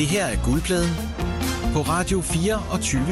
[0.00, 0.90] Det her er Guldpladen
[1.72, 3.02] på Radio 4 og 20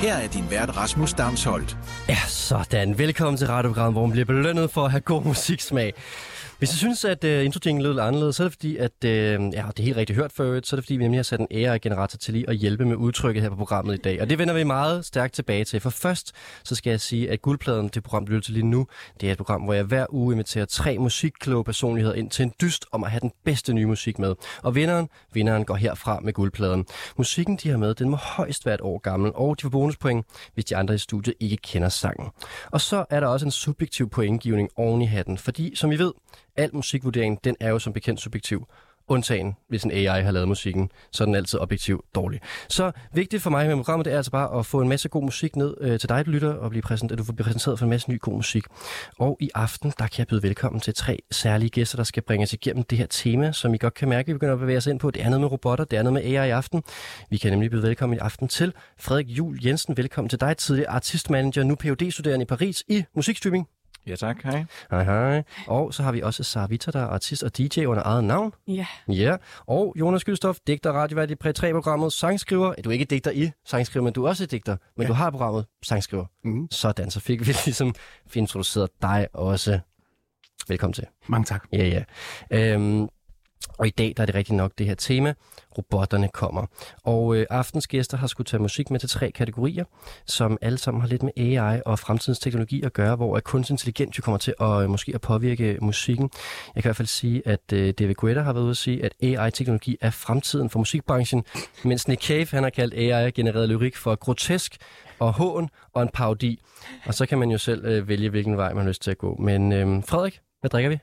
[0.00, 1.76] Her er din vært Rasmus Damsholdt.
[2.08, 2.98] Ja, sådan.
[2.98, 5.92] Velkommen til radioprogrammet, hvor man bliver belønnet for at have god musiksmag.
[6.58, 8.92] Hvis jeg synes, at øh, uh, introtingen lød lidt anderledes, så er det fordi, at
[9.04, 11.18] uh, ja, det er helt rigtigt hørt for øvrigt, så er det fordi, vi nemlig
[11.18, 14.20] har sat en AI-generator til lige at hjælpe med udtrykket her på programmet i dag.
[14.20, 15.80] Og det vender vi meget stærkt tilbage til.
[15.80, 16.32] For først,
[16.64, 18.86] så skal jeg sige, at guldpladen, det program, du lytter til lige nu,
[19.20, 22.52] det er et program, hvor jeg hver uge inviterer tre musikkloge personligheder ind til en
[22.60, 24.34] dyst om at have den bedste nye musik med.
[24.62, 26.86] Og vinderen, vinderen går herfra med guldpladen.
[27.16, 30.26] Musikken, de har med, den må højst være et år gammel, og de får bonuspoint,
[30.54, 32.28] hvis de andre i studiet ikke kender sangen.
[32.70, 36.12] Og så er der også en subjektiv pointgivning oven i hatten, fordi som I ved,
[36.56, 38.66] al musikvurdering, den er jo som bekendt subjektiv.
[39.08, 42.40] Undtagen, hvis en AI har lavet musikken, så er den altid objektivt dårlig.
[42.68, 45.22] Så vigtigt for mig med programmet, det er altså bare at få en masse god
[45.22, 47.86] musik ned øh, til dig, du lytter, og blive præsent, at du får præsenteret for
[47.86, 48.64] en masse ny god musik.
[49.18, 52.42] Og i aften, der kan jeg byde velkommen til tre særlige gæster, der skal bringe
[52.42, 54.86] os igennem det her tema, som I godt kan mærke, vi begynder at bevæge os
[54.86, 55.10] ind på.
[55.10, 56.82] Det er noget med robotter, det er noget med AI i aften.
[57.30, 59.96] Vi kan nemlig byde velkommen i aften til Frederik Jul Jensen.
[59.96, 63.68] Velkommen til dig, tidligere artistmanager, nu phd studerende i Paris i musikstreaming.
[64.06, 64.64] Ja tak, hej.
[64.90, 65.42] Hej hej.
[65.66, 68.52] Og så har vi også Sara Vita, der er artist og DJ under eget navn.
[68.68, 68.86] Ja.
[69.08, 69.36] Ja.
[69.66, 72.74] Og Jonas Gyldstof, digter og radiovært i Præ 3-programmet Sangskriver.
[72.84, 74.76] Du er ikke digter i Sangskriver, men du er også digter.
[74.96, 75.08] Men ja.
[75.08, 76.24] du har programmet Sangskriver.
[76.44, 76.68] Mm.
[76.70, 77.94] Sådan, så fik vi ligesom
[78.34, 79.80] introduceret dig også.
[80.68, 81.04] Velkommen til.
[81.26, 81.64] Mange tak.
[81.72, 82.02] Ja, ja.
[82.50, 83.08] Øhm,
[83.78, 85.34] og i dag der er det rigtig nok det her tema,
[85.78, 86.66] robotterne kommer.
[87.04, 89.84] Og øh, aftens gæster har skulle tage musik med til tre kategorier,
[90.26, 94.18] som alle sammen har lidt med AI og fremtidens teknologi at gøre, hvor kunstig intelligens
[94.18, 96.30] jo kommer til at øh, måske at påvirke musikken.
[96.74, 99.04] Jeg kan i hvert fald sige, at øh, David Guetta har været ude at sige,
[99.04, 101.44] at AI-teknologi er fremtiden for musikbranchen,
[101.84, 104.76] mens Nick Cave han har kaldt AI-genereret lyrik for grotesk
[105.18, 106.60] og hån og en parodi.
[107.06, 109.18] Og så kan man jo selv øh, vælge, hvilken vej man har lyst til at
[109.18, 109.36] gå.
[109.36, 110.98] Men øh, Frederik, hvad drikker vi?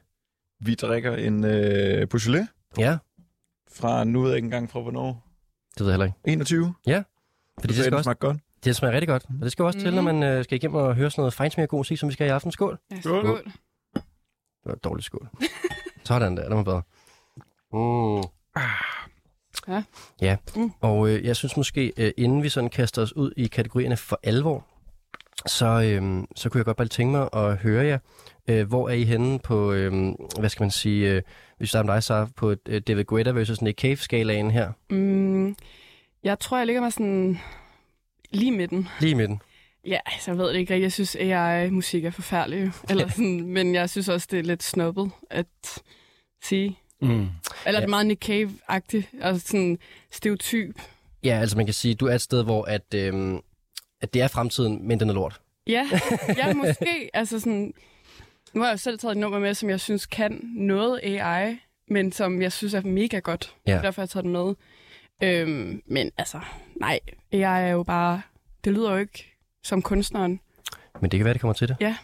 [0.66, 2.48] Vi drikker en øh, Beaujolais
[2.78, 2.98] Ja,
[3.74, 5.28] fra, nu ved jeg ikke engang fra hvornår,
[5.74, 6.18] det ved jeg heller ikke.
[6.26, 6.74] 21.
[6.76, 7.06] Fordi Det,
[7.62, 8.38] det, det skal også, smager godt.
[8.64, 9.24] det smager rigtig godt.
[9.40, 11.68] Og det skal også til, når man øh, skal igennem og høre sådan noget fejnsmere
[11.68, 12.52] god musik, som vi skal i aften.
[12.52, 12.80] Skål.
[12.92, 13.24] ja Skål.
[13.26, 13.44] skål.
[13.94, 14.02] Det
[14.66, 15.30] var et dårligt skål.
[16.06, 16.82] Sådan der, det var bedre.
[17.74, 18.24] Mm.
[19.68, 19.84] Ja.
[20.22, 20.72] Ja, Mm.
[20.82, 24.20] og øh, jeg synes måske, øh, inden vi sådan kaster os ud i kategorierne for
[24.24, 24.68] alvor,
[25.48, 28.00] så, øh, så kunne jeg godt bare tænke mig at høre jer.
[28.48, 31.22] Øh, hvor er I henne på, øh, hvad skal man sige, øh,
[31.58, 35.56] hvis der er dig, så på øh, David Guetta versus Nick Cave-skalaen her, Mm,
[36.24, 37.40] jeg tror, jeg ligger mig sådan
[38.32, 38.88] lige midten.
[39.00, 39.42] lige midten.
[39.88, 40.84] Ja, altså, jeg ved det ikke rigtigt.
[40.84, 42.72] Jeg synes, AI-musik er forfærdelig.
[42.90, 45.46] Eller sådan, men jeg synes også, det er lidt snubbet at
[46.44, 46.80] sige.
[47.02, 47.28] Mm.
[47.66, 47.86] Eller Ja.
[47.86, 49.22] er meget Nick Cave-agtigt.
[49.22, 49.78] Og sådan
[50.12, 50.76] stereotyp.
[51.24, 53.40] Ja, altså man kan sige, du er et sted, hvor at, øh,
[54.04, 55.42] at det er fremtiden, men den er lort.
[55.68, 55.90] Ja,
[56.38, 57.10] ja måske.
[57.14, 57.74] altså sådan,
[58.54, 61.58] nu har jeg jo selv taget et nummer med, som jeg synes kan noget AI,
[61.88, 63.56] men som jeg synes er mega godt.
[63.68, 63.72] Ja.
[63.72, 64.54] Derfor har jeg taget det med.
[65.24, 66.40] Øhm, men altså,
[66.76, 67.00] nej,
[67.32, 68.22] AI er jo bare...
[68.64, 69.34] Det lyder jo ikke
[69.64, 70.40] som kunstneren.
[71.02, 71.78] Men det kan være, det kommer til det.
[71.80, 71.96] Ja,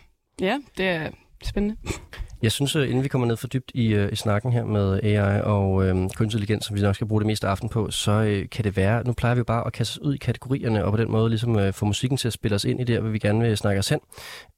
[0.77, 1.09] det er
[1.43, 1.75] spændende.
[2.41, 5.00] Jeg synes, øh, inden vi kommer ned for dybt i, øh, i snakken her med
[5.03, 7.69] øh, AI og øh, kunstig intelligens, som vi nok skal bruge det meste af aften
[7.69, 10.13] på, så øh, kan det være, nu plejer vi jo bare at kaste os ud
[10.13, 12.81] i kategorierne, og på den måde ligesom øh, få musikken til at spille os ind
[12.81, 13.99] i det, hvor vi gerne vil snakke os hen.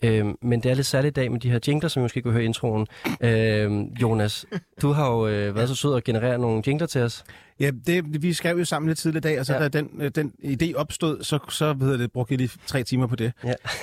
[0.03, 2.21] Øh, men det er lidt særligt i dag med de her jingler, som vi måske
[2.21, 2.87] kunne høre i introen.
[3.21, 3.71] Øh,
[4.01, 4.45] Jonas,
[4.81, 7.23] du har jo øh, været så sød at generere nogle jingler til os.
[7.61, 9.59] Ja, det, vi skrev jo sammen lidt tidligere i dag, og så Ja.
[9.59, 12.83] da den, øh, den idé opstod, så, så hvad hedder det, brugte jeg lige tre
[12.83, 13.31] timer på det,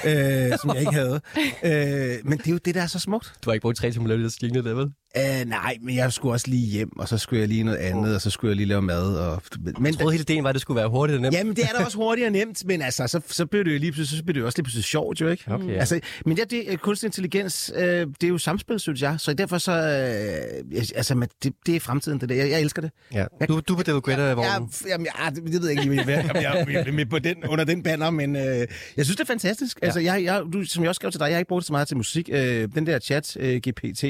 [0.05, 0.51] Ja.
[0.53, 1.21] øh, som jeg ikke havde.
[1.65, 3.33] øh, men det er jo det, der er så smukt.
[3.45, 4.93] Du har ikke brugt tre timer at lave de der jingler der, vel?
[5.17, 8.15] Øh, nej, men jeg skulle også lige hjem, og så skulle jeg lige noget andet,
[8.15, 9.17] og så skulle jeg lige lave mad.
[9.17, 9.43] Og,
[9.79, 11.35] men, Jeg troede hele ideen var, at det skulle være hurtigt og nemt.
[11.35, 13.79] Jamen, det er da også hurtigt og nemt, men altså, så, så bliver det jo
[13.79, 15.45] lige pludselig, så bliver det jo også lige pludselig sjovt, jo ikke?
[15.51, 15.79] Okay, ja.
[15.79, 19.35] Altså, men ja, det, øh, kunstig intelligens, øh, det er jo samspil, synes jeg, så
[19.35, 22.35] derfor så, øh, altså, men det, det er fremtiden, det der.
[22.35, 22.91] Jeg, jeg elsker det.
[23.13, 23.25] ja.
[23.49, 24.45] Du, du er på David Guetta-vognen.
[24.53, 27.19] Ja, f- jamen, ja, det, det ved jeg ikke lige, om jeg, jeg med på
[27.19, 28.67] den, under den banner, men øh, jeg
[28.97, 29.79] synes, det er fantastisk.
[29.83, 29.87] Ja.
[29.87, 31.67] Altså, jeg, jeg, du, som jeg også skrev til dig, jeg har ikke brugt det
[31.67, 32.29] så meget til musik.
[32.33, 34.05] Øh, den der chat, øh, GPT,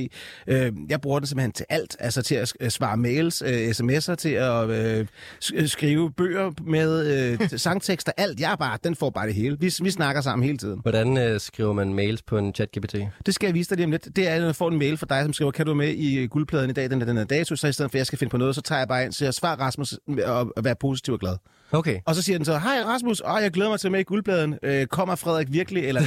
[0.46, 1.96] øh, jeg bruger den simpelthen til alt.
[2.00, 5.06] Altså til at øh, svare mails, øh, sms'er, til at øh,
[5.44, 7.06] sk- skrive bøger med
[7.43, 8.40] øh, sangtekster, alt.
[8.40, 9.56] Jeg er bare, den får bare det hele.
[9.61, 10.79] Vi, vi snakker sammen hele tiden.
[10.82, 12.99] Hvordan øh, skriver man mails på en chat-GPT?
[13.26, 14.17] Det skal jeg vise dig lige om lidt.
[14.17, 16.19] Det er, når jeg får en mail fra dig, som skriver, kan du med i
[16.19, 18.06] øh, guldpladen i dag, den er den her dato, så i stedet for, at jeg
[18.06, 19.93] skal finde på noget, så tager jeg bare ind, så jeg svarer Rasmus
[20.25, 21.37] og, og være positiv og glad.
[21.72, 22.00] Okay.
[22.04, 24.02] Og så siger den så, hej Rasmus, åh, jeg glæder mig til at med i
[24.02, 24.58] guldpladen.
[24.62, 25.84] Øh, kommer Frederik virkelig?
[25.84, 26.02] Eller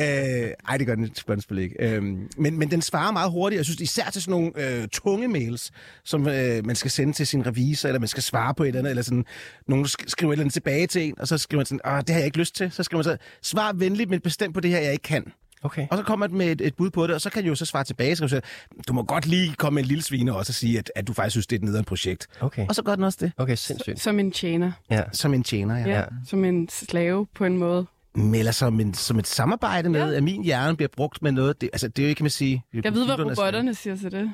[0.00, 1.76] øh, ej, det gør den spørgsmål ikke.
[1.78, 2.02] Øh,
[2.36, 3.56] men, men den svarer meget hurtigt.
[3.58, 5.70] Jeg synes især til sådan nogle øh, tunge mails,
[6.04, 8.78] som øh, man skal sende til sin revisor, eller man skal svare på et eller
[8.78, 9.24] andet, eller sådan,
[9.68, 11.98] nogen sk- skriver et eller andet tilbage til en, og så skriver man sådan, åh,
[11.98, 12.70] det har jeg ikke lyst til.
[12.70, 15.32] Så skriver man så, svar venligt, men bestemt på det her, jeg ikke kan.
[15.66, 15.86] Okay.
[15.90, 17.54] Og så kommer den med et, et bud på det, og så kan jeg jo
[17.54, 18.16] så svare tilbage.
[18.16, 20.54] Så kan jeg sige, du må godt lige komme med en lille sviner også og
[20.54, 22.26] sige, at, at du faktisk synes, det er et nederen projekt.
[22.40, 22.66] Okay.
[22.68, 23.32] Og så gør den også det.
[23.36, 24.00] Okay, sindssygt.
[24.00, 24.72] Som en tjener.
[24.90, 25.02] Ja.
[25.12, 25.88] Som en tjener, ja.
[25.98, 26.04] Ja.
[26.26, 27.86] Som en slave på en måde.
[28.34, 30.16] Eller som, en, som et samarbejde med, Ja.
[30.16, 31.60] at min hjerne bliver brugt med noget.
[31.60, 32.64] Det, altså, det er jo ikke, kan man sige...
[32.84, 34.30] Jeg ved, hvad robotterne siger til det.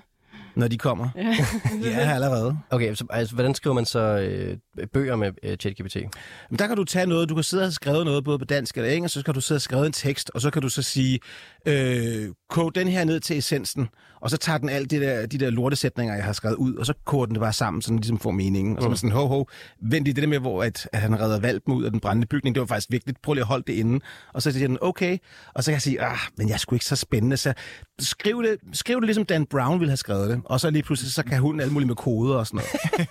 [0.55, 1.09] Når de kommer.
[1.17, 1.37] Ja.
[1.91, 2.59] Ja, allerede.
[2.71, 4.57] Okay, så altså, hvordan skriver man så øh,
[4.93, 5.97] bøger med øh, ChatGPT?
[6.51, 8.77] Men der kan du tage noget, du kan sidde og skrevet noget både på dansk
[8.77, 10.83] eller engelsk, så kan du sidde og skrive en tekst, og så kan du så
[10.83, 11.21] sige,
[11.67, 13.89] øh, kog den her ned til essensen,
[14.23, 16.87] og så tager den alt det der, de der lortesætninger, jeg har skrevet ud, og
[16.87, 18.77] så koger den det bare sammen, så den ligesom får meningen.
[18.77, 19.47] Og så er man sådan, ho, ho,
[19.83, 22.27] vent lige det der med, hvor at, at han redder valpen ud af den brændende
[22.27, 24.01] bygning, det var faktisk vigtigt, prøv lige at holde det inde.
[24.35, 25.19] Og så siger den, okay,
[25.55, 27.55] og så kan jeg sige, ah, men jeg sgu ikke så spændende, så
[28.01, 31.13] skriv det, skriv det ligesom Dan Brown ville have skrevet det, og så lige pludselig,
[31.13, 33.09] så kan hun alt muligt med koder og sådan noget.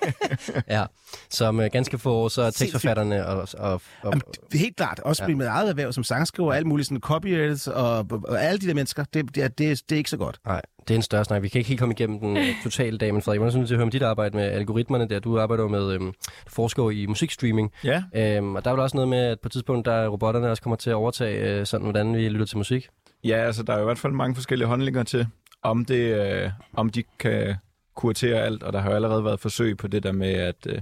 [0.68, 0.86] Ja,
[1.30, 3.48] som øh, ganske få år, så er tekstforfatterne og...
[3.58, 4.22] og, og Jamen,
[4.54, 5.00] helt klart.
[5.00, 5.36] Også ja.
[5.36, 8.74] med eget erhverv som sangskriver, og alt muligt sådan copyrights og, og alle de der
[8.74, 10.40] mennesker, det, det, er- det, det er ikke så godt.
[10.46, 11.42] Nej, det er en større snak.
[11.42, 13.74] Vi kan ikke helt komme igennem den øh, totale dag, men Frederik, hvordan synes du,
[13.74, 15.20] at høre om dit arbejde med algoritmerne der?
[15.20, 16.14] Du arbejder jo med øhm,
[16.48, 19.52] forsker i musikstreaming, Ja, øhm, og der er vel også noget med, at på et
[19.52, 22.90] tidspunkt, der robotterne også kommer til at overtage, øh, sådan hvordan vi lytter til musik.
[23.24, 25.28] ja altså der er i hvert fald mange forskellige holdninger til,
[25.64, 27.56] om, det, øh, om de kan
[27.96, 30.82] kuratere alt, og der har jo allerede været forsøg på det der med, at øh,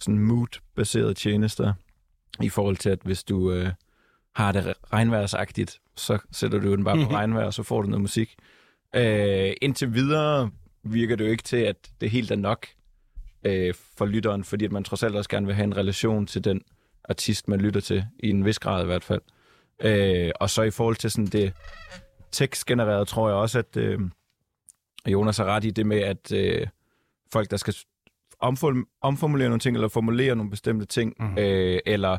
[0.00, 1.72] sådan mood-baserede tjenester,
[2.42, 3.70] i forhold til, at hvis du øh,
[4.34, 8.00] har det regnværsagtigt, så sætter du den bare på regnvejr, og så får du noget
[8.00, 8.34] musik.
[8.94, 10.50] Øh, indtil videre
[10.82, 12.66] virker det jo ikke til, at det helt er nok
[13.44, 16.44] øh, for lytteren, fordi at man trods alt også gerne vil have en relation til
[16.44, 16.62] den
[17.04, 19.20] artist, man lytter til, i en vis grad i hvert fald.
[19.82, 21.52] Øh, og så i forhold til sådan det
[22.32, 24.00] tekstgenererede, tror jeg også, at øh,
[25.06, 26.66] Jonas har ret i det med, at øh,
[27.32, 27.74] folk, der skal
[28.44, 31.38] omform- omformulere nogle ting, eller formulere nogle bestemte ting, mm.
[31.38, 32.18] øh, eller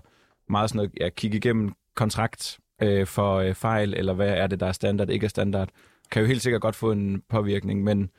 [0.50, 4.60] meget sådan noget, ja, kigge igennem kontrakt øh, for øh, fejl, eller hvad er det,
[4.60, 5.70] der er standard, ikke er standard,
[6.12, 8.10] kan jo helt sikkert godt få en påvirkning, men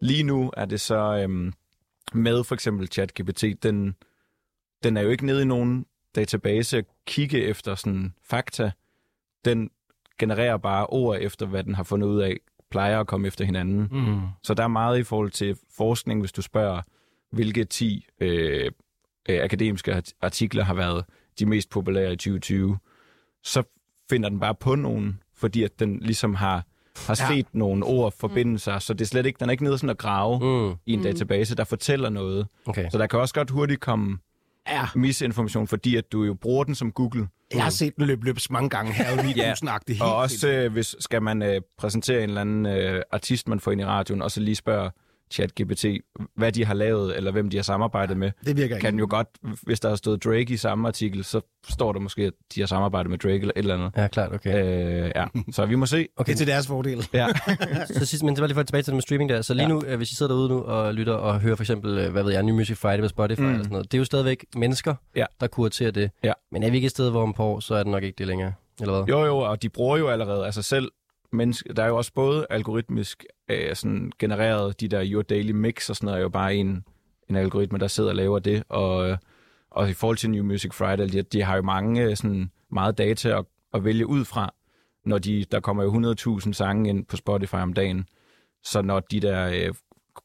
[0.00, 1.52] lige nu er det så øh,
[2.14, 3.94] med for eksempel ChatGPT, den,
[4.82, 8.70] den er jo ikke nede i nogen database at kigge efter sådan fakta.
[9.44, 9.70] Den
[10.18, 12.36] genererer bare ord efter, hvad den har fundet ud af,
[12.70, 13.88] plejer at komme efter hinanden.
[13.90, 14.20] Mm.
[14.42, 16.82] Så der er meget i forhold til forskning, hvis du spørger,
[17.32, 18.70] hvilke 10 øh,
[19.28, 21.04] øh, akademiske art- artikler har været
[21.38, 22.78] de mest populære i 2020,
[23.42, 23.62] så
[24.10, 27.34] finder den bare på nogen, fordi at den ligesom har, har Ja.
[27.36, 29.90] set nogle ord forbinde sig, så det er slet ikke, den er ikke nede sådan
[29.90, 31.02] at grave Mm, i en Mm.
[31.04, 32.46] database, der fortæller noget.
[32.66, 32.90] okay.
[32.90, 34.18] Så der kan også godt hurtigt komme
[34.68, 37.28] Ja, misinformation, fordi at du jo bruger den som Google.
[37.54, 39.54] jeg har set den løbe løbs mange gange her, og Ja,
[39.88, 43.60] helt Og også øh, hvis skal man øh, præsentere en eller anden øh, artist, man
[43.60, 44.90] får ind i radioen, og så lige spørge
[45.30, 45.84] ChatGPT,
[46.36, 48.84] hvad de har lavet, eller hvem de har samarbejdet med, det virker ikke.
[48.84, 49.28] kan jo godt,
[49.62, 52.66] hvis der har stået Drake i samme artikel, så står der måske, at de har
[52.66, 53.92] samarbejdet med Drake eller et eller andet.
[53.96, 54.64] Ja, klart, okay.
[55.04, 55.98] Øh, ja, så vi må se.
[55.98, 56.32] Det okay.
[56.32, 57.08] er til deres fordel.
[57.12, 57.26] Ja.
[57.98, 59.42] Så sidst, men det var lige for tilbage til det med streaming der.
[59.42, 59.68] Så lige Ja.
[59.68, 62.22] nu, øh, hvis I sidder derude nu og lytter og hører for eksempel, øh, hvad
[62.22, 63.46] ved jeg, New Music Friday på Spotify Mm.
[63.48, 65.24] eller sådan noget, det er jo stadigvæk mennesker, Ja.
[65.40, 66.10] der kuraterer det.
[66.24, 66.32] Ja.
[66.52, 68.16] Men er vi ikke et sted, hvor om på år, så er det nok ikke
[68.18, 69.14] det længere, eller hvad?
[69.14, 70.90] Jo, jo, og de bruger jo allerede, altså selv
[71.32, 75.90] menneske, der er jo også både algoritmisk øh, sådan genereret, de der Your Daily Mix
[75.90, 76.84] og sådan noget, er jo bare en,
[77.28, 79.18] en algoritme, der sidder og laver det, og, øh,
[79.70, 82.98] og i forhold til New Music Friday, de, de har jo mange øh, sådan meget
[82.98, 83.44] data at,
[83.74, 84.54] at vælge ud fra,
[85.04, 88.06] når de, der kommer jo 100.000 sange ind på Spotify om dagen,
[88.62, 89.74] så når de der øh,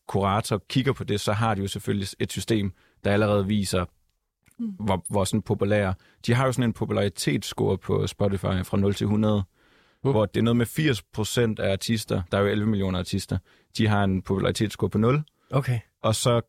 [0.08, 3.86] kurator kigger på det, så har de jo selvfølgelig et system, der allerede viser,
[4.60, 4.68] Mm.
[4.80, 5.94] hvor, hvor sådan populære.
[6.26, 9.44] De har jo sådan en popularitetsscore på Spotify fra 0 til 100,
[10.10, 10.12] Mm.
[10.14, 13.38] hvor det er noget med 80 procent af artister, der er jo 11 millioner artister,
[13.78, 16.42] de har en popularitetsscore på 0, Okay, og så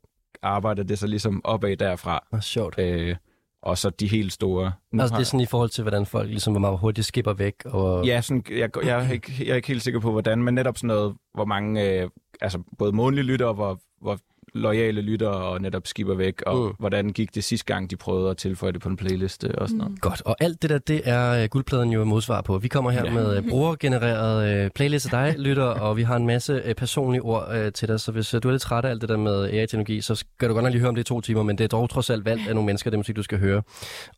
[0.43, 2.27] arbejder det så ligesom opad derfra.
[2.33, 2.79] Nå, sjovt.
[2.79, 3.17] Øh,
[3.63, 4.73] og så de helt store.
[4.93, 7.07] Nu Altså har- det er sådan i forhold til, hvordan folk ligesom, hvor meget hurtigt
[7.07, 7.55] skipper væk.
[7.65, 8.07] Og...
[8.07, 10.77] Ja, sådan, jeg, jeg, er ikke, jeg er ikke helt sikker på, hvordan, men netop
[10.79, 12.11] sådan noget, hvor mange, øh,
[12.41, 14.19] altså både månedlige lyttere, hvor, hvor
[14.57, 16.63] lojale lyttere og netop skipper væk, og Mm.
[16.67, 16.75] mm.
[16.79, 19.79] hvordan gik det sidste gang, de prøvede at tilføje det på en playliste og sådan
[19.79, 20.01] noget.
[20.01, 22.59] Godt, og alt det der, det er uh, guldpladen jo modsvar på.
[22.59, 23.11] Vi kommer her ja.
[23.13, 27.23] Med uh, brugergenereret uh, playlist af dig, lytter, og vi har en masse uh, personlige
[27.23, 29.17] ord uh, til dig, så hvis uh, du er lidt træt af alt det der
[29.17, 31.59] med AI-teknologi, så skal du godt nok lige høre om det i to timer, men
[31.59, 33.63] det er dog trods alt valgt af nogle mennesker, det musik, du skal høre.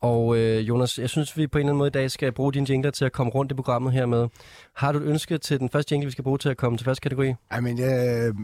[0.01, 2.53] Og uh, Jonas, jeg synes, vi på en eller anden måde i dag skal bruge
[2.53, 4.29] dine jingler til at komme rundt i programmet her med.
[4.77, 6.85] Har du et ønske til den første jingle, vi skal bruge til at komme til
[6.85, 7.35] første kategori?
[7.51, 8.35] Ej, men øh,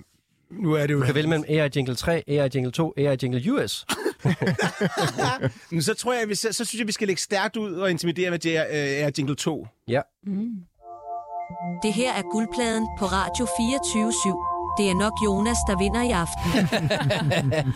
[0.59, 1.01] nu er det jo...
[1.01, 3.87] Du kan vælge mellem AI Jingle 3, AI Jingle 2, AI Jingle US.
[5.71, 7.91] Men så tror jeg, vi, så, så synes jeg, vi skal lægge stærkt ud og
[7.91, 8.57] intimidere med det øh,
[9.07, 9.67] er Jingle 2.
[9.89, 10.01] Ja.
[10.27, 10.51] Mm.
[11.83, 14.13] Det her er guldpladen på Radio 24
[14.79, 17.65] Det er nok Jonas, der vinder i aften.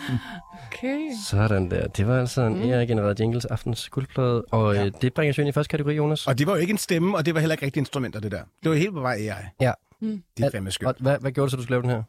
[0.71, 0.99] Okay.
[1.25, 1.87] Sådan der.
[1.87, 2.61] Det var altså en Mm.
[2.61, 4.41] AI-genereret jingles aftens guldplade.
[4.51, 4.83] Og Ja.
[4.83, 4.89] ja.
[4.89, 6.27] det bringer os ind i første kategori, Jonas.
[6.27, 8.31] Og det var jo ikke en stemme, og det var heller ikke rigtige instrumenter, det
[8.31, 8.41] der.
[8.63, 9.31] Det var helt på vej AI.
[9.61, 9.71] Ja.
[10.01, 10.23] Mm.
[10.37, 10.97] Det er fandme skønt.
[10.97, 12.03] Og hvad, hvad gjorde du så, du skulle lave den her?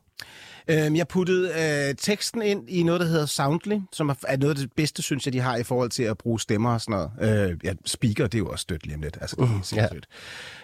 [0.69, 4.57] Øhm, jeg puttede øh, teksten ind i noget, der hedder Soundly, som er, noget af
[4.57, 7.51] det bedste, synes jeg, de har i forhold til at bruge stemmer og sådan noget.
[7.51, 9.19] Øh, ja, speaker, det er jo også stødt lige om lidt.
[9.21, 10.07] Altså, det er helt sindssygt.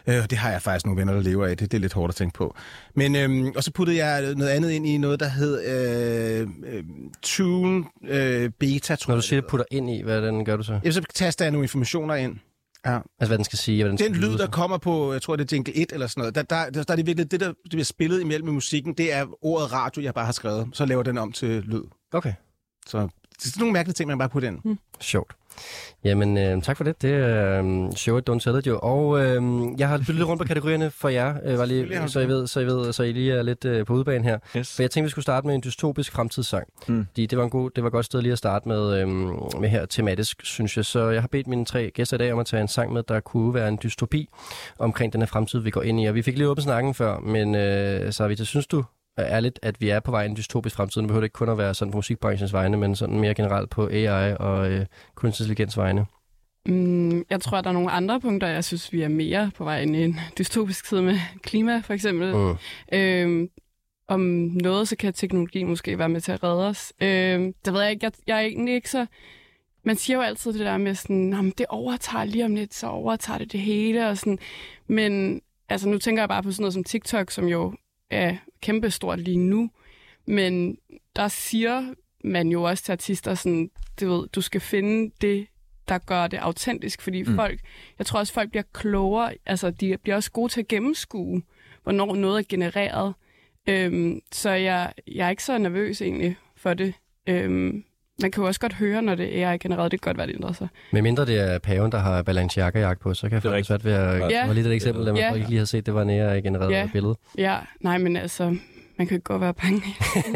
[0.07, 1.57] Øh, det har jeg faktisk nogle venner, der lever af.
[1.57, 2.57] Det, det er lidt hårdt at tænke på.
[2.95, 6.85] Men, øhm, og så puttede jeg noget andet ind i noget, der hed øh, øh,
[7.23, 10.81] Tune øh, Beta, tror Når du siger, putter ind i, hvad den gør du så?
[10.85, 12.39] Jeg så taster jeg nogle informationer ind.
[12.87, 12.97] Ja.
[12.97, 15.23] Altså, hvad den skal sige, hvad den, Den skal lyd, lyde der kommer på, jeg
[15.23, 17.31] tror, det er jingle 1 eller sådan noget, der, der, der, der er det virkelig,
[17.31, 20.33] det der det bliver spillet imellem i musikken, det er ordet radio, jeg bare har
[20.33, 20.69] skrevet.
[20.73, 21.83] Så laver den om til lyd.
[22.13, 22.33] Okay,
[22.87, 24.79] Så det er sådan nogle mærkelige ting, man bare putter ind.
[25.01, 25.33] sjovt.
[26.05, 27.03] Jamen, øh, tak for det.
[27.03, 28.79] Det er øh, show it, don't tell it jo.
[28.83, 29.43] Og øh,
[29.79, 32.61] jeg har lidt rundt på kategorierne for jer, øh, var lige, så, I ved, så,
[32.61, 34.39] I ved, så I lige er lidt øh, på udbanen her.
[34.57, 34.77] Yes.
[34.77, 36.67] For jeg tænkte, vi skulle starte med en dystopisk fremtidssang.
[36.89, 37.07] Mm.
[37.11, 39.39] Fordi det var, en god, det var et godt sted lige at starte med, øhm,
[39.61, 40.85] med her tematisk, synes jeg.
[40.85, 43.03] Så jeg har bedt mine tre gæster i dag om at tage en sang med,
[43.03, 44.29] der kunne være en dystopi
[44.79, 46.07] omkring den her fremtid, vi går ind i.
[46.07, 48.85] Og vi fik lige åbent snakken før, men øh, det synes du øh,
[49.25, 51.01] ærligt, at vi er på vej i en dystopisk fremtid?
[51.03, 53.71] Nu behøver det ikke kun at være sådan på musikbranchens vegne, men sådan mere generelt
[53.71, 56.07] på AI og øh, kunstig intelligens vegne.
[56.67, 59.81] Mm, jeg tror, der er nogle andre punkter, jeg synes, vi er mere på vej
[59.83, 62.35] ind i en dystopisk tid med klima, for eksempel.
[62.37, 62.57] Mm.
[62.93, 63.49] Øhm,
[64.09, 64.21] om
[64.63, 66.93] noget, så kan teknologi måske være med til at redde os.
[67.01, 68.05] Øhm, det ved jeg ikke.
[68.05, 69.07] Jeg, jeg er egentlig ikke så...
[69.85, 72.75] Man siger jo altid det der med sådan, "Nå, men det overtager lige om lidt,
[72.75, 74.09] så overtager det det hele.
[74.09, 74.39] Og sådan.
[74.87, 77.75] Men altså, nu tænker jeg bare på sådan noget som TikTok, som jo
[78.11, 79.71] er kæmpestort lige nu.
[80.27, 80.79] Men
[81.17, 81.95] der siger
[82.25, 83.71] man jo også til artister sådan,
[84.01, 85.47] du ved, du skal finde det,
[85.89, 87.35] der gør det autentisk, fordi Mm.
[87.37, 87.61] folk,
[87.99, 91.43] jeg tror også, folk bliver klogere, altså de bliver også gode til at gennemskue,
[91.83, 93.15] hvornår noget er genereret.
[93.69, 96.95] Øhm, så jeg, jeg er ikke så nervøs egentlig for det.
[97.27, 97.85] Øhm,
[98.23, 100.35] man kan jo også godt høre, når det er genereret, det kan godt være, det
[100.35, 100.69] ændrer sig.
[100.93, 103.85] Med mindre det er paven, der har Balenciaga på, så kan jeg Det få svært
[103.85, 104.21] ved at...
[104.21, 104.27] Ja.
[104.41, 105.35] Det var lige et eksempel, der man Ja.
[105.35, 106.89] ikke lige har set, det var en AI-genereret Ja.
[106.93, 107.15] billede.
[107.39, 108.57] Ja, nej, men altså,
[108.99, 109.83] man kan jo godt være bange.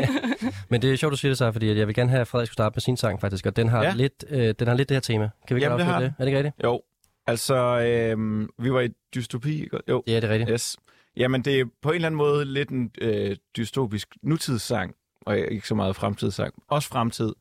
[0.71, 2.29] Men det er sjovt, du siger det så, fordi at jeg vil gerne have, at
[2.29, 3.89] Frederik skulle starte med sin sang faktisk, og den har, Ja.
[3.89, 3.95] ja.
[3.95, 5.31] lidt, øh, den har lidt det her tema.
[5.49, 6.07] Kan vi ikke Jamen, det har det?
[6.19, 6.55] Er det ikke rigtigt?
[6.65, 6.81] Jo,
[7.27, 9.79] altså, øhm, vi var i dystopi, ikke?
[9.89, 10.51] Jo, Ja, det er rigtigt.
[10.53, 10.77] yes.
[11.17, 14.95] Jamen, det er på en eller anden måde lidt en øh, dystopisk nutidssang,
[15.27, 16.55] og ikke så meget fremtidssang.
[16.69, 17.33] Også fremtid,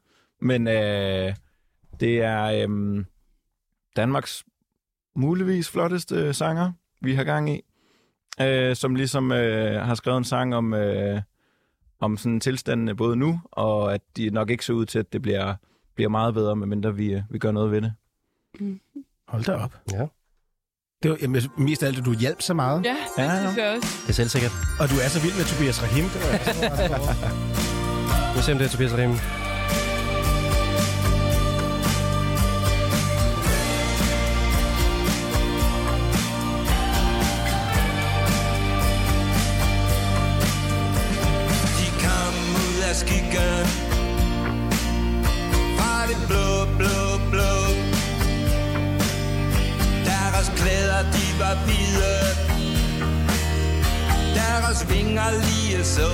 [0.41, 1.33] men øh,
[1.99, 3.05] det er øh,
[3.95, 4.43] Danmarks
[5.15, 7.61] muligvis flotteste sanger, vi har gang i,
[8.41, 11.21] øh, som ligesom øh, har skrevet en sang om, øh,
[11.99, 15.21] om sådan tilstandene både nu, og at de nok ikke ser ud til, at det
[15.21, 15.55] bliver,
[15.95, 17.93] bliver meget bedre, medmindre vi, øh, vi gør noget ved det.
[19.27, 19.73] Hold da op.
[19.91, 20.05] Ja,
[21.03, 22.85] Det var jamen, mest af alt, at du hjalp så meget.
[22.85, 23.97] ja, det Ja, synes jeg også.
[24.03, 24.51] det er selvsikkert.
[24.79, 26.03] Og du er så vild med Tobias Rahim.
[26.13, 28.35] Det var jeg så.
[28.35, 29.48] Nu ser det, er Tobias Rahim.
[51.55, 52.09] Klæder, de var hvide
[54.35, 56.09] Deres vinger lige så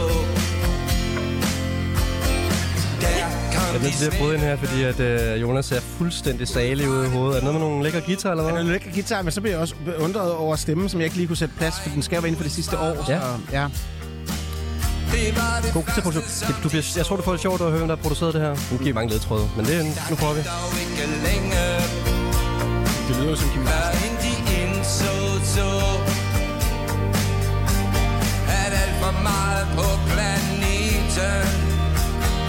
[3.01, 6.89] Jeg er nødt til at bryde ind her, fordi at, øh, Jonas ser fuldstændig salig
[6.89, 7.30] ud i hovedet.
[7.32, 8.65] Er det noget med nogle lækre guitar, eller Han er hvad?
[8.65, 11.27] en lækker guitar, men så bliver jeg også undret over stemmen, som jeg ikke lige
[11.27, 13.06] kunne sætte plads, for den skal jo være inden for det sidste år.
[13.10, 13.20] Ja.
[13.20, 13.68] Så, ja.
[15.74, 16.24] God guitarproduktion.
[16.48, 18.34] Det- Du bliver, jeg tror, du får det sjovt at høre, hvem der har produceret
[18.34, 18.50] det her.
[18.72, 20.39] Nu giver vi mange ledtråde, men det, nu prøver vi.
[23.08, 24.25] Det lyder jo som Kim indså
[25.55, 25.71] så.
[28.63, 31.45] At alt for meget på planeten.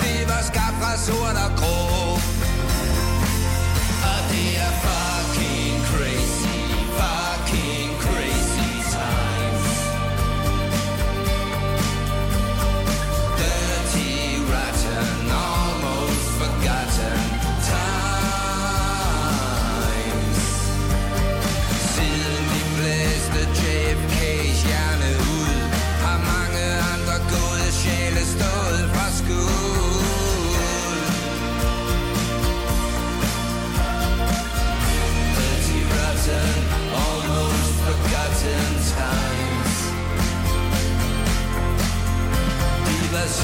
[0.03, 2.36] Det var skabt fra sort og grå.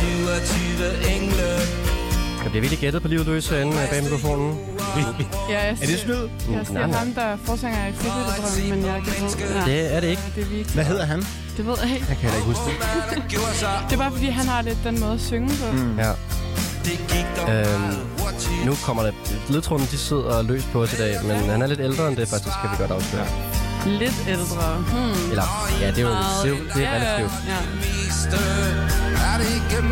[0.02, 1.42] De var 27 engle
[2.42, 4.59] Jeg bliver virkelig gættet på livet løs herinde bag mikrofonen.
[5.50, 6.14] Ja, jeg Er det snyd?
[6.52, 6.99] Jeg siger nej.
[6.99, 9.54] ham, der er forsanger i Frivilligdrøm, men jeg kan ikke...
[9.54, 10.23] Nej, Det er det ikke.
[10.37, 10.71] det er ikke.
[10.73, 11.21] Hvad hedder han?
[11.56, 12.06] Det ved jeg ikke.
[12.09, 12.76] Jeg kan heller ikke huske det.
[13.88, 15.73] Det er bare, fordi han har lidt den måde at synge på.
[15.76, 15.99] Mm.
[15.99, 16.11] Ja.
[17.49, 17.94] Øhm,
[18.64, 19.12] nu kommer der...
[19.49, 22.28] Ledtråden, de sidder løs på os i dag, men han er lidt ældre end det,
[22.28, 23.26] faktisk, kan vi godt afsløre.
[23.87, 24.76] Lidt ældre.
[24.76, 25.30] Hmm.
[25.30, 25.44] Eller,
[25.80, 27.32] ja, det er jo, det er, jo, det er Ja, ja, relativt.
[27.49, 29.12] Ja.
[29.33, 29.83] Meste er det ikke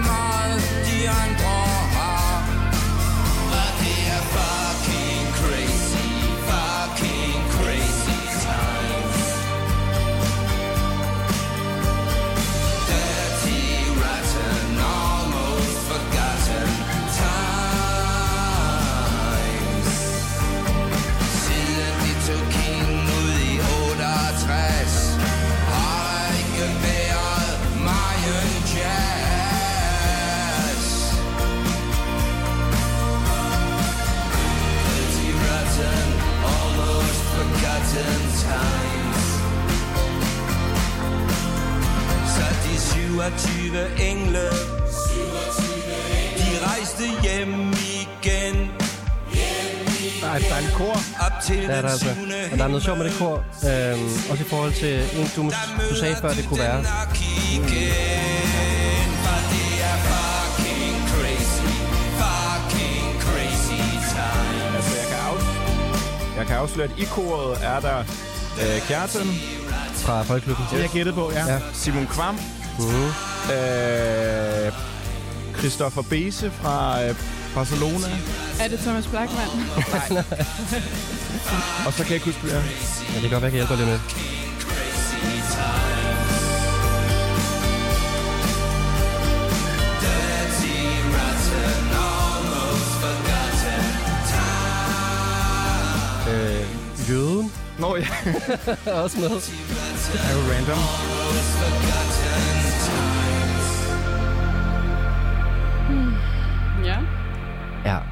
[43.28, 44.44] de 27 engle,
[46.38, 48.70] de rejste hjem igen.
[50.20, 50.96] Der er et dejligt kor.
[51.26, 52.08] Op til Det er der altså.
[52.52, 53.34] Og der er noget sjovt med det kor.
[53.68, 55.50] Øhm, også i forhold til en, du,
[55.90, 56.78] du sagde før, det kunne være.
[56.78, 58.50] Altså, jeg kan, af...
[66.36, 67.98] jeg kan afsløre, at i koret er der
[68.62, 69.26] øh, Kjartan,
[69.94, 70.64] Fra Folkeklubben.
[70.72, 71.46] Det jeg gættede på, ja.
[71.46, 71.52] Ja.
[71.52, 71.60] ja.
[71.72, 72.38] Simon Kvam,
[72.80, 73.52] Mm.
[73.54, 74.72] øh,
[75.58, 77.14] Christoffer Bese fra øh,
[77.54, 78.06] Barcelona,
[78.60, 79.46] Er det Thomas Blackman?
[81.86, 82.60] og så kan jeg ikke huske, hvad Ja,
[83.14, 84.00] det kan godt være, jeg kan hjælpe dig lidt med.
[96.28, 96.66] Øh,
[97.10, 97.49] jøden
[97.80, 98.04] Nå ja,
[99.02, 99.28] også med.
[100.12, 100.80] det er jo random.
[106.84, 106.98] ja.
[107.84, 108.09] Ja.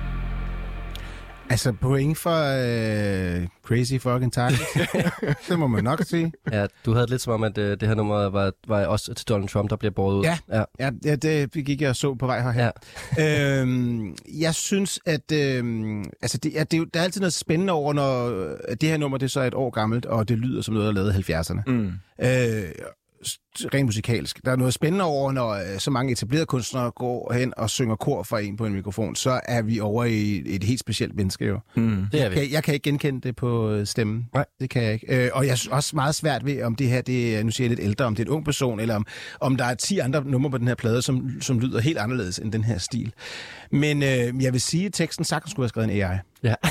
[1.51, 4.61] Altså, point for øh, Crazy Fucking Times.
[5.49, 6.33] det må man nok sige.
[6.53, 9.29] ja, du havde lidt som om, at øh, det her nummer var, var også til
[9.29, 10.25] Donald Trump, der bliver båret ud.
[10.25, 10.39] Ja.
[10.53, 10.63] ja.
[10.81, 12.71] Ja, ja det gik jeg og så på vej herhen.
[13.17, 13.61] Ja.
[13.61, 17.73] øhm, jeg synes, at øhm, altså det, ja, det er der er altid noget spændende
[17.73, 20.63] over, når øh, det her nummer det er så et år gammelt, og det lyder
[20.63, 21.63] som noget, der er lavet i 70'erne.
[21.67, 21.93] Mm.
[22.23, 22.73] Øh,
[23.75, 24.41] rent musikalsk.
[24.45, 27.97] Der er noget spændende over, når øh, så mange etablerede kunstnere går hen og synger
[27.97, 31.45] kor for en på en mikrofon, så er vi over i et helt specielt menneske
[31.47, 31.59] jo.
[31.77, 32.07] Mm.
[32.13, 32.37] Det er Jeg vi.
[32.37, 34.29] kan, jeg kan ikke genkende det på øh, stemmen.
[34.35, 34.45] Nej.
[34.61, 35.25] Det kan jeg ikke.
[35.25, 37.69] Øh, og jeg er også meget svært ved, om det her, det er, nu siger
[37.69, 39.07] jeg lidt ældre, om det er en ung person, eller om,
[39.41, 42.39] om der er 10 andre numre på den her plade, som, som lyder helt anderledes
[42.39, 43.13] end den her stil.
[43.71, 46.17] Men øh, jeg vil sige, at teksten sagtens skulle have skrevet en AI.
[46.43, 46.55] Ja.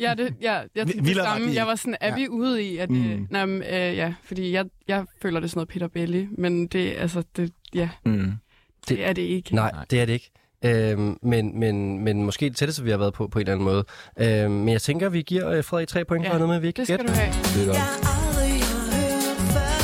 [0.00, 1.54] Ja, det, ja, jeg tænkte det samme.
[1.54, 2.14] Jeg var sådan, er Ja.
[2.14, 3.18] vi ude i, at det...
[3.20, 3.26] Mm.
[3.30, 6.66] Nej, men, øh, ja, fordi jeg, jeg føler det er sådan noget Peter Belli, men
[6.66, 8.32] det, altså, det, ja, Mm.
[8.88, 9.54] det er det ikke.
[9.54, 10.30] Nej, det er det ikke.
[10.64, 13.64] Øhm, men, men, men måske det tætteste, vi har været på på en eller anden
[13.64, 13.84] måde.
[14.44, 16.62] Øhm, men jeg tænker, vi giver øh, Frederik tre point for Ja, noget med, at
[16.62, 17.14] vi ikke Det kan skal gætte.
[17.14, 17.66] du have.
[17.66, 18.08] Det er.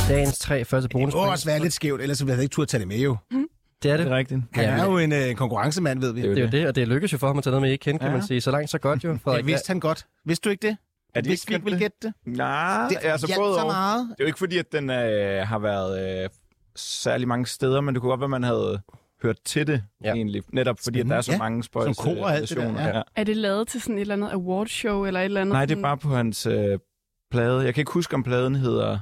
[0.09, 2.79] Dagens tre første Det må også være lidt skævt, ellers ville jeg ikke turde tage
[2.79, 3.17] det med jo.
[3.83, 4.13] Det er Det det.
[4.13, 4.41] er rigtigt.
[4.53, 6.21] Han Ja, er jo en øh, konkurrencemand, ved vi.
[6.23, 7.51] Det er jo Det er jo det, og det lykkes jo for ham at tage
[7.51, 8.17] noget med, I ikke kendte, kan Ja.
[8.19, 8.41] man sige.
[8.41, 9.47] Så langt, så godt jo, Det Frederik.
[9.47, 10.07] vidste han godt.
[10.25, 10.77] Vidste du ikke det?
[11.19, 12.13] Er de Hvis vi ikke ville gætte det?
[12.27, 13.67] Nej, Det altså både så og.
[13.67, 14.01] meget.
[14.09, 16.29] Det er jo ikke fordi, at den øh, har været øh,
[16.77, 18.81] særlig mange steder, men det kunne godt være, at man havde
[19.23, 20.09] hørt til det Ja.
[20.09, 20.15] ja.
[20.15, 20.43] egentlig.
[20.53, 21.45] Netop fordi, at der er så Spændende.
[21.45, 22.89] mange spøjs Som kor og alt det der, versioner.
[22.97, 23.03] ja.
[23.17, 25.53] Er det lavet til sådan et eller andet awardshow, eller et eller andet?
[25.53, 26.79] Nej, det er sådan- bare på hans øh,
[27.31, 27.65] plade.
[27.65, 28.99] Jeg kan ikke huske, om pladen hedder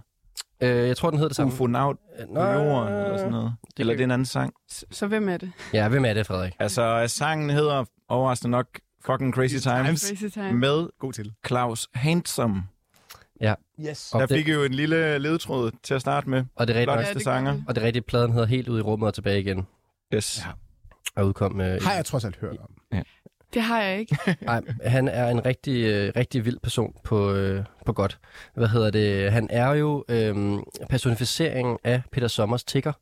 [0.62, 1.52] Øh, jeg tror, den hedder det samme.
[1.52, 3.54] Ufonaut Øh, på jorden, eller sådan noget.
[3.66, 4.54] det Eller det er en anden sang.
[4.68, 5.52] Så, så hvem er det?
[5.72, 6.52] Ja, hvem er det, Frederik?
[6.58, 8.66] Altså, sangen hedder overraskende nok
[9.06, 10.52] Fucking Crazy Times Crazy Time.
[10.52, 11.32] med God til.
[11.46, 12.62] Claus Handsome.
[13.80, 14.10] Yes.
[14.14, 16.44] Og Der det- fik jo en lille ledtråd til at starte med.
[16.56, 17.62] Og det er rigtigt, Ja, det sanger.
[17.68, 19.66] og det er rigtigt, pladen hedder Helt ud i rummet og tilbage igen.
[20.14, 20.42] Yes.
[20.46, 20.50] Ja.
[21.22, 23.02] Og udkom øh, Har jeg trods alt hørt om.
[23.54, 24.18] Det har jeg ikke.
[24.42, 28.18] Nej, han er en rigtig, øh, rigtig vild person på, øh, på godt.
[28.54, 29.32] Hvad hedder det?
[29.32, 30.58] Han er jo øh,
[30.90, 32.92] personificeringen af Peter Sommers Tigger.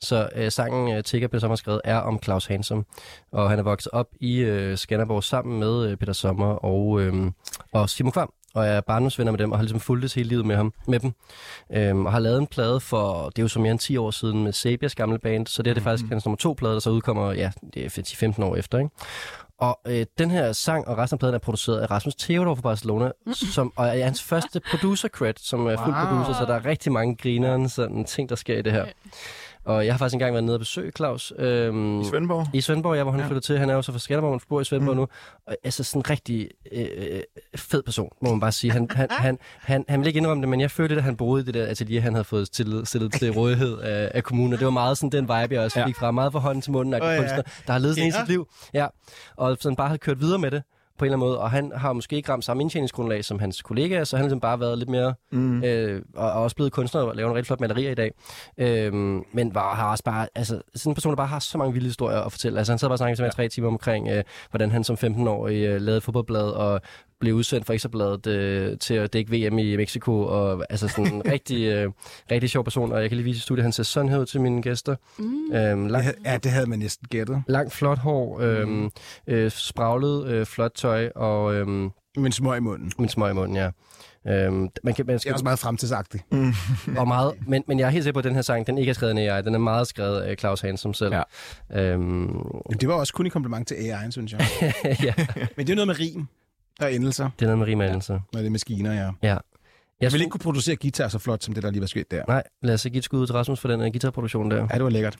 [0.00, 2.86] Så øh, sangen øh, Tigger, Peter Sommer skrevet, er om Claus Hansom.
[3.32, 7.30] Og han er vokset op i øh, Skanderborg sammen med øh, Peter Sommer og, øh,
[7.72, 8.32] og Simon Kvam.
[8.54, 11.12] Og er barndomsvenner med dem, og har ligesom fulgtes hele livet med, ham, med dem.
[11.72, 14.10] Øhm, og har lavet en plade for, det er jo så mere end 10 år
[14.10, 15.46] siden, med Sabias gamle band.
[15.46, 18.32] Så det er det faktisk hans nummer to plade, der så udkommer, ja, det er
[18.38, 18.90] 10-15 år efter, ikke?
[19.60, 22.62] Og øh, den her sang og resten af pladen er produceret af Rasmus Theodor fra
[22.62, 26.04] Barcelona, som og er hans første producer cred, som er fuld Wow.
[26.04, 28.86] producer, så der er rigtig mange grineren sådan ting, der sker i det her.
[29.68, 31.32] Og jeg har faktisk engang været nede og besøge Claus.
[31.38, 32.46] Øhm, I Svendborg?
[32.54, 33.24] I Svendborg, ja, hvor han Ja.
[33.24, 33.28] ja.
[33.28, 33.58] flyttede til.
[33.58, 35.00] Han er jo så fra Skanderborg, men bor i Svendborg Mm.
[35.00, 35.08] nu.
[35.46, 37.20] Og, altså sådan en rigtig øh, øh,
[37.56, 38.70] fed person, må man bare sige.
[38.72, 41.42] Han, han, han, han, han vil ikke indrømme det, men jeg følte, at han boede
[41.42, 44.52] i det der atelier, han havde fået stillet, stillet til rådighed af, af kommunen.
[44.52, 45.86] Og det var meget sådan den vibe, jeg også Ja.
[45.86, 46.10] fik fra.
[46.10, 47.18] Meget for hånden til munden af oh, ja.
[47.20, 48.18] kunstner, der har levet sådan Ja.
[48.18, 48.48] sit liv.
[48.74, 48.86] Ja.
[49.36, 50.62] Og sådan bare havde kørt videre med det
[50.98, 51.38] på en eller anden måde.
[51.40, 54.40] Og han har måske ikke ramt samme indtjeningsgrundlag som hans kollegaer, så han har ligesom
[54.40, 55.64] bare været lidt mere Mm.
[55.64, 58.12] øh, og, og også blevet kunstner og laver nogle rigtig flotte malerier i dag.
[58.58, 58.92] Øh,
[59.32, 61.86] men var, har også bare, altså, sådan en person, der bare har så mange vilde
[61.86, 62.58] historier at fortælle.
[62.58, 63.32] Altså, han sad bare og snakkede med ja.
[63.32, 66.80] tre timer omkring, øh, hvordan han som 15-årig øh, lavede fodboldblad og
[67.20, 71.22] blev udsendt for Ekstrabladet øh, til at dække VM i Mexico, og altså sådan en
[71.32, 71.90] rigtig, øh,
[72.30, 74.26] rigtig sjov person, og jeg kan lige vise i studiet, han ser sådan her ud
[74.26, 74.96] til mine gæster.
[75.18, 75.24] Mm.
[75.54, 77.42] Øhm, Det lang, havde- Ja, det havde man næsten gættet.
[77.48, 78.90] langt, flot hår, øhm,
[79.26, 82.92] øh, spraglet, øh, flot tøj, og øhm, Men små i munden.
[82.98, 83.70] min smøg i munden, ja.
[84.28, 86.24] Øhm, man kan, man Det skal er også meget fremtidsagtigt.
[87.00, 88.90] og meget, men, men jeg er helt sikker på, at den her sang, den ikke
[88.90, 89.42] er skrevet af AI.
[89.42, 91.14] Den er meget skrevet af Claus Hansen selv.
[91.14, 91.22] Ja.
[91.92, 92.02] Øhm,
[92.70, 94.40] Men det var også kun i kompliment til AI'en, synes jeg.
[95.04, 95.14] ja,
[95.56, 96.26] Men det er noget med rim
[96.80, 98.12] og endelser, det er noget med rimandelse.
[98.32, 98.98] når det er maskiner, ja.
[98.98, 99.08] Ja.
[99.22, 99.40] Jeg
[100.00, 102.10] Jeg vil vil ikke kunne producere guitar så flot, som det, der lige var sket
[102.10, 102.22] der.
[102.28, 104.56] Nej, lad os give et skud til Rasmus for den uh, guitarproduktion der.
[104.56, 105.16] Ja, det var lækkert.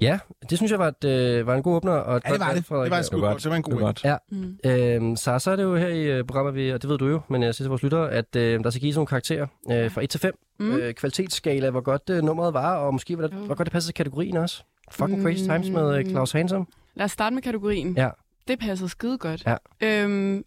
[0.00, 0.18] Ja,
[0.50, 1.92] det synes jeg var, et, øh, var en god åbner.
[1.92, 2.64] Og et Ja, det var det.
[2.64, 2.84] Frederik.
[2.84, 3.42] Det var en, Det var godt.
[3.42, 4.04] det var en Det god var godt.
[4.04, 4.16] Ja.
[4.30, 4.58] Mm.
[4.64, 7.08] Øhm, så, så er det jo her i øh, programmet, vi, og det ved du
[7.08, 9.90] jo, men jeg siger til vores lyttere, at øh, der skal gives nogle karakterer øh,
[9.90, 10.38] fra 1 til 5.
[10.60, 10.72] Mm.
[10.76, 13.38] Øh, kvalitetsskala, hvor godt øh, nummeret var, og måske hvor, Jo.
[13.46, 14.62] hvor godt det passer til kategorien også.
[14.90, 15.48] Fucking crazy Mm.
[15.48, 16.66] times med øh, Claus Hansen.
[16.94, 17.94] Lad os starte med kategorien.
[17.96, 18.08] Ja.
[18.48, 19.44] Det passer skide godt.
[19.46, 19.56] Ja.
[19.80, 20.44] Øhm,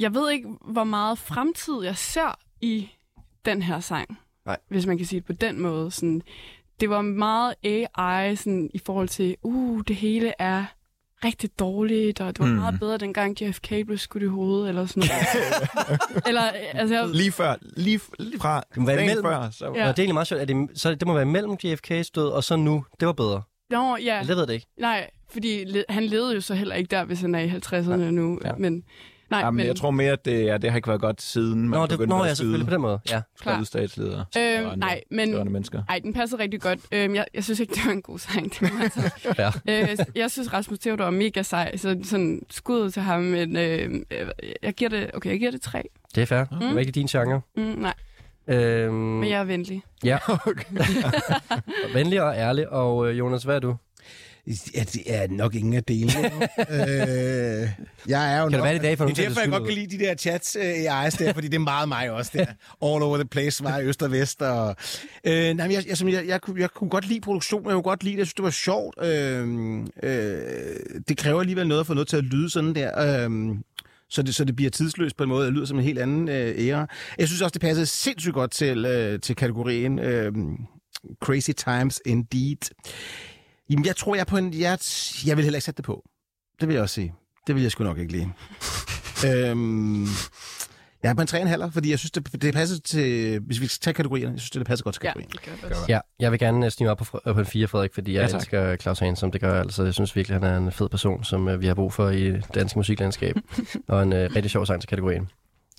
[0.00, 2.88] jeg ved ikke, hvor meget fremtid jeg ser i
[3.44, 4.18] den her sang.
[4.46, 4.56] Nej.
[4.68, 5.90] Hvis man kan sige det på den måde.
[5.90, 6.22] Sådan,
[6.80, 10.64] det var meget AI sådan, i forhold til, uh, det hele er
[11.24, 12.56] rigtig dårligt, og det var Mm.
[12.56, 16.26] meget bedre, dengang JFK blev skudt i hovedet, eller sådan noget.
[16.28, 16.42] eller,
[16.74, 19.24] altså, jeg, Lige før, lige, lige fra Det må være imellem.
[19.24, 19.70] før, så Ja.
[19.70, 22.28] Og det er egentlig meget sjovt, at det, så det må være mellem JFK's død
[22.28, 22.84] og så nu.
[23.00, 23.42] Det var bedre.
[23.70, 24.20] Nå, ja, Ja.
[24.20, 24.66] Det ved jeg det ikke.
[24.78, 28.38] nej, fordi han levede jo så heller ikke der, hvis han er i 50'erne nu.
[28.44, 28.52] Ja.
[28.58, 28.84] Men,
[29.30, 31.68] nej, Jamen, men, jeg tror mere, at det, ja, det har ikke været godt siden
[31.68, 32.98] man Nå, det, begyndte nå at ja, selvfølgelig på den måde.
[33.10, 33.22] Ja.
[33.40, 33.62] Klar.
[33.62, 34.24] statsledere.
[34.38, 35.82] Øhm, og nej, men mennesker.
[35.88, 36.80] Ej, den passer rigtig godt.
[36.92, 38.50] Øhm, jeg, jeg synes ikke, det var en god sang.
[38.50, 39.34] Det jeg sige.
[39.38, 39.50] ja.
[39.92, 41.76] øh, jeg synes, Rasmus Theodor er mega sej.
[41.76, 43.22] Så sådan skuddet til ham.
[43.22, 44.28] Men, øh, øh,
[44.62, 45.82] jeg giver det, okay, jeg giver det tre.
[46.14, 46.44] Det er fair.
[46.52, 46.58] Mm.
[46.58, 47.40] Det var ikke din genre.
[47.56, 47.94] Mm, nej,
[48.48, 49.82] Øhm, men jeg er venlig.
[50.04, 50.18] Ja.
[51.94, 52.68] Venlig og ærlig.
[52.72, 53.76] Og øh, Jonas, hvad er du?
[54.46, 56.26] Ja, det er nok ingen af delene.
[56.58, 57.68] øh,
[58.08, 59.40] jeg er jo Kan nok, det være, det er i dag, for det er derfor,
[59.40, 61.88] jeg godt kan lide de der chats øh, i AIS der, fordi det er meget
[61.88, 62.44] mig også der.
[62.82, 64.42] All over the place, var øst og vest.
[64.42, 64.76] Og,
[65.24, 68.04] øh, nej, jeg, jeg, jeg, jeg, kunne, jeg kunne godt lide produktionen, jeg kunne godt
[68.04, 69.04] lide det, jeg synes, det var sjovt.
[69.04, 73.24] Øh, øh, det kræver alligevel noget at få noget til at lyde sådan der.
[73.28, 73.56] Øh,
[74.10, 76.28] så det, så det bliver tidsløst på en måde, det lyder som en helt anden
[76.28, 76.86] øh, æra.
[77.18, 80.32] Jeg synes også, det passede sindssygt godt til, øh, til kategorien øh,
[81.24, 82.70] Crazy Times Indeed.
[83.70, 84.54] Jamen, jeg tror, jeg er på en...
[84.54, 84.78] Jeg,
[85.26, 86.04] jeg vil heller ikke sætte det på.
[86.60, 87.14] Det vil jeg også sige.
[87.46, 88.28] Det vil jeg sgu nok ikke lide.
[89.26, 90.04] øhm,
[91.02, 93.38] jeg er på en 3,5, fordi jeg synes, det, det passer til...
[93.40, 95.30] Hvis vi skal tage kategorierne, jeg synes, det, det passer godt til Ja, kategorien.
[95.32, 95.84] det gør jeg også.
[95.88, 98.28] Ja, jeg vil gerne øh, snige op på, på en 4, Frederik, fordi jeg Ja,
[98.28, 99.32] ja, elsker Claus Hansen.
[99.32, 99.84] Det gør jeg altså.
[99.84, 102.24] Jeg synes virkelig, han er en fed person, som øh, vi har brug for i
[102.24, 103.36] det danske musiklandskab.
[103.88, 105.28] og en øh, rigtig sjov sang til kategorien.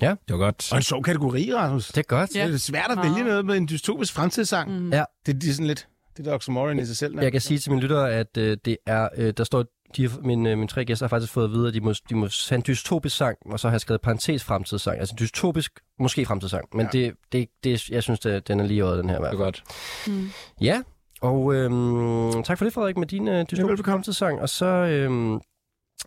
[0.01, 0.71] Det var godt.
[0.71, 1.87] Og en sjov kategori, Rasmus.
[1.87, 2.35] Det er godt.
[2.35, 2.47] Ja.
[2.47, 4.79] Det er svært at vælge noget med en dystopisk fremtidssang.
[4.79, 4.93] Mm.
[4.93, 5.03] Ja.
[5.25, 5.87] Det, det er sådan lidt...
[6.17, 7.19] Det er oxymoron i sig selv.
[7.21, 9.65] Jeg kan sige til mine lyttere, at øh, det er, øh, der står,
[9.97, 12.15] de, mine, øh, mine tre gæster har faktisk fået at vide, at de må, de
[12.15, 14.99] må have en dystopisk sang, og så har jeg skrevet parentes fremtidssang.
[14.99, 16.65] Altså dystopisk, måske fremtidssang.
[16.73, 16.99] Men Ja.
[16.99, 19.17] det, det, det, jeg synes, det, den er lige over den her.
[19.19, 19.37] Det fald.
[19.37, 19.63] godt.
[20.07, 20.29] Mm.
[20.61, 20.81] Ja,
[21.21, 24.41] og øhm, tak for det, Frederik, med din øh, dystopiske fremtidssang.
[24.41, 25.39] Og så øhm,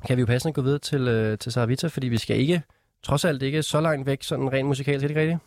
[0.07, 2.63] kan vi jo passende gå videre til, øh, til Saravita, fordi vi skal ikke,
[3.03, 5.39] trods alt ikke så langt væk, sådan rent musikalt, er det ikke rigtigt?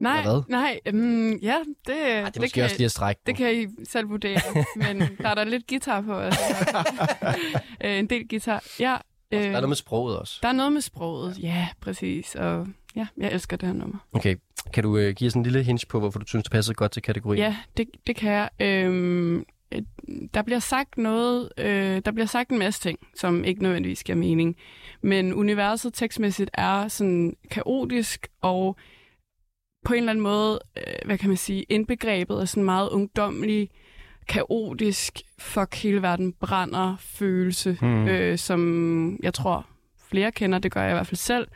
[0.00, 0.42] Nej, Eller hvad?
[0.48, 3.54] nej, um, ja, det, Ej, det er det, kan, også lige at strække det kan
[3.62, 4.40] I selv vurdere.
[4.76, 6.18] men der er der lidt guitar på.
[6.18, 6.40] Altså.
[7.84, 8.64] Øh, en del guitar.
[8.80, 8.96] Ja,
[9.32, 10.38] Der øh, er noget med sproget også.
[10.42, 11.38] der er noget med sproget.
[11.42, 12.34] Ja, præcis.
[12.34, 13.98] Og ja, jeg elsker det her nummer.
[14.12, 14.36] Okay,
[14.72, 16.92] kan du øh, give os en lille hint på, hvorfor du synes, det passer godt
[16.92, 17.42] til kategorien?
[17.42, 18.48] Ja, det, det kan jeg.
[18.60, 19.82] Øhm, øh,
[20.34, 24.18] der bliver sagt noget, øh, der bliver sagt en masse ting, som ikke nødvendigvis giver
[24.18, 24.56] mening.
[25.02, 28.76] Men universet tekstmæssigt er sådan kaotisk, og
[29.84, 33.70] på en eller anden måde, øh, hvad kan man sige, indbegrebet er sådan meget ungdommelig,
[34.28, 38.08] kaotisk, fuck hele verden brænder følelse, Mm.
[38.08, 39.66] øh, som jeg tror
[40.08, 41.48] flere kender, det gør jeg i hvert fald selv.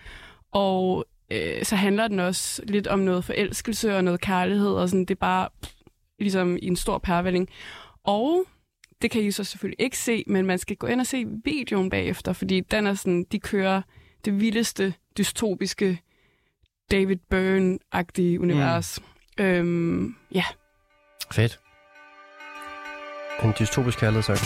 [0.52, 5.00] Og øh, så handler den også lidt om noget forelskelse og noget kærlighed, og sådan,
[5.04, 5.72] det er bare pff,
[6.18, 7.48] ligesom i en stor pærvælling.
[8.04, 8.44] Og
[9.02, 11.90] det kan I så selvfølgelig ikke se, men man skal gå ind og se videoen
[11.90, 13.82] bagefter, fordi den er sådan, de kører
[14.24, 16.00] det vildeste, dystopiske
[16.90, 18.42] David Byrne-agtige mm.
[18.42, 19.00] univers.
[19.38, 19.44] Mm.
[19.44, 20.44] Øhm, ja.
[21.32, 21.60] Fedt.
[23.42, 24.38] En dystopisk kærlighedssang.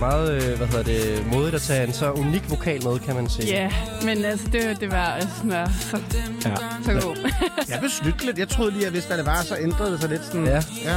[0.00, 3.28] Meget, øh, hvad hedder det, modigt at tage en så unik vokal med, kan man
[3.28, 3.46] sige.
[3.48, 3.70] Ja,
[4.04, 5.98] men altså, det, det var altså, sådan der, så,
[6.46, 6.54] Ja.
[6.84, 7.16] så god.
[7.68, 8.38] Jeg blev snydt lidt.
[8.38, 10.44] Jeg troede lige, at hvis det var, så ændrede det sig lidt sådan...
[10.46, 10.62] Ja.
[10.84, 10.94] ja.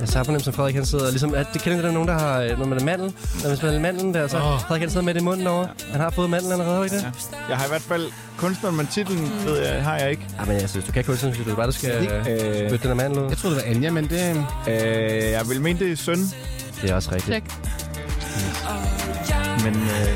[0.00, 1.94] Jeg så har fornemt, som Frederik han sidder, ligesom, at det kender det, der er
[1.94, 4.42] nogen, der har, øh, når man er mandel, når man er mandlen der, så oh.
[4.60, 5.66] Frederik han sidder med det i munden over.
[5.92, 7.02] Han har fået mandlen allerede, ikke det?
[7.02, 7.08] Ja.
[7.48, 8.06] Jeg har i hvert fald
[8.36, 10.22] kunstneren, men titlen ved jeg, har jeg ikke.
[10.40, 12.82] ja men jeg synes, du kan kun synes, du bare, der skal øh, Øh, bytte
[12.82, 13.28] den af mandel ud.
[13.28, 14.46] Jeg troede, det var Anja, men det...
[14.68, 16.20] øh, jeg vil mene, det er synd,
[16.82, 17.30] Det er også rigtigt.
[17.32, 17.44] Tjek.
[19.64, 20.08] Men øh,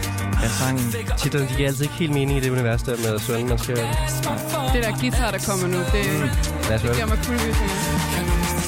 [0.43, 0.79] jeg sang...
[1.19, 3.77] Titlen, de giver altid ikke helt mening i det univers der med sønnen, man skal...
[3.77, 7.09] Det der guitar, der kommer nu, det, høre det gør det.
[7.09, 8.62] mig creepy.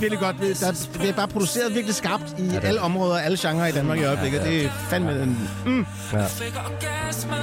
[0.00, 0.36] Lyder virkelig godt.
[0.40, 0.60] Det,
[0.92, 4.42] der bliver bare produceret virkelig skarpt i alle områder, alle genrer i Danmark i øjeblikket.
[4.42, 5.50] Det er fandme en...
[5.66, 5.86] Mm.
[6.12, 7.36] orgasmer.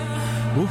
[0.57, 0.69] Uh.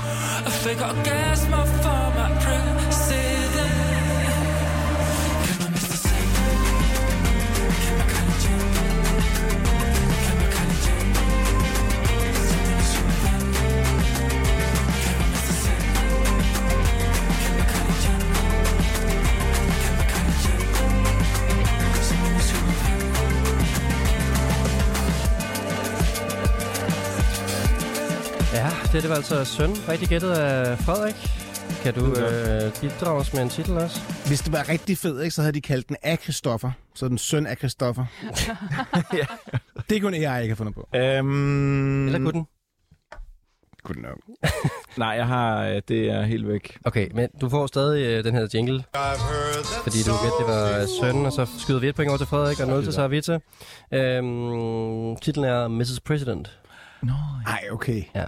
[28.94, 29.70] Det, det var altså søn.
[29.88, 31.14] Rigtig gættet af Frederik.
[31.82, 34.00] Kan du øh, bidrage os med en titel også?
[34.26, 36.70] Hvis det var rigtig fed, ikke, så havde de kaldt den af Christoffer.
[36.94, 38.04] Så den søn af Christoffer.
[39.90, 40.88] Det kunne jeg ikke have fundet på.
[40.96, 42.46] Øhm, Eller kunne den?
[43.84, 44.18] Kunne nok.
[44.96, 45.64] Nej, jeg har...
[45.64, 46.78] øh, Det er helt væk.
[46.84, 48.84] Okay, men du får stadig øh, den her jingle.
[49.82, 52.60] Fordi du gætte, det var søn, og så skyder vi et point over til Frederik,
[52.60, 53.38] og 0 til Sarvita.
[53.92, 56.00] Øhm, titlen er Mrs.
[56.00, 56.58] President.
[57.46, 58.02] Ej, okay.
[58.14, 58.24] Ja.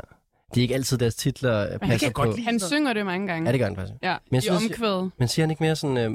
[0.54, 2.22] Det er ikke altid deres titler passer jeg på.
[2.22, 2.44] godt lide.
[2.46, 3.48] Han synger det mange gange.
[3.48, 3.94] Ja, det gør han faktisk.
[4.02, 5.10] Ja, Men i omkvædet.
[5.18, 6.10] Men siger han ikke mere sådan, øh,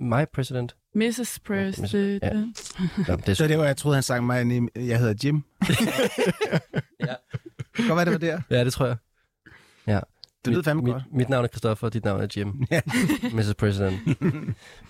[0.00, 0.76] my president?
[0.94, 1.40] Mrs.
[1.46, 2.22] President.
[2.22, 2.32] Ja.
[3.08, 5.42] Nå, det er Så det var, jeg troede, han sang mig, jeg hedder Jim.
[7.00, 7.14] Ja.
[7.76, 8.40] Godt være, det var der.
[8.50, 8.96] Ja, det tror jeg.
[9.86, 10.00] Ja.
[10.44, 11.02] Det lyder fandme mit, godt.
[11.06, 12.64] Mit, mit navn er Christoffer, og dit navn er Jim.
[12.70, 12.80] Ja.
[13.32, 13.54] Mrs.
[13.54, 13.98] President.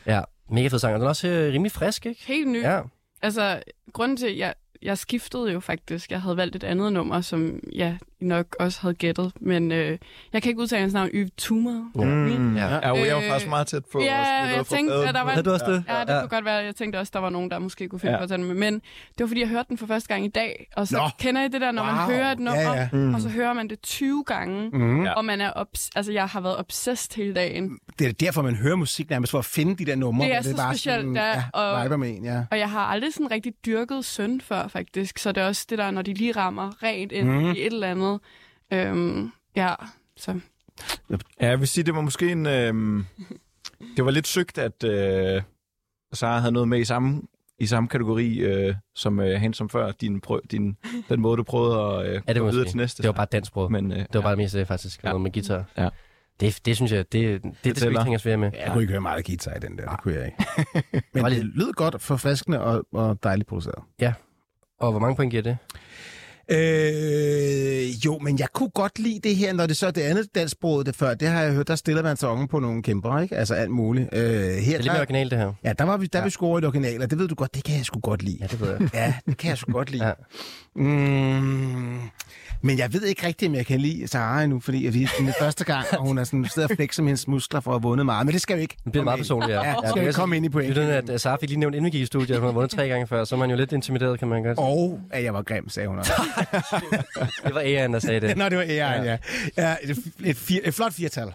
[0.07, 0.95] ja, mega fed sang.
[0.95, 2.23] Og den er også øh, rimelig frisk, ikke?
[2.27, 2.63] Helt ny.
[2.63, 2.81] Ja.
[3.23, 6.11] Altså, grunden til, at jeg, jeg skiftede jo faktisk.
[6.11, 9.33] Jeg havde valgt et andet nummer, som jeg nok også havde gættet.
[9.41, 9.99] Men øh,
[10.33, 11.09] jeg kan ikke udtale hans navn.
[11.15, 11.91] Yves Tumor.
[11.99, 12.05] Ja.
[12.05, 12.57] Mm.
[12.57, 12.67] Ja.
[12.75, 14.01] Ja, jeg var Øh, faktisk meget tæt på.
[14.01, 14.23] ja,
[14.57, 15.85] jeg tænkte, at der var- Havde du også det?
[15.89, 16.21] Ja, det ja.
[16.21, 16.55] kunne godt være.
[16.55, 18.17] Jeg tænkte også, der var nogen, der måske kunne finde Ja.
[18.17, 18.21] ja.
[18.21, 18.55] på at tage den med.
[18.55, 20.69] Men det var, fordi jeg hørte den for første gang i dag.
[20.77, 21.03] Og så Nå.
[21.19, 21.93] Kender I det der, når wow.
[21.95, 22.89] man hører et nummer, Ja, ja.
[22.93, 23.15] Mm.
[23.15, 24.71] og så hører man det 20 gange.
[24.73, 25.05] Mm.
[25.05, 25.13] Ja.
[25.13, 27.79] Og man er obs- altså, jeg har været obsessed hele dagen.
[27.99, 30.25] Det er derfor, man hører musik nærmest for at finde de der numre.
[30.27, 32.43] Det er hvor så bare specielt, sådan, ja, ja, og- viber med en, ja.
[32.51, 35.19] Og jeg har aldrig sådan rigtig dyrket søn før, faktisk.
[35.19, 37.51] Så det er også det der, når de lige rammer rent ind mm.
[37.51, 38.16] i et eller andet.
[38.73, 39.75] Øhm, ja,
[40.17, 40.41] så
[41.11, 41.17] Ja,
[41.49, 42.47] jeg vil sige, det var måske en...
[42.47, 43.05] Øh,
[43.97, 45.43] det var lidt sygt, at øh,
[46.13, 47.23] Sara havde noget med i samme,
[47.59, 49.93] i samme kategori, øh, som øh, hen som før.
[49.93, 50.77] Din, prøv, din,
[51.09, 53.03] den måde, du prøvede at øh, Ja, det gå videre til næste.
[53.03, 53.69] det var bare dansbrød.
[53.71, 55.05] Men, øh, Det var bare det meste, faktisk.
[55.05, 55.09] Ja.
[55.09, 55.65] Noget med guitar.
[55.79, 55.89] Ja.
[56.41, 58.51] Det, det synes jeg, det, det, det, det skal vi hænge os ved med.
[58.55, 60.45] Jeg kunne ikke høre meget guitar i den der, det kunne jeg ikke.
[61.15, 63.85] Men det lidt- lød godt, forfriskende og, og dejligt produceret.
[64.81, 65.59] Og hvor mange point giver det?
[66.51, 70.35] Øh, jo, men jeg kunne godt lide det her, når det så er det andet
[70.35, 71.15] dansksproget det før.
[71.15, 73.37] Det har jeg hørt, der stiller man sig oven på nogle kæmper, ikke?
[73.37, 74.09] Altså alt muligt.
[74.13, 75.53] Øh, her, Det er lidt mere der, originalt, det her.
[75.65, 76.25] ja, der var vi, der ja.
[76.25, 78.39] Vi scoret i original, og det ved du godt, det kan jeg sgu godt lide.
[78.41, 78.89] Ja, det ved jeg.
[78.95, 80.07] Ja, det kan jeg sgu godt lide.
[80.07, 80.13] Ja.
[80.77, 81.99] Mm,
[82.63, 85.33] men jeg ved ikke rigtigt, om jeg kan lide Sahara endnu, fordi det er den
[85.41, 87.83] første gang, og hun er sådan sidder og flexer med hendes muskler for at have
[87.83, 88.27] vundet meget.
[88.27, 88.77] Men det skal jo ikke.
[88.85, 89.63] Det bliver meget personligt, ja.
[89.65, 90.69] Ja, det ja skal ikke komme ind i point.
[90.69, 92.53] Lytterne, at uh, Sara fik lige nævnt, inden vi gik i studiet, at hun har
[92.53, 94.67] vundet tre gange før, så er man jo lidt intimideret, kan man godt sige.
[94.67, 96.13] Og at jeg var grim, sagde hun også.
[97.47, 98.37] Det var Aaron, der sagde det.
[98.37, 99.17] Nå, det var æren, ja.
[99.57, 99.77] ja.
[99.83, 101.33] et, et, fir, et flot firtal.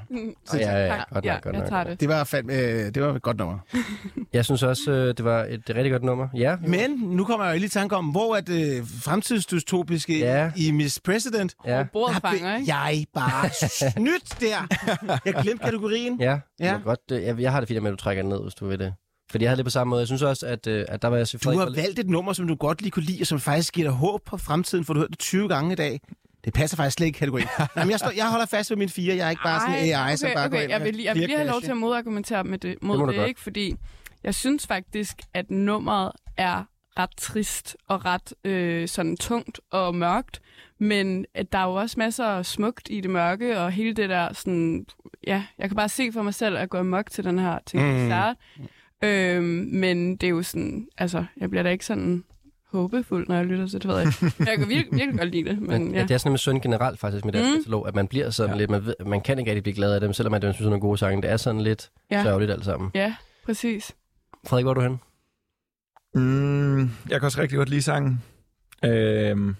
[0.53, 1.09] Ja, ja, ja, Tak.
[1.13, 1.69] godt ja, nok, godt jeg nok.
[1.69, 1.99] tager det.
[1.99, 3.57] Det var, fandme, øh, det var et godt nummer.
[4.33, 6.27] Jeg synes også, øh, det var et rigtig godt nummer.
[6.35, 10.51] Ja, Men nu kommer jeg jo lige i tanke om, hvor er det fremtidsdystopiske Ja.
[10.55, 11.55] i Miss President?
[11.65, 12.73] ja, Og bordet fanger, ikke?
[12.75, 13.49] jeg bare
[13.91, 14.67] snydt der.
[15.25, 16.21] Jeg glemte kategorien.
[16.21, 16.39] ja.
[16.59, 16.65] Ja.
[16.71, 16.77] ja.
[16.83, 18.67] Godt, øh, jeg, jeg har det fint med, at du trækker den ned, hvis du
[18.67, 18.93] vil det.
[19.31, 19.99] Fordi jeg havde det på samme måde.
[19.99, 21.75] Jeg synes også, at, øh, at der var jeg Du selvfølgelig...
[21.75, 23.97] har valgt et nummer, som du godt lige kunne lide, og som faktisk giver dig
[23.97, 26.01] håb på fremtiden, for du har hørt det 20 gange i dag.
[26.45, 27.47] Det passer faktisk slet ikke i kategorien.
[27.75, 29.15] Jamen, jeg, står, jeg holder fast ved min fire.
[29.15, 30.63] Jeg er ikke bare sådan en AI, okay, som bare går okay.
[30.63, 32.97] ind Jeg vil, lige- jeg vil lige have lov til at modargumentere med det, mod
[32.97, 33.27] Det det, du godt.
[33.29, 33.41] ikke?
[33.41, 33.75] Fordi
[34.23, 36.63] jeg synes faktisk, at nummeret er
[36.99, 40.41] ret trist og ret øh, sådan tungt og mørkt.
[40.79, 44.09] Men at der er jo også masser af smukt i det mørke, og hele det
[44.09, 44.85] der sådan...
[45.27, 47.83] Ja, jeg kan bare se for mig selv at gå amok til den her ting.
[47.83, 47.99] Mm.
[48.57, 48.67] Mm.
[49.03, 50.87] Øhm, men det er jo sådan...
[50.97, 52.23] Altså, jeg bliver da ikke sådan
[52.71, 54.13] håbefuld, når jeg lytter til det, ved jeg.
[54.47, 55.97] Jeg kan virkelig, virkelig godt lide det, men ja.
[55.99, 56.03] ja.
[56.03, 57.55] det er sådan med søn generelt faktisk med deres Mm.
[57.57, 58.57] katalog, at man bliver sådan Ja.
[58.57, 60.65] lidt, man, ved, man kan ikke rigtig blive glad af dem, selvom man synes, det
[60.65, 61.21] er nogle gode sange.
[61.21, 62.23] Det er sådan lidt Ja.
[62.23, 62.91] sørgeligt alt sammen.
[62.95, 63.91] Ja, præcis.
[64.47, 64.99] Frederik, hvor er du hen?
[66.15, 68.21] Mm, jeg kan også rigtig godt lide sangen.
[68.85, 69.55] Øhm,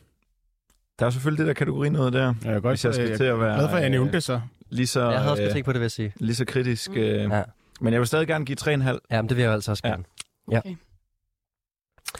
[0.99, 2.19] der er selvfølgelig det der kategori noget der.
[2.25, 3.87] Ja, jeg er godt, Hvis jeg skal øh, til at være, glad for, at jeg
[3.87, 4.41] øh, nævnte det så.
[4.69, 6.13] Lige så, Jeg havde også øh, tænkt på det, vil jeg sige.
[6.15, 6.89] lige så kritisk.
[6.91, 6.97] Mm.
[6.97, 7.43] Øh, Ja.
[7.81, 8.97] Men jeg vil stadig gerne give 3,5.
[9.11, 9.89] Ja, men det vil jeg altså også Ja.
[9.89, 10.77] gerne.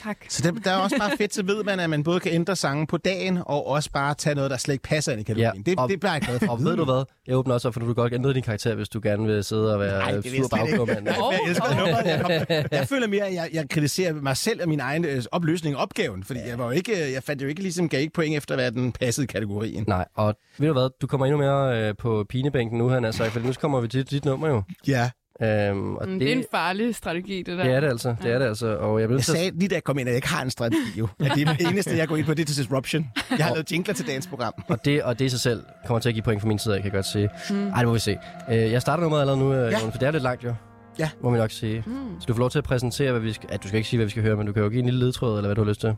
[0.03, 0.17] Tak.
[0.29, 2.55] Så det, der er også bare fedt, så ved man, at man både kan ændre
[2.55, 5.63] sangen på dagen, og også bare tage noget, der slet ikke passer ind i kategorien.
[5.67, 6.47] Ja, Det, og- det bliver jeg glad for.
[6.51, 7.03] Og ved du hvad?
[7.27, 9.43] Jeg åbner også op, for du kan godt ændre din karakter, hvis du gerne vil
[9.43, 12.05] sidde og være Nej, jeg sur for jeg nummeret.
[12.05, 12.31] Jeg, kom,
[12.71, 15.81] jeg føler mere, at jeg, jeg kritiserer mig selv og min egen øh, opløsning af
[15.81, 18.37] opgaven, fordi jeg, var jo ikke, øh, jeg fandt jo ikke ligesom, gav ikke point
[18.37, 19.83] efter, hvad den passede kategorien.
[19.87, 20.89] Nej, og ved du hvad?
[21.01, 23.87] Du kommer endnu mere øh, på pinebænken nu, han er sagt, for nu kommer vi
[23.87, 24.63] til dit nummer jo.
[24.87, 25.09] Ja.
[25.43, 27.63] Øhm, og Mm, det, det er en farlig strategi, det der.
[27.63, 28.15] det er det altså.
[28.23, 28.77] Det er det altså.
[28.77, 30.49] Og jeg vil Jeg sagde lige da jeg kom ind, at jeg ikke har en
[30.49, 31.07] strategi jo.
[31.19, 33.07] At det det eneste, jeg går ind på, det er til Disruption.
[33.37, 34.53] Jeg har lavet jingler til dagens program.
[34.67, 36.75] Og det, og det i sig selv kommer til at give point fra min side,
[36.75, 37.29] af, kan jeg godt sige.
[37.49, 37.67] Mm.
[37.67, 38.17] Ej, det må vi se.
[38.51, 39.69] Øh, jeg starter nummeret allerede nu, øh, Ja.
[39.69, 39.77] ja.
[39.77, 40.53] for det er lidt langt jo.
[40.99, 41.09] Ja.
[41.23, 41.83] Må vi nok sige.
[41.87, 41.93] Mm.
[42.19, 43.49] Så du får lov til at præsentere, hvad vi skal...
[43.51, 44.85] At du skal ikke sige, hvad vi skal høre, men du kan jo give en
[44.85, 45.95] lille ledtråd, eller hvad du har lyst til.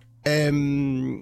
[0.48, 1.18] Øhm,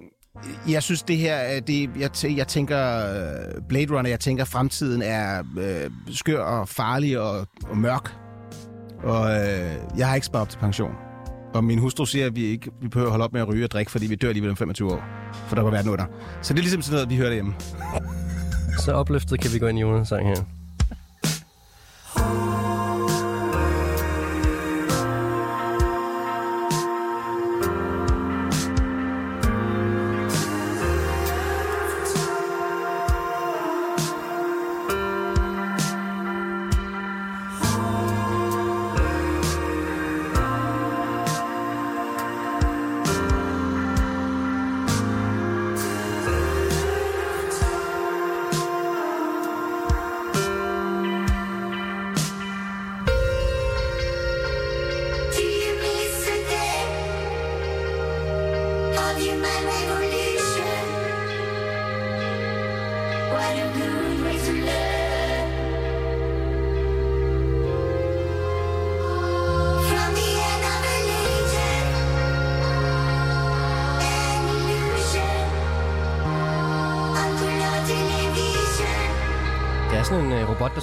[0.68, 4.44] jeg synes, det her, øh, det, jeg, tæ- jeg tænker øh, Blade Runner, jeg tænker,
[4.44, 8.14] fremtiden er øh, skør og farlig og, og mørk.
[9.02, 10.92] Og øh, jeg har ikke sparet op til pension.
[11.54, 13.70] Og min hustru siger, at vi ikke vi behøver holde op med at ryge og
[13.70, 15.04] drikke, fordi vi dør alligevel om 25 år.
[15.48, 16.04] For der var verden under.
[16.42, 17.54] Så det er ligesom sådan noget, vi hører derhjemme.
[18.78, 20.44] Så opløftet kan vi gå ind i Jonas sang her.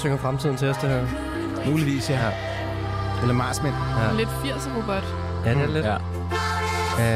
[0.09, 1.05] Synger fremtiden til os, det her.
[1.71, 2.19] Muligvis, ja.
[3.21, 3.75] Eller Marsmænd.
[4.01, 5.03] Ja, Lidt 80'er-robot.
[5.45, 5.85] ja det er lidt.
[5.85, 5.97] Ja.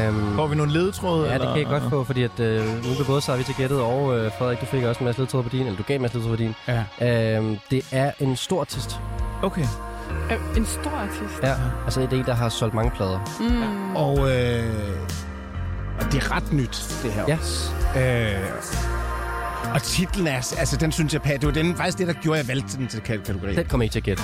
[0.08, 1.28] Øhm, Får vi nogle ledetråde?
[1.28, 3.80] Ja, det kan jeg godt få, fordi at, øh, nu blev både Sarvi til gættet,
[3.80, 6.02] og øh, Frederik, du fik også en masse ledtråde på din, eller du gav en
[6.02, 6.54] masse ledtråde på din.
[7.00, 7.36] Ja.
[7.36, 9.00] Øhm, det er en stor artist.
[9.42, 9.64] Okay.
[10.30, 11.42] Øh, En stor artist.
[11.42, 11.54] Ja.
[11.84, 13.18] Altså, det er en, der har solgt mange plader.
[13.40, 13.96] Mm.
[13.96, 14.64] Og, øh,
[16.00, 17.24] og det er ret nyt, det her.
[17.28, 17.38] Ja.
[18.34, 18.44] Øh,
[19.74, 22.48] og titlen er, altså den synes jeg, det var den, faktisk det, der gjorde, at
[22.48, 23.56] jeg valgte den til kategorien.
[23.56, 24.22] Den kommer ikke til at gætte.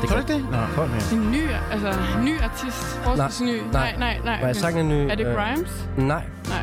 [0.00, 0.50] Det Tror du ikke det?
[0.50, 1.12] Nå, kom her.
[1.18, 2.76] En ny, altså ny artist.
[3.04, 3.60] Forholdsvis ny.
[3.72, 4.40] Nej, nej, nej.
[4.40, 5.10] Var jeg sagt en ny?
[5.10, 5.70] Er det øh, Grimes?
[5.96, 6.24] Nej.
[6.48, 6.62] Nej,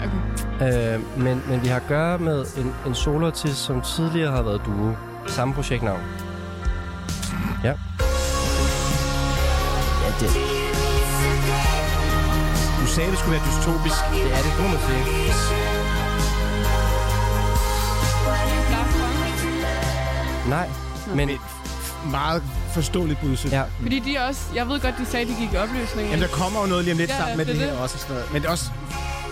[0.59, 0.93] okay.
[0.93, 4.61] Øh, men, men vi har at gøre med en, en soloartist, som tidligere har været
[4.65, 4.93] duo.
[5.27, 5.99] Samme projektnavn.
[7.63, 7.69] Ja.
[7.69, 7.75] Ja,
[10.19, 10.27] det,
[12.81, 13.95] Du sagde, det skulle være dystopisk.
[14.13, 15.70] det er det, kunne man sige.
[20.51, 20.69] Nej,
[21.15, 21.37] men Men
[22.11, 22.43] meget
[22.73, 23.51] forståeligt budskab.
[23.51, 24.41] ja, Fordi de også...
[24.55, 26.07] Jeg ved godt, de sagde, de gik i opløsning.
[26.09, 27.73] Jamen, der kommer jo noget lige om lidt Ja, sammen med det det, er her
[27.73, 27.81] det.
[27.81, 27.95] også.
[27.95, 28.33] og Sådan noget.
[28.33, 28.69] Men det er også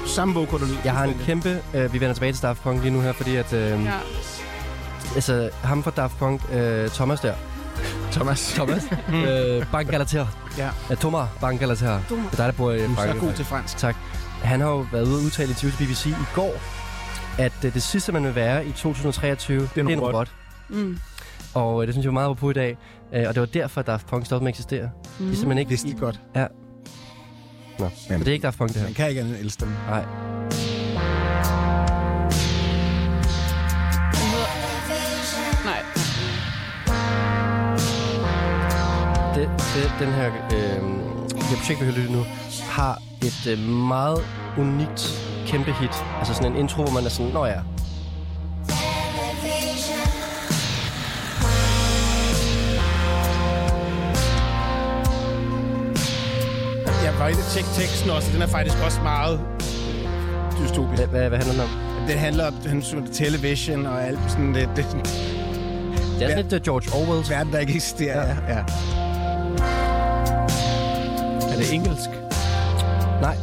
[0.07, 1.61] samme vokal, jeg har en kæmpe...
[1.73, 3.53] Øh, vi vender tilbage til Daft Punk lige nu her, fordi at...
[3.53, 3.91] Øh, Ja.
[5.15, 7.33] Altså, ham fra Daft Punk, øh, Thomas der.
[8.11, 8.51] Thomas.
[8.55, 8.83] Thomas.
[9.13, 10.25] øh, Bankalater.
[10.57, 10.69] Ja.
[10.89, 11.99] Ja, Thomas Bankalater.
[12.07, 12.25] Thomas.
[12.31, 13.19] Det er dig, der bor i Du er så Frankrig.
[13.21, 13.77] god til fransk.
[13.77, 13.95] Tak.
[14.43, 16.53] Han har jo været ude og udtale i til BBC i går,
[17.37, 20.13] at øh, det sidste, man vil være i 2023, det er en, en robot.
[20.13, 20.27] robot.
[20.69, 20.99] Mm.
[21.53, 22.77] Og øh, det synes jeg var meget på i dag.
[23.13, 24.83] Øh, og det var derfor, at Daft Punk stoppede med at eksistere.
[24.83, 25.25] Mm.
[25.25, 25.69] Det er simpelthen ikke...
[25.69, 26.21] Vidste de godt.
[26.35, 26.45] Ja.
[27.79, 28.87] Nå, men det er ikke Daft Punk, det her.
[28.87, 29.69] Man kan ikke andet elske dem.
[29.87, 30.05] Nej.
[35.65, 35.81] Nej.
[39.35, 40.27] Det, det, den her...
[40.27, 40.83] Øh,
[41.49, 42.23] det projekt, vi hører lytte nu,
[42.69, 44.19] har et øh, meget
[44.57, 45.01] unikt
[45.47, 46.05] kæmpe hit.
[46.19, 47.59] Altså sådan en intro, hvor man er sådan, nå ja,
[57.09, 61.01] Jeg var inde og tjekke teksten også, og den er faktisk også meget øh, dystopisk.
[61.01, 61.69] hvad, hvad, hvad handler den om?
[62.07, 62.81] Det handler om den
[63.13, 67.29] television og alt sådan det, det Det er sådan lidt uh, George Orwell's.
[67.31, 68.27] verden, der ikke eksisterer.
[68.27, 68.35] Ja.
[68.53, 68.59] ja.
[71.53, 72.09] Er det engelsk?
[73.21, 73.35] Nej,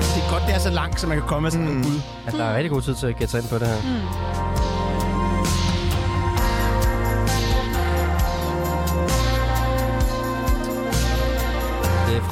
[0.00, 1.76] Det er godt, det er så langt, så man kan komme med sådan mm.
[1.76, 2.00] en bud.
[2.26, 3.74] altså, der er rigtig god tid til at gætte sig ind på det her.
[3.76, 4.73] Det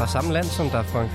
[0.02, 1.10] fra samme land som Daft Punk.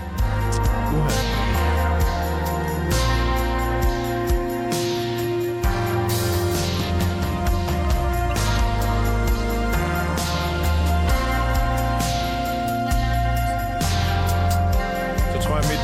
[15.31, 15.83] Så tror jeg, mit,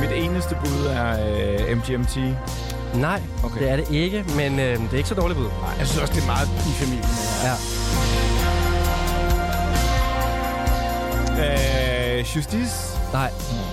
[0.00, 1.10] mit eneste bud er
[1.70, 2.16] øh, MGMT.
[2.94, 3.60] Nej, okay.
[3.60, 5.48] Det er det ikke, men øh, det er ikke så dårligt bud.
[5.78, 7.04] Jeg synes også, det er meget i familien.
[7.44, 7.54] Ja.
[11.44, 11.77] Øh,
[12.36, 12.98] Justice.
[13.12, 13.30] Nej,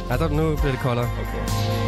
[0.10, 1.06] ja, der, nu bliver det koldere.
[1.06, 1.86] Okay.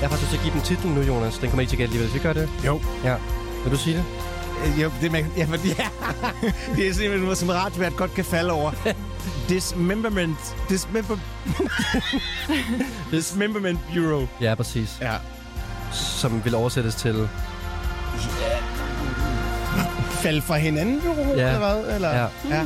[0.00, 1.38] Jeg har faktisk til at give dem titlen nu, Jonas.
[1.38, 2.08] Den kommer ikke til at gætte alligevel.
[2.08, 2.66] Skal vi gøre det?
[2.66, 2.80] Jo.
[3.04, 3.16] Ja.
[3.64, 4.04] Vil du sige det?
[4.82, 5.88] Jo, det, man, ja, men, ja.
[6.76, 8.72] det er simpelthen noget, som radiovært godt kan falde over.
[9.48, 10.38] Dismemberment.
[10.68, 11.16] Dismember...
[13.12, 14.28] Dismemberment Bureau.
[14.40, 14.98] Ja, præcis.
[15.00, 15.14] Ja.
[15.92, 17.28] Som vil oversættes til...
[20.10, 21.46] Falde fra hinanden, bureau, Ja.
[21.54, 21.94] eller hvad?
[21.94, 22.08] Eller?
[22.10, 22.62] Ja, ja.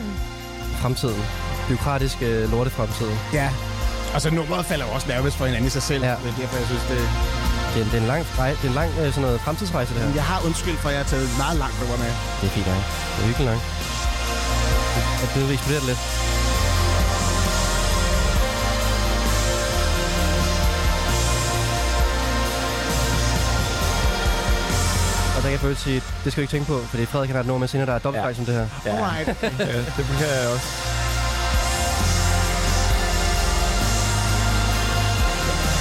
[0.81, 1.23] fremtiden.
[1.69, 3.07] Byråkratisk øh, lortefremtid.
[3.33, 3.51] ja.
[4.15, 6.05] Og så nummeret falder jo også nærmest fra hinanden i sig selv.
[6.05, 6.11] Ja.
[6.11, 6.99] Det er derfor, jeg synes, det...
[7.75, 9.95] Det er, det er en lang, rej- det er en lang øh, sådan noget fremtidsrejse,
[9.95, 10.15] det her.
[10.15, 12.11] Jeg har undskyld for, at jeg har taget meget langt nummer med.
[12.41, 12.83] Det er fint nok.
[13.15, 13.61] Det er hyggeligt nok.
[15.21, 16.01] Jeg er blevet eksploderet lidt.
[25.37, 27.07] Og der kan jeg føle sige, det skal du ikke tænke på, for det er
[27.07, 28.33] Frederik, han har et nummer med senere, der er dobbelt ja.
[28.35, 28.67] som det her.
[28.87, 29.29] Ja, Alright.
[29.43, 30.69] ja, det kan jeg også.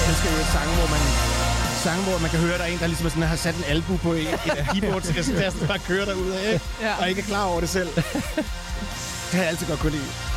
[0.00, 1.31] Jeg elsker jo sange, hvor man
[1.82, 3.64] sange, hvor man kan høre, at der er en, der ligesom sådan, har sat en
[3.68, 6.94] albu på et, et keyboard, så jeg sådan bare kører derud af, Ja.
[7.00, 7.88] og ikke er klar over det selv.
[9.28, 10.31] det har jeg altid godt kunne lide.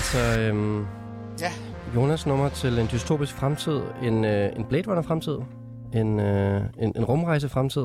[0.00, 0.86] Altså øhm,
[1.40, 1.52] Ja.
[1.94, 5.38] Jonas nummer til en dystopisk fremtid, en, øh, en Blade Runner fremtid,
[5.94, 7.82] en, øh, en, en rumrejse fremtid.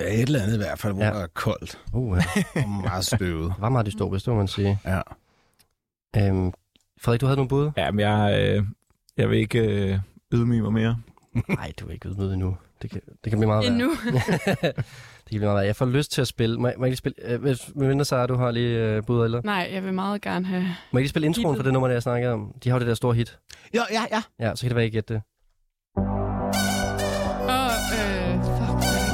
[0.00, 1.10] Ja, et eller andet i hvert fald, hvor Ja.
[1.12, 2.42] det er koldt Uh, ja.
[2.62, 3.50] og meget støvet.
[3.52, 4.78] det var meget dystopisk, det må man sige.
[4.84, 5.00] Ja.
[6.16, 6.52] Øhm,
[7.00, 7.70] Frederik, du havde nogle bud?
[7.76, 8.64] Ja, men jeg, øh,
[9.16, 9.58] jeg vil ikke
[9.92, 9.98] øh,
[10.32, 10.96] ydmyge mig mere.
[11.48, 12.56] Nej, du er ikke ydmyget endnu.
[12.82, 13.72] Det kan, det kan blive meget værre.
[13.72, 13.90] Endnu.
[15.26, 15.66] det kan blive meget.
[15.66, 16.58] Jeg får lyst til at spille.
[16.58, 17.14] Må jeg, må jeg lige spille?
[17.24, 19.40] Øh, hvis- med mindre Sara, du har lige øh, bud eller?
[19.44, 20.62] Nej, jeg vil meget gerne have...
[20.62, 22.52] Må jeg lige spille introen for det nummer, der jeg snakkede om?
[22.64, 23.38] De har jo det der store hit.
[23.74, 24.46] Ja, ja, ja.
[24.48, 25.22] Ja, så kan det være, I gætte det.
[27.48, 28.36] Åh, øh.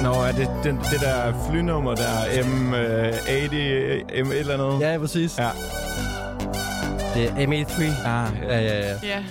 [0.03, 4.81] Nå, er det den, det der flynummer der, M80, M et eller andet?
[4.93, 5.39] Ja, præcis.
[5.39, 5.49] Ja.
[7.15, 8.07] Det er M83.
[8.09, 8.95] Ah, Ja, ja, ja.
[9.03, 9.25] Ja.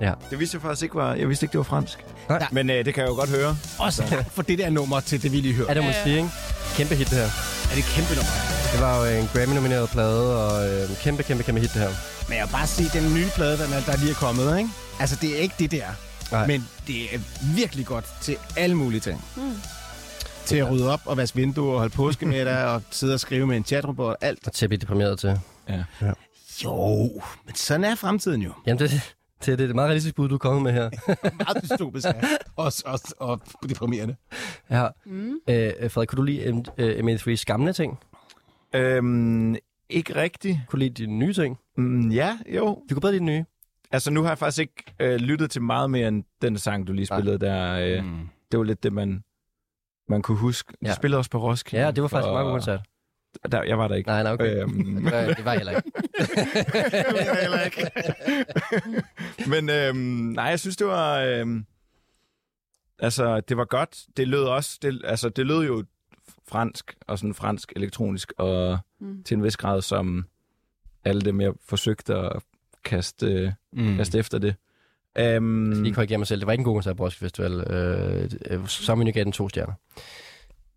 [0.00, 0.12] Ja.
[0.30, 1.14] Det vidste jeg faktisk ikke var...
[1.14, 2.04] Jeg vidste ikke, det var fransk.
[2.28, 2.46] Nej.
[2.52, 3.56] Men øh, det kan jeg jo godt høre.
[3.78, 5.70] Også tak for det der nummer til det, vi lige hørte.
[5.70, 6.04] Er det Ja.
[6.16, 6.28] ikke?
[6.76, 7.24] Kæmpe hit, det her.
[7.70, 8.30] Er det et kæmpe nummer?
[8.72, 11.88] Det var jo en Grammy-nomineret plade, og øh, kæmpe, kæmpe, kæmpe hit, det her.
[12.28, 14.70] Men jeg vil bare sige, den nye plade, den er, der lige er kommet, ikke?
[15.00, 15.86] Altså, det er ikke det der.
[16.32, 16.46] Nej.
[16.46, 17.18] Men det er
[17.56, 19.24] virkelig godt til alle mulige ting.
[19.36, 19.52] Mm.
[20.44, 23.20] Til at rydde op og vaske vinduer og holde påske med dig og sidde og
[23.20, 24.46] skrive med en chatrobot og alt.
[24.46, 25.40] Og til at blive deprimeret til.
[25.68, 25.82] Ja.
[26.64, 27.10] Jo,
[27.46, 28.50] men sådan er fremtiden jo.
[28.66, 29.00] Jamen, det,
[29.44, 30.90] det, det er et meget realistisk bud, du er kommet med her.
[31.44, 32.12] Meget dystopisk ja.
[32.64, 34.16] og, og, og deprimerende.
[34.70, 34.88] ja.
[35.06, 35.30] Mm.
[35.48, 37.98] Øh, Frederik, kunne du lide M- øh, MA3's gamle ting?
[38.74, 39.56] Øhm,
[39.88, 40.58] ikke rigtigt.
[40.68, 41.58] Kunne du lide de nye ting?
[41.76, 42.64] Mm, ja, jo.
[42.66, 43.44] Du kunne bedre lide de nye.
[43.90, 46.92] Altså, nu har jeg faktisk ikke øh, lyttet til meget mere end den sang, du
[46.92, 47.78] lige spillede der.
[47.98, 48.28] Øh, Mm.
[48.52, 49.22] Det var lidt det, man,
[50.08, 50.72] man kunne huske.
[50.82, 50.94] De Ja.
[50.94, 51.84] spillede også på Roskilde.
[51.84, 52.80] Ja, det var faktisk og- meget god koncert.
[53.52, 54.08] Der, jeg var der ikke.
[54.08, 54.62] Nej, nej, okay.
[54.62, 55.92] Øhm, det var jeg heller ikke.
[57.42, 57.90] heller ikke.
[59.50, 59.96] Men øhm,
[60.34, 61.18] nej, jeg synes, det var...
[61.20, 61.66] Øhm,
[62.98, 64.04] altså, det var godt.
[64.16, 64.78] Det lød også...
[64.82, 65.84] Det, altså, det lød jo
[66.48, 69.22] fransk, og sådan fransk elektronisk, og Mm.
[69.22, 70.26] til en vis grad som
[71.04, 72.42] alle dem, jeg forsøgte at
[72.84, 73.96] kaste, Mm.
[73.96, 74.54] kaste efter det.
[75.18, 76.40] Øhm, Lige korrigere mig selv.
[76.40, 77.52] Det var ikke en god koncert på Roskilde Festival.
[77.72, 79.72] Øh, øh, Sammen gav den to stjerner.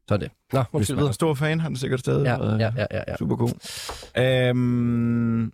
[0.09, 0.31] Så er det.
[0.53, 3.01] Nå, hvis man er stor fan, har den sikkert stadig Ja, været ja, ja, ja,
[3.07, 3.17] ja.
[3.17, 3.49] super god.
[4.17, 5.53] Øhm,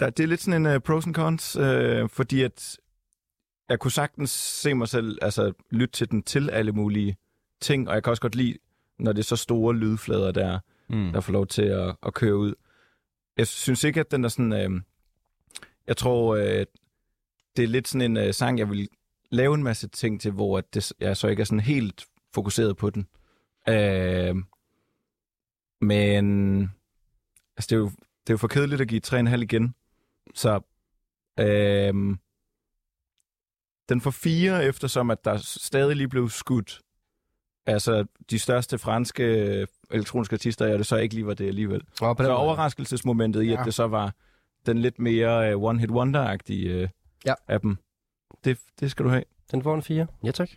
[0.00, 2.78] der, det er lidt sådan en uh, pros and cons, uh, fordi at
[3.68, 7.16] jeg kunne sagtens se mig selv altså, lytte til den til alle mulige
[7.60, 8.58] ting, og jeg kan også godt lide,
[8.98, 10.58] når det er så store lydflader, der,
[10.88, 11.12] Mm.
[11.12, 12.54] der får lov til at, at køre ud.
[13.36, 14.52] Jeg synes ikke, at den er sådan...
[14.52, 14.80] Øh,
[15.86, 16.66] jeg tror, øh,
[17.56, 18.88] det er lidt sådan en øh, sang, jeg vil
[19.36, 22.76] lave en masse ting til, hvor at det, jeg så ikke er sådan helt fokuseret
[22.76, 23.06] på den.
[23.68, 24.34] Øh,
[25.80, 26.62] men
[27.56, 27.84] altså, det, er jo,
[28.26, 29.74] det er jo for kedeligt at give 3,5 igen.
[30.34, 30.60] Så
[31.40, 32.16] øh,
[33.88, 36.80] den får 4, eftersom at der stadig lige blev skudt.
[37.66, 41.80] Altså, de største franske øh, elektroniske artister, og det så ikke lige var det alligevel.
[41.80, 43.64] Den Så overraskelsesmomentet i, at Ja.
[43.64, 44.14] det så var
[44.66, 46.88] den lidt mere uh, one-hit wonder-agtige uh,
[47.26, 47.34] Ja.
[47.48, 47.76] af dem,
[48.44, 49.22] det, det skal du have.
[49.50, 50.06] Den får en 4.
[50.24, 50.48] Ja, tak.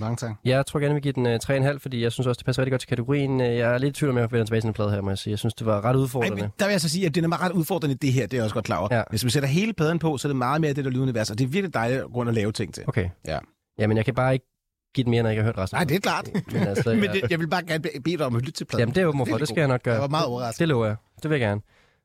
[0.00, 0.30] Mange tak.
[0.44, 2.72] Jeg tror gerne, vi giver den uh, 3,5, fordi jeg synes også, det passer rigtig
[2.72, 3.40] godt til kategorien.
[3.40, 5.10] Øh, Jeg er lidt i tvivl om, jeg vender tilbage til den plade her, må
[5.10, 5.30] jeg sige.
[5.30, 6.36] Jeg synes, det var ret Ej, udfordrende.
[6.42, 8.32] men der vil jeg så sige, at det er meget ret udfordrende det her, det
[8.32, 8.88] er jeg også godt klar over.
[8.96, 9.02] Ja.
[9.10, 11.38] Hvis vi sætter hele pladen på, så er det meget mere det der lydunivers, og
[11.38, 12.84] det er virkelig dejligt at rundt og lave ting til.
[12.86, 13.08] Okay.
[13.26, 13.38] Ja.
[13.78, 14.46] Jamen, jeg kan bare ikke
[14.94, 15.76] give den mere, når jeg ikke har hørt resten.
[15.76, 16.28] Nej, det er klart.
[16.52, 18.52] Men altså, Men jeg, det, jeg vil bare gerne be- bede dig om at lytte
[18.52, 18.80] til pladen.
[18.80, 19.38] jamen, det er åben for.
[19.38, 19.94] Det skal jeg nok gøre.
[19.94, 20.58] Jeg var meget overrasket.
[20.60, 20.96] Det lover jeg.
[21.22, 21.60] Det vil jeg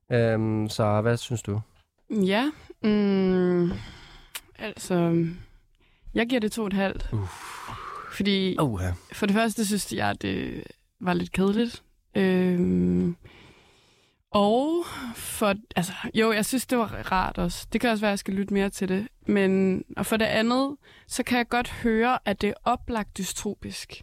[0.10, 0.32] gerne.
[0.34, 1.62] Øhm, så hvad synes du?
[2.10, 2.52] Ja,
[2.84, 3.72] mm,
[4.62, 5.28] altså,
[6.14, 7.10] jeg giver det to og et halvt.
[7.14, 7.28] Uh.
[8.12, 8.94] Fordi ja.
[9.14, 10.64] for det første synes jeg, det
[11.00, 11.84] var lidt kedeligt.
[12.16, 13.16] Øhm,
[14.32, 14.86] og
[15.16, 17.68] for, altså, jo, jeg synes, det var rart også.
[17.74, 19.08] Det kan også være, at jeg skal lytte mere til det.
[19.28, 20.76] Men, og for det andet,
[21.08, 24.02] så kan jeg godt høre, at det er oplagt dystopisk.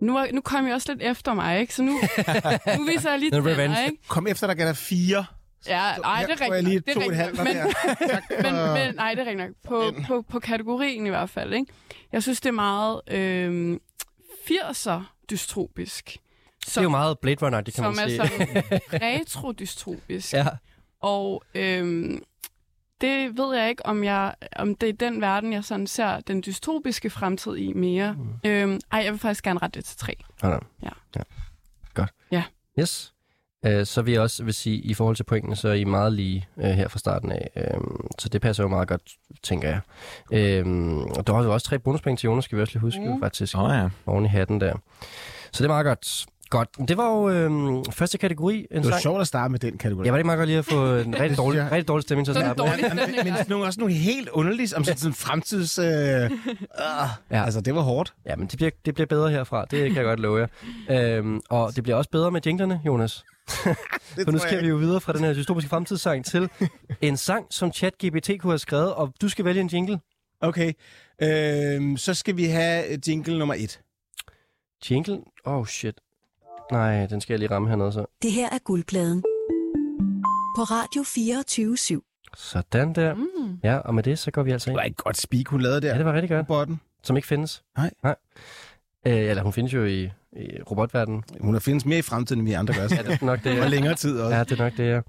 [0.00, 1.74] Nu, nu kom jeg også lidt efter mig, ikke?
[1.74, 1.92] Så nu,
[2.78, 3.76] nu viser jeg lige er revenge.
[3.76, 4.08] dig, ikke?
[4.08, 5.24] Kom efter, der dig fire.
[5.66, 6.64] Ja, ej, det er jeg rigtigt.
[6.64, 8.10] lige det er rigtigt.
[8.10, 9.50] Tak Men, for- men nej, det er rigtigt nok.
[9.64, 11.72] På, på, på kategorien i hvert fald, ikke?
[12.12, 13.76] Jeg synes, det er meget øh,
[14.50, 15.00] 80'er
[15.30, 16.16] dystopisk.
[16.66, 18.28] Det er jo meget Blade Runner, det kan som man er sige.
[18.28, 20.32] sådan retro-dystopisk.
[20.32, 20.46] ja.
[21.00, 22.22] Og øhm,
[23.00, 26.42] det ved jeg ikke, om jeg om det er den verden, jeg sådan ser den
[26.46, 28.12] dystopiske fremtid i mere.
[28.12, 28.50] Mm.
[28.50, 30.14] Øhm, ej, jeg vil faktisk gerne rette det til tre.
[30.42, 30.48] No.
[30.82, 30.88] Ja.
[31.16, 31.22] ja.
[31.94, 32.10] Godt.
[32.30, 32.42] Ja.
[32.80, 33.14] Yes.
[33.66, 36.12] Uh, så vil jeg også vil sige, i forhold til pointene, så er I meget
[36.12, 37.74] lige uh, her fra starten af.
[37.76, 39.02] Um, så det passer jo meget godt,
[39.42, 39.68] tænker
[40.30, 40.64] jeg.
[40.64, 43.00] Um, og der var jo også tre bonuspoint til Jonas, skal vi også lige huske,
[43.00, 43.20] mm.
[43.20, 43.88] faktisk, oh, ja.
[44.06, 44.74] oven i hatten der.
[45.52, 46.26] Så det er meget godt.
[46.50, 46.68] Godt.
[46.88, 48.58] Det var jo øhm, første kategori.
[48.70, 49.02] En Det var sang.
[49.02, 50.04] sjovt at starte med den kategori.
[50.04, 51.72] Jeg var det ikke meget godt lige at få en rigtig dårlig, jeg.
[51.72, 52.62] rigtig dårlig stemning til at starte
[52.94, 53.24] med.
[53.24, 55.78] Men sådan nogle, også nogle helt underlige, om sådan, sådan fremtids...
[55.78, 56.30] Øh, øh,
[57.30, 57.44] Ja.
[57.44, 58.14] Altså, det var hårdt.
[58.26, 59.64] Ja, men det bliver, det bliver bedre herfra.
[59.70, 60.38] Det kan jeg godt love
[60.90, 61.16] jer.
[61.18, 63.24] Øhm, og det bliver også bedre med jinglerne, Jonas.
[64.24, 66.48] For nu skal jeg vi jo videre fra den her dystopiske fremtidssang til
[67.00, 70.00] en sang, som ChatGPT kunne have skrevet, og du skal vælge en jingle.
[70.40, 70.72] Okay.
[71.22, 73.80] Øhm, så skal vi have jingle nummer et.
[74.90, 75.18] Jingle?
[75.44, 75.94] Oh shit.
[76.72, 78.04] Nej, den skal jeg lige ramme hernede så.
[78.22, 79.22] Det her er guldpladen.
[80.56, 81.76] På Radio 24
[82.36, 83.14] Sådan der.
[83.14, 83.58] Mm.
[83.64, 84.76] Ja, og med det, så går vi altså Det ind.
[84.78, 85.88] var et godt speak, hun lavede der.
[85.92, 86.40] Ja, det var rigtig godt.
[86.40, 86.80] Robotten.
[87.02, 87.62] Som ikke findes.
[87.76, 87.90] Nej.
[88.02, 88.16] Nej.
[89.06, 91.24] Øh, eller hun findes jo i, i robotverdenen.
[91.40, 92.82] Hun har findes mere i fremtiden, end vi andre gør.
[92.82, 93.52] Ja, det er nok det.
[93.52, 93.68] Og Ja.
[93.68, 94.36] længere tid også.
[94.36, 95.00] Ja, det er nok det, ja.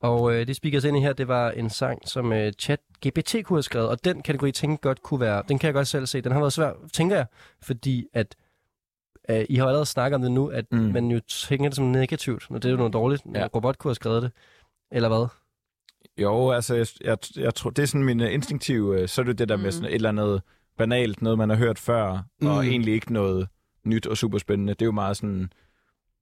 [0.00, 3.34] Og øh, det speakers ind i her, det var en sang, som øh, chat GPT
[3.44, 6.06] kunne have skrevet, og den kategori tænker godt kunne være, den kan jeg godt selv
[6.06, 7.26] se, den har været svær, tænker jeg,
[7.62, 8.34] fordi at
[9.30, 10.78] øh, I har allerede snakket om det nu, at Mm.
[10.78, 13.46] man jo tænker det som negativt, og det er jo noget dårligt, når Ja.
[13.54, 14.30] robot kunne have skrevet det,
[14.90, 15.26] eller hvad?
[16.18, 19.24] Jo, altså, jeg, jeg, jeg tror, det er sådan min øh, instinktive, øh, så er
[19.24, 19.62] det det der mm.
[19.62, 20.42] med sådan et eller andet
[20.78, 22.46] banalt, noget man har hørt før, mm.
[22.46, 23.48] og egentlig ikke noget
[23.84, 24.74] nyt og super spændende.
[24.74, 25.50] Det er jo meget sådan,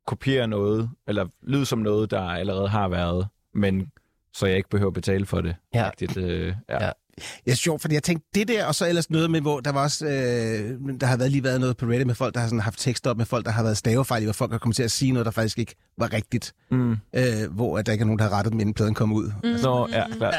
[0.06, 3.90] kopiere noget, eller lyd som noget, der allerede har været, men
[4.32, 5.56] så jeg ikke behøver at betale for det.
[5.74, 5.86] Ja.
[5.86, 6.84] Rigtigt, øh, ja.
[6.84, 6.90] Ja.
[7.46, 9.82] Ja, sjovt, fordi jeg tænkte, det der, og så ellers noget med, hvor der var
[9.82, 12.60] også, øh, der har været lige været noget på Reddit med folk, der har sådan
[12.60, 14.90] haft tekster op med folk, der har været stavefejl, hvor folk har kommet til at
[14.90, 16.90] sige noget, der faktisk ikke var rigtigt, Mm.
[16.92, 19.24] øh, hvor at der ikke er nogen, der har rettet dem, inden pladen kom ud.
[19.44, 19.50] Mm.
[19.62, 20.34] Nå, ja, klart.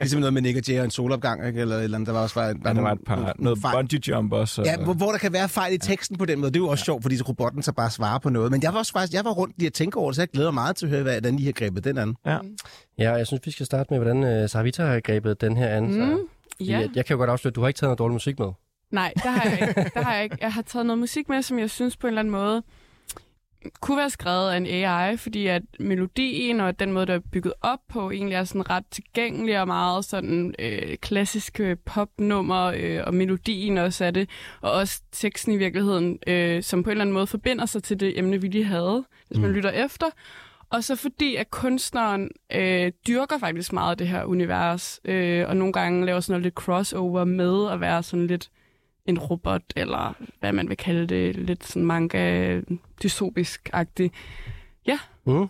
[0.00, 1.60] Ligesom noget med Nick og Jay og en solopgang, ikke?
[1.60, 3.74] Eller, et eller andet, der var også bare, Ja, der var et par, noget fejl.
[3.76, 4.62] bungee jump også.
[4.62, 6.50] Ja, hvor, hvor der kan være fejl i teksten på den måde.
[6.52, 6.84] Det er jo også ja.
[6.84, 8.50] sjovt, fordi så robotten så bare svarer på noget.
[8.50, 10.28] Men jeg var også faktisk, jeg var rundt lige at tænke over det, så jeg
[10.28, 12.14] glæder mig meget til at høre, hvordan I har grebet den an.
[12.26, 12.38] ja.
[12.98, 15.82] Ja, jeg synes, vi skal starte med, hvordan øh, Savita har grebet den her an.
[15.86, 16.07] Mm.
[16.60, 16.78] Så, Ja.
[16.78, 18.52] jeg, jeg kan jo godt afsløre, at du har ikke taget noget dårlig musik med.
[18.90, 19.80] Nej, det har jeg ikke.
[19.94, 20.36] Det har jeg ikke.
[20.40, 22.62] Jeg har taget noget musik med, som jeg synes på en eller anden måde
[23.80, 27.52] kunne være skrevet af en AI, fordi at melodien og den måde, der er bygget
[27.60, 33.14] op på, egentlig er sådan ret tilgængelig og meget sådan øh, klassiske popnummer, øh, og
[33.14, 34.28] melodien også er det,
[34.60, 38.00] og også teksten i virkeligheden, øh, som på en eller anden måde forbinder sig til
[38.00, 39.54] det emne, vi lige havde, hvis man Mm.
[39.56, 40.06] lytter efter.
[40.70, 45.72] Og så fordi, at kunstneren øh, dyrker faktisk meget det her univers, øh, og nogle
[45.72, 48.50] gange laver sådan noget lidt crossover med at være sådan lidt
[49.06, 52.60] en robot, eller hvad man vil kalde det, lidt sådan manga
[53.04, 54.10] dystopisk-agtig.
[54.86, 55.46] Ja, Mm.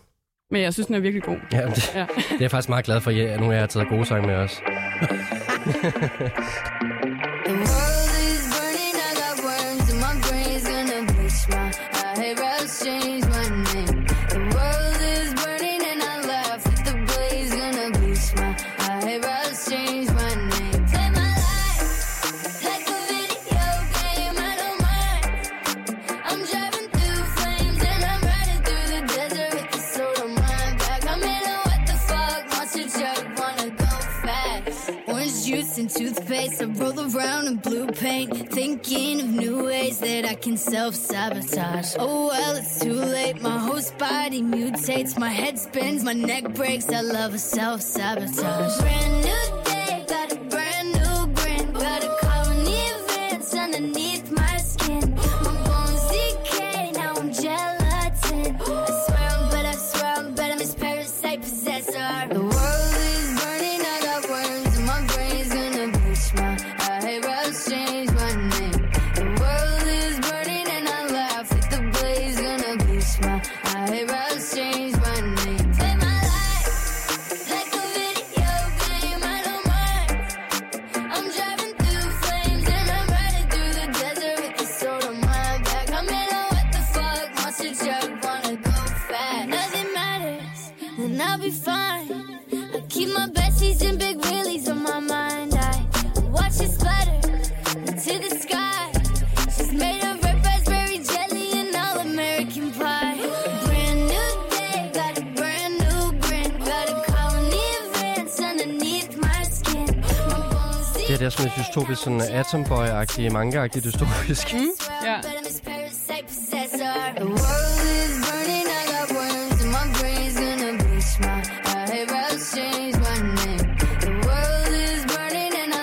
[0.50, 1.36] men jeg synes, den er virkelig god.
[1.52, 2.06] Ja, det, Ja.
[2.16, 4.26] det er jeg faktisk meget glad for, at nogle af jer har taget gode sange
[4.26, 4.60] med os.
[36.78, 41.94] roll around in blue paint, thinking of new ways that I can self sabotage.
[41.98, 43.40] Oh well, it's too late.
[43.42, 46.88] My host body mutates, my head spins, my neck breaks.
[46.90, 48.80] I love a self sabotage.
[48.80, 52.07] Brand new day, got a brand new grin, got a
[73.20, 74.87] My I was.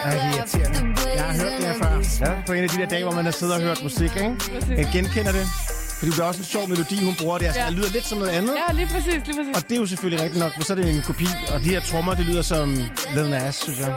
[0.04, 0.12] Har
[1.22, 1.90] blaze hørt det her gonna før.
[1.90, 4.12] bleach Ja, på en af de der dage, hvor man har siddet og hørt musik,
[4.16, 4.36] ikke?
[4.78, 5.46] Jeg genkender det.
[6.00, 7.38] Fordi det er også en sjov melodi, hun bruger.
[7.38, 7.68] Det, altså, Ja.
[7.68, 8.54] det lyder lidt som noget andet.
[8.70, 9.56] Ja, lige præcis, lige præcis.
[9.56, 11.28] Og det er jo selvfølgelig rigtigt nok, men så er det en kopi.
[11.54, 12.76] Og de her trommer, det lyder som
[13.16, 13.94] Lil Nas, synes jeg.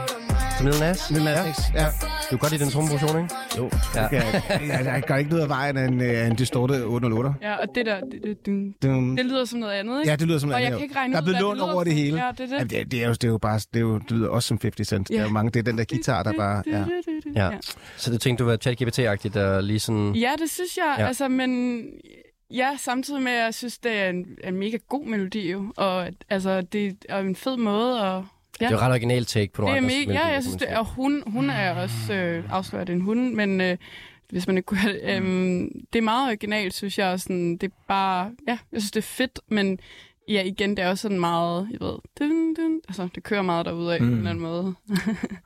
[0.59, 1.11] Som Lil Nas.
[1.11, 1.51] Lil Nas Ja.
[1.53, 1.85] X, ja.
[2.23, 3.35] Du kan godt lide den trommeposition, ikke?
[3.57, 3.69] Jo.
[3.95, 4.07] Ja.
[4.11, 4.41] Ja.
[4.49, 7.33] Jeg, jeg gør ikke noget af vejen af en, øh, en distorted 808.
[7.41, 9.15] Ja, og det der, det, det, det, Dum.
[9.15, 10.09] det lyder som noget andet, ikke?
[10.09, 10.83] Ja, det lyder som Og noget jeg andet, kan jo.
[10.83, 12.25] ikke regne Der er ud, blevet hvad lånt det lyder over det hele.
[12.25, 12.51] Ja, det er det.
[12.53, 14.47] Jamen, det, det, er jo, det er jo bare, det, er jo, det lyder også
[14.47, 15.07] som 50 Cent.
[15.09, 16.63] Der er jo mange, det er den der guitar, der bare...
[16.67, 16.85] Ja.
[17.35, 17.57] Ja.
[17.97, 20.15] Så det tænkte du var ChatGPT-agtigt, der lige sådan...
[20.15, 20.95] Ja, det synes jeg.
[20.97, 21.01] Ja.
[21.01, 21.07] Ja.
[21.07, 21.81] Altså, men
[22.51, 25.73] ja, samtidig med, at jeg synes, det er en, en mega god melodi jo.
[25.77, 28.21] Og altså, det er en fed måde at...
[28.61, 28.65] Ja.
[28.65, 30.43] Det er jo ret originalt take på det nogle er andres mega, melodier, ja, jeg
[30.43, 33.77] synes det, og hun, hun er også øh, afsløret, det er en hund, men øh,
[34.29, 37.57] hvis man ikke kunne have det, øh, det er meget originalt, synes jeg, og sådan,
[37.57, 39.79] det er bare, ja, jeg synes det er fedt, men
[40.27, 43.65] ja, igen, det er også sådan meget, jeg ved, dun, dun, altså, det kører meget
[43.65, 44.07] derude af, mm.
[44.07, 44.75] på en eller anden måde.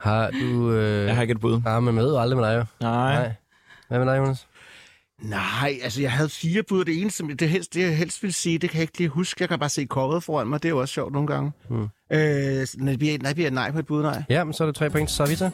[0.00, 0.72] Har du...
[0.72, 1.62] Øh, Jeg har ikke et bud.
[1.66, 2.64] arme med, og aldrig med dig, jo?
[2.80, 3.14] Nej.
[3.14, 3.32] Nej.
[3.88, 4.46] Hvad med dig, Jonas?
[5.24, 6.84] Nej, altså jeg havde fire bud.
[6.84, 9.08] Det eneste, som det, helst, det jeg helst vil sige, det kan jeg ikke lige
[9.08, 9.42] huske.
[9.42, 10.62] Jeg kan bare se coveret foran mig.
[10.62, 11.52] Det er jo også sjovt nogle gange.
[11.68, 11.88] Hmm.
[12.12, 14.22] Øh, det bliver, det bliver nej på et bud, nej.
[14.28, 15.50] Ja, men så er det tre point til Savita.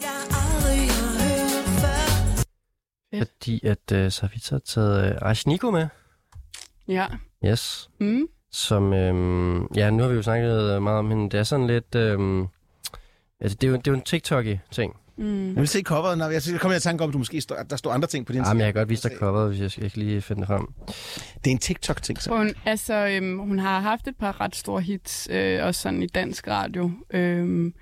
[3.18, 5.86] Fordi at øh, Savita har taget øh, Rashniko med.
[6.88, 7.06] Ja.
[7.46, 7.90] Yes.
[8.00, 8.26] Mm.
[8.52, 11.30] Som, øhm, ja, nu har vi jo snakket meget om hende.
[11.30, 12.48] Det er sådan lidt, øhm,
[13.40, 14.96] Altså, det er jo, det er jo en TikTok-ting.
[15.20, 15.46] Mm.
[15.48, 17.40] Jeg vil se coveret, når jeg, så kommer jeg i tanke om, at du måske
[17.40, 18.64] står, der står andre ting på din Jamen, side.
[18.64, 20.66] jeg kan godt vise dig coveret, hvis jeg skal ikke lige finde det frem.
[21.44, 22.36] Det er en TikTok-ting, så.
[22.36, 26.06] Hun, altså, øhm, hun har haft et par ret store hits, øh, også sådan i
[26.06, 26.90] dansk radio.
[27.10, 27.74] Øhm,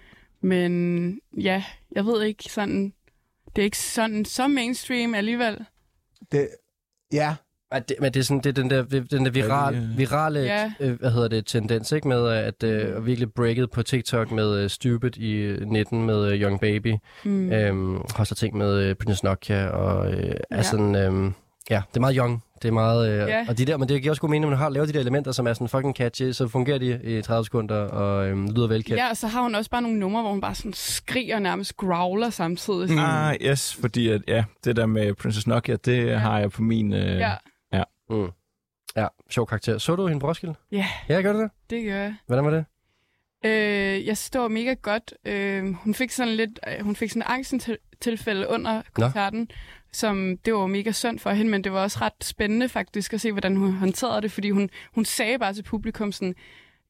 [0.43, 2.93] men ja, jeg ved ikke sådan...
[3.57, 5.59] Det er ikke sådan så mainstream alligevel.
[6.33, 6.49] Det,
[7.13, 7.35] ja,
[7.73, 9.99] Ej, det, men det er, sådan, det er den der, den der viral, Ja, øh,
[9.99, 10.73] virale Ja.
[10.81, 12.09] øh, hvad hedder det, tendens, ikke?
[12.09, 16.41] Med at øh, virkelig breaket på TikTok med øh, Stupid i øh, 19 med øh,
[16.41, 16.95] Young Baby.
[17.25, 17.53] Mm.
[17.53, 20.19] Øhm, har så ting med øh, Princess Nokia og øh,
[20.51, 20.63] er Ja.
[20.63, 21.33] sådan, øh,
[21.71, 22.43] ja, det er meget young.
[22.63, 23.45] Det er meget, øh, Ja.
[23.49, 25.01] og de der, men det giver også god mening, når man har lavet de der
[25.01, 28.67] elementer, som er sådan fucking catchy, så fungerer de i 30 sekunder og øh, lyder
[28.67, 28.99] velkendt.
[29.01, 31.77] Ja, og så har hun også bare nogle numre, hvor hun bare sådan skriger nærmest
[31.77, 32.91] growler samtidig.
[32.93, 32.99] Mm.
[32.99, 36.17] Ah, yes, fordi at, ja, det der med Princess Nokia, det ja.
[36.17, 36.93] har jeg på min...
[36.93, 37.33] Øh, Ja,
[38.11, 38.29] Mm.
[38.97, 39.79] Ja, sjov karakter.
[39.79, 40.55] Så du hende på Roskilde?
[40.73, 40.87] Ja.
[41.09, 41.51] Ja, gør du det?
[41.71, 42.15] det gør jeg.
[42.27, 42.65] Hvordan var det?
[43.45, 45.15] Øh, jeg står mega godt.
[45.25, 49.49] Øh, hun fik sådan lidt, øh, hun fik sådan en angsttilfælde under koncerten,
[49.93, 53.21] som det var mega synd for hende, men det var også ret spændende faktisk at
[53.21, 56.35] se, hvordan hun håndterede det, fordi hun, hun sagde bare til publikum sådan,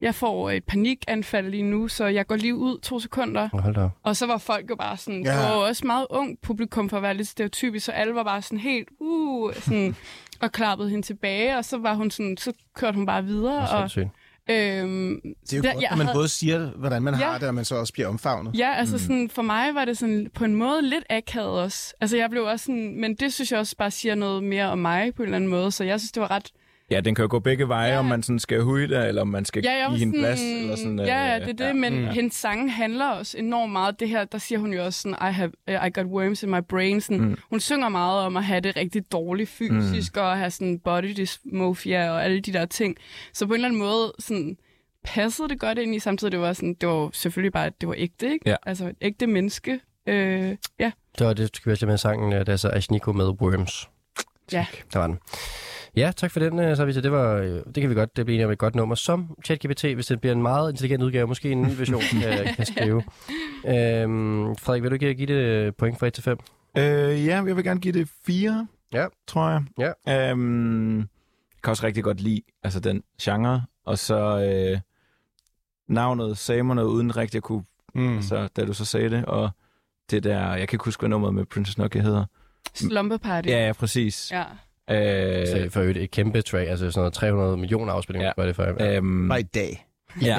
[0.01, 3.49] jeg får et panikanfald lige nu, så jeg går lige ud to sekunder.
[3.53, 3.89] Hold da.
[4.03, 5.31] Og så var folk jo bare sådan, Ja.
[5.31, 8.41] det var også meget ung publikum for at være lidt stereotypisk, så alle var bare
[8.41, 9.95] sådan helt, uh, sådan,
[10.41, 13.53] og klappede hende tilbage, og så var hun sådan, så kørte hun bare videre.
[13.61, 14.15] Det er Og, sindssygt.
[14.49, 17.19] øhm, det er jo der- godt, at man havde- både siger, hvordan man Ja.
[17.25, 18.57] har det, og man så også bliver omfavnet.
[18.57, 18.99] Ja, altså mm.
[18.99, 21.93] sådan, for mig var det sådan på en måde lidt akavet også.
[22.01, 24.77] Altså jeg blev også sådan, men det synes jeg også bare siger noget mere om
[24.77, 26.51] mig på en eller anden måde, så jeg synes, det var ret...
[26.91, 27.99] ja, den kan jo gå begge veje, Ja.
[27.99, 30.39] om man sådan skal hude det, eller om man skal Ja, give hende sådan, plads.
[30.41, 32.11] Eller sådan, ja, ja, øh, det er det, men ja.
[32.11, 33.99] hendes sange handler også enormt meget.
[33.99, 36.61] Det her, der siger hun jo også sådan, I, have, I got worms in my
[36.69, 37.01] brain.
[37.01, 37.37] Sådan, mm.
[37.49, 40.21] Hun synger meget om at have det rigtig dårligt fysisk, mm.
[40.21, 42.95] og have sådan body dysmorphia og alle de der ting.
[43.33, 44.57] Så på en eller anden måde, sådan,
[45.03, 47.95] passede det godt ind i, samtidig det var sådan, det var selvfølgelig bare, det var
[47.97, 48.49] ægte, ikke?
[48.49, 48.55] Ja.
[48.65, 49.79] Altså et ægte menneske.
[50.07, 53.25] Øh, ja, Det var det, skal vi også med sangen, der er så Ashniko med
[53.25, 53.89] Worms.
[54.51, 54.65] ja.
[54.93, 55.19] Der var den.
[55.95, 58.35] Ja, tak for den, øh, så det var, øh, det kan vi godt, det bliver
[58.35, 61.51] enige om et godt nummer, som ChatGPT, hvis det bliver en meget intelligent udgave, måske
[61.51, 63.03] en ny version, kan, kan skrive.
[63.67, 66.37] Øhm, Frederik, vil du ikke give det point fra 1 til 5?
[66.77, 66.83] Øh,
[67.25, 69.05] ja, jeg vil gerne give det fire, Ja.
[69.27, 69.93] tror jeg.
[70.07, 70.29] Ja.
[70.31, 71.05] Øhm, jeg
[71.63, 74.39] kan også rigtig godt lide altså den genre, og så
[74.73, 74.79] øh,
[75.87, 77.63] navnet sagde mig noget, uden rigtig at kunne,
[77.95, 78.01] Mm.
[78.01, 78.15] mm.
[78.15, 79.49] altså, da du så sagde det, og
[80.11, 82.25] det der, jeg kan ikke huske, hvad nummeret med Princess Nokia hedder.
[82.73, 83.47] Slumber Party.
[83.49, 84.31] Ja, ja, præcis.
[84.31, 84.43] ja.
[84.91, 88.47] Øh, Så for øvrigt et kæmpe track, altså sådan noget 300 millioner afspillinger Ja.
[88.47, 88.81] på Spotify.
[88.83, 88.95] Ja.
[88.95, 89.85] øhm, Bare i dag.
[90.21, 90.37] ja.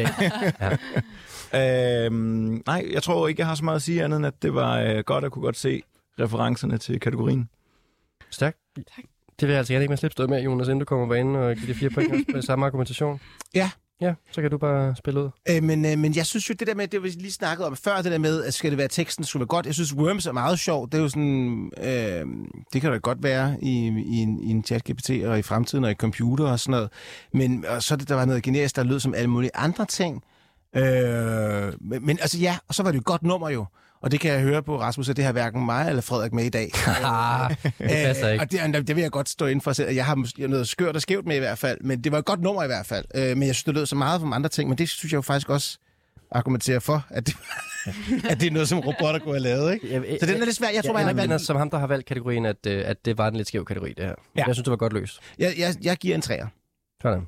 [2.07, 4.55] øhm, nej, jeg tror ikke, jeg har så meget at sige andet, end at det
[4.55, 5.83] var øh, godt at kunne godt se
[6.21, 7.49] referencerne til kategorien.
[8.31, 8.59] Stærkt.
[8.77, 9.05] Tak.
[9.41, 11.09] Det vil jeg altså gerne ikke med slippe stå med, Jonas, inden du kommer på
[11.11, 13.21] banen og giver det fire point med samme argumentation.
[13.55, 13.71] Ja.
[14.01, 15.31] Ja, så kan du bare spille ud.
[15.51, 17.77] Øh, men, øh, men jeg synes jo, det der med, det vi lige snakkede om
[17.77, 19.67] før, det der med, at skal det være teksten, skulle være godt.
[19.67, 20.87] Jeg synes, Worms er meget sjov.
[20.87, 22.27] Det er jo sådan, øh,
[22.73, 25.91] det kan da godt være i, i, en, i en chat-GPT og i fremtiden og
[25.91, 26.91] i computer og sådan noget.
[27.33, 29.87] Men og så er det, der var noget generisk, der lød som alle mulige andre
[29.87, 30.25] ting.
[30.77, 33.67] Øh, men, men altså ja, og så var det jo et godt nummer jo.
[34.03, 36.45] Og det kan jeg høre på Rasmus, at det har hverken mig eller Frederik med
[36.45, 36.71] i dag.
[37.05, 38.45] Ah, det passer Øh, ikke.
[38.45, 39.91] Og det, det vil jeg godt stå inden for selv.
[39.95, 42.25] Jeg har måske noget skørt og skævt med i hvert fald, men det var et
[42.25, 43.05] godt nummer i hvert fald.
[43.15, 45.17] Øh, men jeg synes, det lød så meget om andre ting, men det synes jeg
[45.17, 45.79] jo faktisk også
[46.31, 47.37] argumenterer for, at det,
[48.31, 49.73] at det er noget, som robotter kunne have lavet.
[49.73, 49.93] Ikke?
[49.93, 50.69] Jeg, Så den er lidt svær.
[50.75, 52.83] Jeg tror, jeg, jeg, jeg, jeg, jeg, som ham, der har valgt kategorien, at, øh,
[52.87, 54.15] at det var en lidt skæv kategori, det her.
[54.37, 54.45] Ja.
[54.47, 55.21] Jeg synes, det var godt løst.
[55.39, 56.47] jeg, jeg, jeg giver en træer.
[57.03, 57.27] Sådan.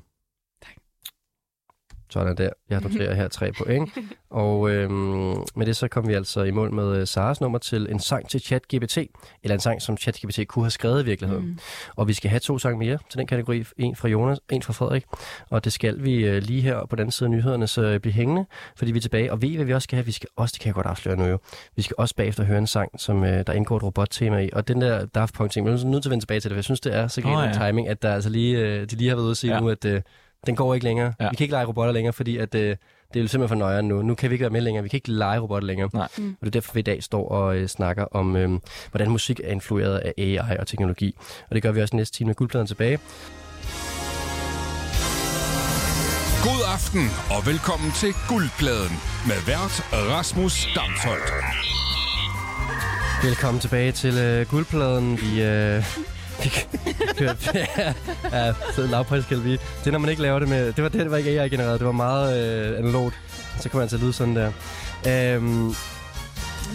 [2.13, 2.49] Sådan der.
[2.69, 3.89] Jeg noterer her tre point.
[4.29, 7.87] Og øhm, med det så kom vi altså i mål med øh, Saras nummer til
[7.91, 8.97] en sang til ChatGPT.
[9.43, 11.45] Eller en sang, som ChatGPT kunne have skrevet i virkeligheden.
[11.45, 11.59] Mm.
[11.95, 13.63] Og vi skal have to sange mere til den kategori.
[13.77, 15.05] En fra Jonas, en fra Frederik.
[15.49, 17.99] Og det skal vi øh, lige her på den anden side af nyhederne, så øh,
[17.99, 18.45] blive hængende,
[18.75, 19.31] fordi vi er tilbage.
[19.31, 20.05] Og ved hvad vi også skal have?
[20.05, 21.37] Vi skal også, det kan jeg godt afsløre nu jo,
[21.75, 24.49] vi skal også bagefter høre en sang, som øh, der indgår et robottema i.
[24.53, 26.57] Og den der Daft Punk-ting, vi er nødt til at vende tilbage til det, for
[26.57, 27.67] jeg synes, det er så Åh, oh, ja.
[27.67, 29.53] timing, at der altså lige, øh, de lige har været ude at sige.
[29.53, 29.59] Ja.
[29.59, 30.01] nu, at øh,
[30.45, 31.13] den går ikke længere.
[31.19, 31.29] Ja.
[31.29, 32.61] Vi kan ikke lege robotter længere, fordi at, øh,
[33.13, 34.01] det er jo simpelthen for nøjere nu.
[34.01, 34.83] Nu kan vi ikke være med længere.
[34.83, 35.89] Vi kan ikke lege robotter længere.
[35.93, 36.07] Nej.
[36.17, 36.29] Mm.
[36.29, 38.59] Og det er derfor, vi i dag står og øh, snakker om, øh,
[38.91, 41.15] hvordan musik er influeret af AI og teknologi.
[41.49, 42.99] Og det gør vi også næste time med guldpladen tilbage.
[46.43, 47.01] God aften
[47.37, 48.95] og velkommen til Guldpladen
[49.27, 51.33] med vært Rasmus Damsholdt.
[53.23, 55.17] Velkommen tilbage til øh, guldpladen.
[55.21, 56.12] Vi, øh,
[58.31, 59.51] ja, fed lavpriskalvi.
[59.51, 60.73] Det er, når man ikke laver det med...
[60.73, 61.79] Det var, det var ikke AI-genereret.
[61.79, 63.15] Det var meget øh, analogt.
[63.59, 64.51] Så kan man altså lyde sådan der.
[65.07, 65.75] Øhm,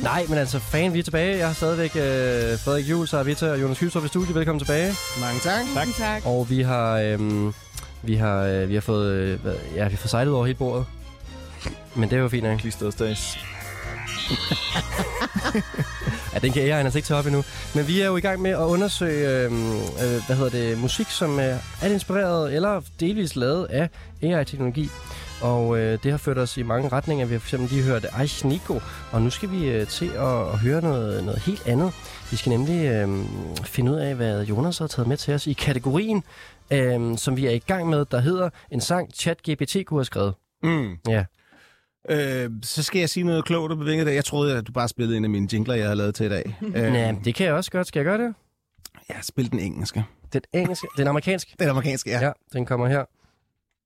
[0.02, 1.38] nej, men altså, fan, vi er tilbage.
[1.38, 4.34] Jeg har stadigvæk øh, Frederik Juhl, Sara Vita og Jonas Kylstrup i studiet.
[4.34, 4.92] Velkommen tilbage.
[5.20, 5.64] Mange tak.
[5.74, 5.86] Tak.
[5.98, 6.22] tak.
[6.26, 7.54] Og vi har, øhm,
[8.02, 9.38] vi har, øh, vi har fået, øh,
[9.74, 10.86] ja, vi har fået sejlet over hele bordet.
[11.94, 12.58] Men det er jo fint nok.
[12.58, 13.38] Klistret stads.
[16.38, 17.44] Ja, den kan jeg altså ikke tage op endnu.
[17.74, 21.06] Men vi er jo i gang med at undersøge, øh, øh, hvad hedder det, musik,
[21.06, 23.88] som øh, er inspireret eller delvis lavet af
[24.22, 24.88] AI-teknologi.
[25.42, 27.26] Og øh, det har ført os i mange retninger.
[27.26, 28.80] Vi har for eksempel lige hørt Aish Nico,
[29.12, 31.92] og nu skal vi øh, til at, at høre noget, noget helt andet.
[32.30, 33.08] Vi skal nemlig øh,
[33.64, 36.24] finde ud af, hvad Jonas har taget med til os i kategorien,
[36.70, 40.34] øh, som vi er i gang med, der hedder en sang, ChatGPT kunne have skrevet.
[40.62, 40.96] Mm.
[41.08, 41.24] Ja.
[42.10, 44.14] Øh, så skal jeg sige noget klogt og bevinget.
[44.14, 46.28] Jeg troede, at du bare spillede en af mine jingler, jeg har lavet til i
[46.28, 46.58] dag.
[46.62, 47.86] øh, Ja, det kan jeg også godt.
[47.86, 48.34] Skal jeg gøre det?
[49.10, 50.04] Har spillet den engelske.
[50.32, 51.54] Den engelske, den amerikanske.
[51.58, 52.24] Den amerikanske, ja.
[52.26, 53.04] Ja, den kommer her.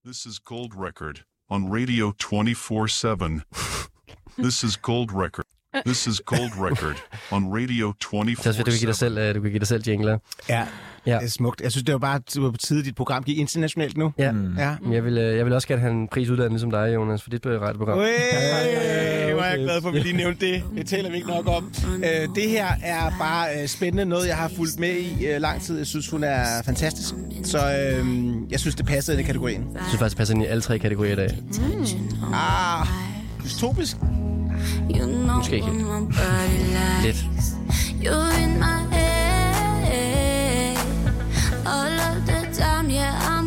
[0.06, 3.08] This is Gold Record on Radio 24 7.
[4.44, 5.44] This is Gold Record.
[5.86, 6.96] This is Gold Record
[7.30, 9.82] on Radio 24 Så du kan give dig selv, øh, du kan give dig selv
[9.88, 10.18] jingler.
[10.48, 10.62] Ja,
[11.06, 11.14] Ja.
[11.18, 11.60] det er smukt.
[11.60, 14.12] Jeg synes, det var bare det var på tide, at dit program gik internationalt nu.
[14.18, 14.32] Ja.
[14.32, 14.58] Mm.
[14.58, 14.76] Ja.
[14.82, 17.22] Men Jeg vil, øh, jeg vil også gerne have en pris uddannet ligesom dig, Jonas,
[17.22, 17.98] for dit øh, radioprogram.
[17.98, 18.04] Ui,
[19.32, 20.62] hvor er jeg glad for, at vi lige nævnte det.
[20.76, 21.72] Det taler vi ikke nok om.
[21.96, 24.04] Øh, det her er bare øh, spændende.
[24.04, 25.76] Noget, jeg har fulgt med i øh, lang tid.
[25.78, 27.14] Jeg synes, hun er fantastisk.
[27.44, 28.06] Så øh,
[28.50, 29.66] jeg synes, det passer i den kategorien.
[29.74, 31.30] Jeg synes faktisk, det passer ind i alle tre kategorier i dag.
[32.34, 32.86] Ah,
[33.44, 33.96] dystopisk.
[34.88, 37.04] You know Måske ikke helt.
[37.04, 37.24] Lidt.
[38.02, 40.76] You're in my head
[41.66, 42.90] all of the time.
[42.90, 43.41] Yeah, I'm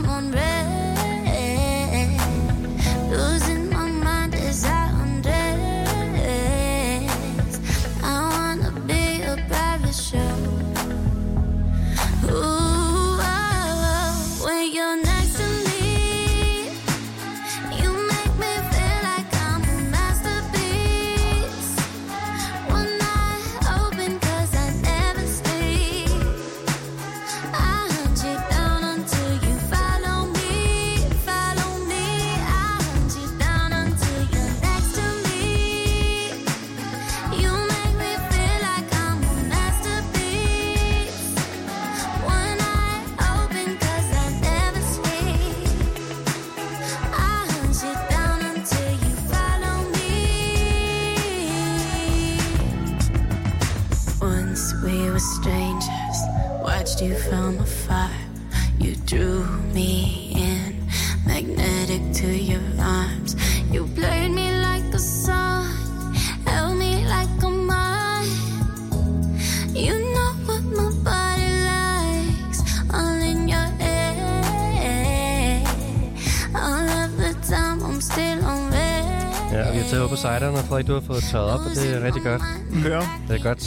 [79.95, 81.95] Ja, og taget over på sejderne, og Frederik, du har fået tørret op, og det
[81.95, 82.41] er rigtig godt.
[82.83, 83.01] Hør.
[83.27, 83.63] Det er godt.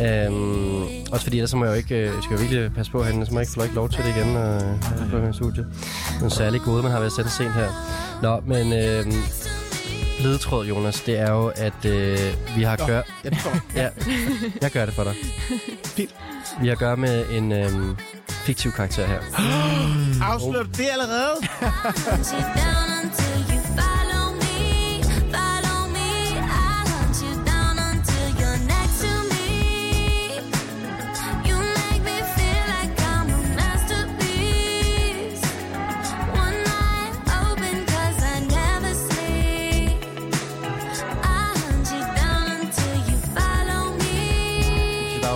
[0.00, 2.92] Øhm, også fordi ellers så må jeg jo ikke, øh, jeg skal jo virkelig passe
[2.92, 4.60] på herinde, så må jeg ikke få ikke lov til det igen øh,
[5.10, 5.66] her på studiet.
[6.22, 7.68] En særlig gode, man har været sat sent her.
[8.22, 9.04] Nå, men øh,
[10.20, 12.18] ledetråd, Jonas, det er jo, at øh,
[12.56, 13.02] vi har gør...
[13.24, 13.58] Ja, det står.
[13.76, 13.88] Ja,
[14.62, 15.14] jeg gør det for dig.
[15.84, 16.14] Fint.
[16.60, 17.70] Vi har at gøre med en øh,
[18.28, 19.20] fiktiv karakter her.
[20.32, 21.36] Afslør du det allerede?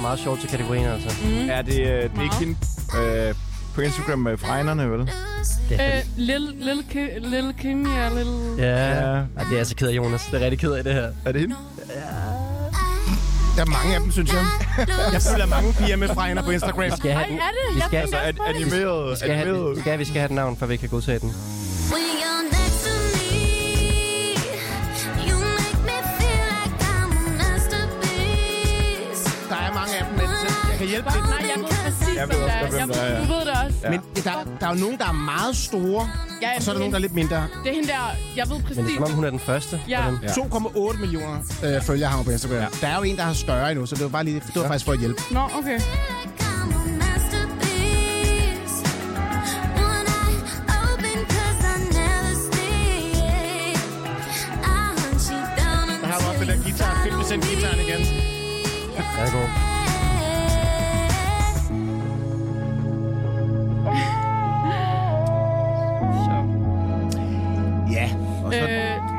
[0.08, 1.08] meget sjovt til kategorien, altså.
[1.24, 1.48] Mm.
[1.50, 2.56] Er det, øh, det er ikke hende
[2.98, 3.34] øh,
[3.74, 5.00] på Instagram med fregnerne, vel?
[5.68, 6.98] Det er Øh, Lil, Lil, Ki,
[7.28, 8.26] Lil Kim, ja, Lil...
[8.58, 9.10] Ja, Ja.
[9.10, 9.16] ja.
[9.16, 10.22] Ej, det er altså ked af, Jonas.
[10.30, 11.08] Det er rigtig ked af det her.
[11.24, 11.54] Er det hende?
[13.56, 14.44] Der er mange af dem, synes jeg.
[15.14, 16.84] Jeg følger mange piger med fregner på Instagram.
[16.84, 17.36] Vi skal have Ej, den.
[17.38, 17.74] er det?
[17.74, 19.10] Vi Jeg skal, tænker Altså, animeret.
[19.10, 19.76] vi skal, have, animeret.
[19.76, 21.32] vi, skal, vi skal have et navn, for vi kan godtage den.
[30.78, 31.24] Kan hjælpe lidt.
[31.34, 32.70] Nej, jeg ved præcis, Jeg ved det også, er.
[32.70, 33.20] hvem Jeg, det er, ja.
[33.20, 33.78] du ved det også.
[33.92, 36.02] Men der, der er jo nogen, der er meget store,
[36.42, 37.36] Ja, og så er der nogen, der er lidt mindre.
[37.64, 38.04] Det er hende der,
[38.36, 38.94] jeg ved Men det er præcis.
[38.94, 39.80] som om, hun er den første.
[39.88, 40.00] Ja.
[40.22, 40.28] Ja.
[40.28, 42.56] 2,8 millioner øh, følgere har hun på Instagram.
[42.58, 42.66] Ja.
[42.80, 44.66] Der er jo en, der har større endnu, så det var bare lige, det var
[44.68, 45.22] faktisk for at hjælpe.
[45.30, 45.80] Nå, okay.
[56.02, 57.02] Der har også den der guitar.
[57.28, 58.00] Find guitaren igen.
[58.00, 59.67] Den er god.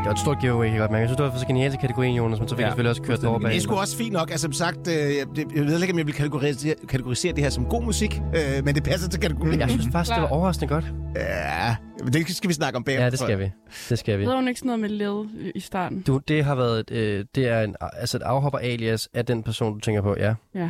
[0.10, 1.02] Og Øh, var stort giveaway, godt mærke.
[1.02, 2.72] Jeg synes, det var for så genialt til kategorien, Jonas, men så fik ja, jeg
[2.72, 3.52] selvfølgelig også kørt over bag.
[3.52, 4.32] Det er sgu også fint nok.
[4.32, 5.26] Altså, som sagt, øh, jeg,
[5.68, 8.84] ved ikke, om jeg vil kategorisere, kategorisere det her som god musik, øh, men det
[8.84, 9.60] passer til kategorien.
[9.60, 10.86] Jeg synes faktisk, det var overraskende godt.
[11.16, 13.04] Ja, men det skal vi snakke om bagefter.
[13.04, 13.52] Ja, det skal vi.
[13.90, 14.24] Det skal vi.
[14.24, 16.02] Hedder hun ikke sådan noget med led i starten?
[16.02, 19.44] Du, det har været et, øh, det er en, altså et afhopper alias af den
[19.44, 20.34] person, du tænker på, ja.
[20.56, 20.70] Ja.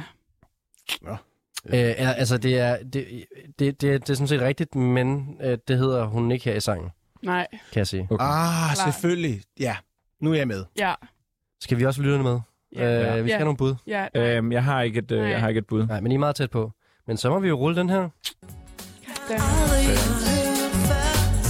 [1.67, 3.05] Øh, al- altså, det er, det,
[3.59, 6.59] det, det, det er sådan set rigtigt, men øh, det hedder hun ikke her i
[6.59, 6.89] sangen,
[7.21, 7.47] Nej.
[7.51, 8.07] kan jeg sige.
[8.11, 8.25] Okay.
[8.25, 9.41] Ah, selvfølgelig.
[9.59, 9.75] Ja,
[10.21, 10.65] nu er jeg med.
[10.79, 10.93] Ja.
[11.61, 12.39] Skal vi også lytte med?
[12.75, 12.91] Ja.
[12.93, 13.35] Øh, vi skal Ja.
[13.35, 13.75] have nogle bud.
[13.87, 14.07] Ja.
[14.15, 15.85] Øhm, jeg, har ikke et, øh, jeg har ikke et bud.
[15.87, 16.71] Nej, men I er meget tæt på.
[17.07, 18.09] Men så må vi jo rulle den her.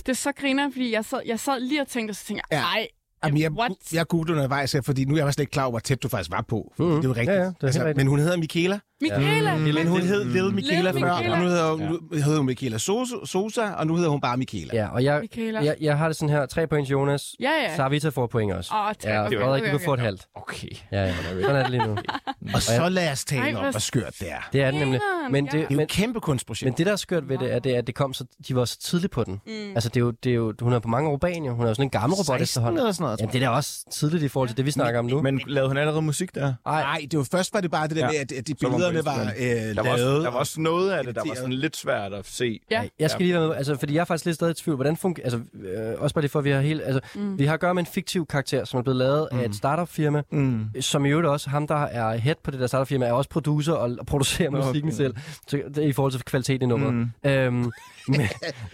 [0.05, 2.43] Det er så griner, fordi jeg sad, jeg sad lige og tænkte, og så tænkte
[2.51, 2.63] jeg, Ja.
[2.79, 2.87] ej,
[3.25, 3.71] Jamen, jeg, what?
[3.93, 6.09] jeg googlede undervejs her, fordi nu er jeg slet ikke klar over, hvor tæt du
[6.09, 6.73] faktisk var på.
[6.79, 6.87] Mhm.
[6.87, 6.95] Mm.
[6.95, 7.29] Det er jo rigtigt.
[7.37, 7.97] Ja, ja, det er rigtigt.
[7.97, 8.79] Men hun hedder Michaela.
[9.01, 9.55] Michaela!
[9.57, 11.31] Men hun hed Lille Michaela før, Michaela.
[11.31, 14.69] og nu hedder hun, nu hedder hun Michaela Sosa, og nu hedder hun bare Michaela.
[14.73, 15.63] Ja, og jeg, Michaela.
[15.63, 16.45] jeg, jeg har det sådan her.
[16.45, 17.35] Tre point Jonas.
[17.39, 17.75] Ja, ja.
[17.75, 18.71] Savita får point også.
[18.75, 19.11] Åh, tak.
[19.11, 19.85] Ja, Frederik, okay, du okay.
[19.85, 20.25] får et halvt.
[20.35, 20.67] Okay.
[20.91, 21.13] Ja, ja.
[21.41, 21.97] Sådan er det lige nu.
[22.55, 24.49] Og så lad os Ej, tale om, hvor skørt det er.
[24.53, 24.99] Det er det nemlig.
[25.31, 25.51] Men ja.
[25.51, 26.65] det, Det er jo men, et kæmpe kunstprojekt.
[26.65, 28.65] men det, der er skørt ved det, er, det, at det kom så, de var
[28.65, 29.41] så tidligt på den.
[29.47, 29.51] Mm.
[29.75, 31.53] Altså, det er jo, det er jo, hun er på mange år jo.
[31.55, 32.79] Hun er jo sådan en gammel robot 16 efterhånden.
[32.79, 34.71] eller sådan noget, Ja, tror det er da også tidligt i forhold til det, vi
[34.71, 35.21] snakker om nu.
[35.21, 36.53] Men lavede hun allerede musik der?
[36.65, 38.07] Ej, Nej, det var først var det bare det der Ja.
[38.29, 39.33] med, at, de på billederne var
[39.69, 40.23] øh, Der var, også, lavet.
[40.23, 42.59] der var også noget af det, der var sådan lidt svært at se.
[42.71, 42.83] Ja.
[42.99, 44.75] Jeg skal lige være med, altså, fordi jeg er faktisk lidt stadig i tvivl.
[44.75, 47.39] Hvordan fungerer, altså, øh, også bare lige for, at vi har helt, altså, mm.
[47.39, 49.39] vi har at gøre med en fiktiv karakter, som er blevet lavet mm.
[49.39, 50.65] af et startup-firma, Mm.
[50.81, 53.73] som i øvrigt også, ham der er head på det der startup-firma, er også producer
[53.73, 54.97] og, og producerer musikken okay.
[54.97, 55.13] selv,
[55.47, 56.93] så, det i forhold til kvaliteten i nummeret.
[56.93, 57.09] Mm.
[57.23, 57.71] Øhm,
[58.07, 58.21] men,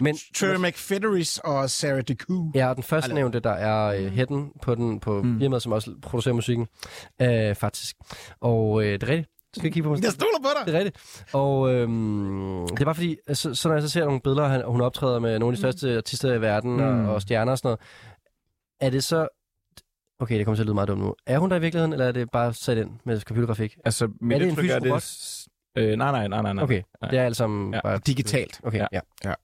[0.00, 0.16] men,
[0.62, 2.50] McFederis og Sarah DeCou.
[2.54, 5.38] Ja, og den første nævnte, der er øh, headen på, den, på Mm.
[5.38, 6.66] firmaet, som også producerer musikken,
[7.22, 7.96] øh, faktisk.
[8.40, 9.30] Og øh, det er rigtigt.
[9.56, 10.02] Du skal kigge på mig.
[10.04, 10.66] Jeg stoler på dig.
[10.66, 11.24] Det er rigtigt.
[11.34, 14.62] Og øhm, det er bare fordi, så, så når jeg så ser nogle billeder, han,
[14.66, 16.82] hun optræder med nogle af de største artister i verden Mm.
[17.08, 17.80] og, og stjerner og sådan noget,
[18.80, 19.28] er det så...
[20.20, 21.14] Okay, det kommer til at lyde meget dumt nu.
[21.26, 23.76] Er hun der i virkeligheden, eller er det bare sat ind med computergrafik?
[23.84, 24.90] Altså, mit Er det en indtryk fysisk det...
[24.90, 25.90] robot?
[25.90, 26.64] Øh, nej, nej, nej, nej, nej.
[26.64, 27.10] Okay, nej.
[27.10, 27.80] det er alt sammen Ja.
[27.80, 27.98] bare...
[28.06, 28.60] Digitalt.
[28.62, 28.86] Okay, ja.
[28.92, 29.00] Ja.
[29.24, 29.34] ja.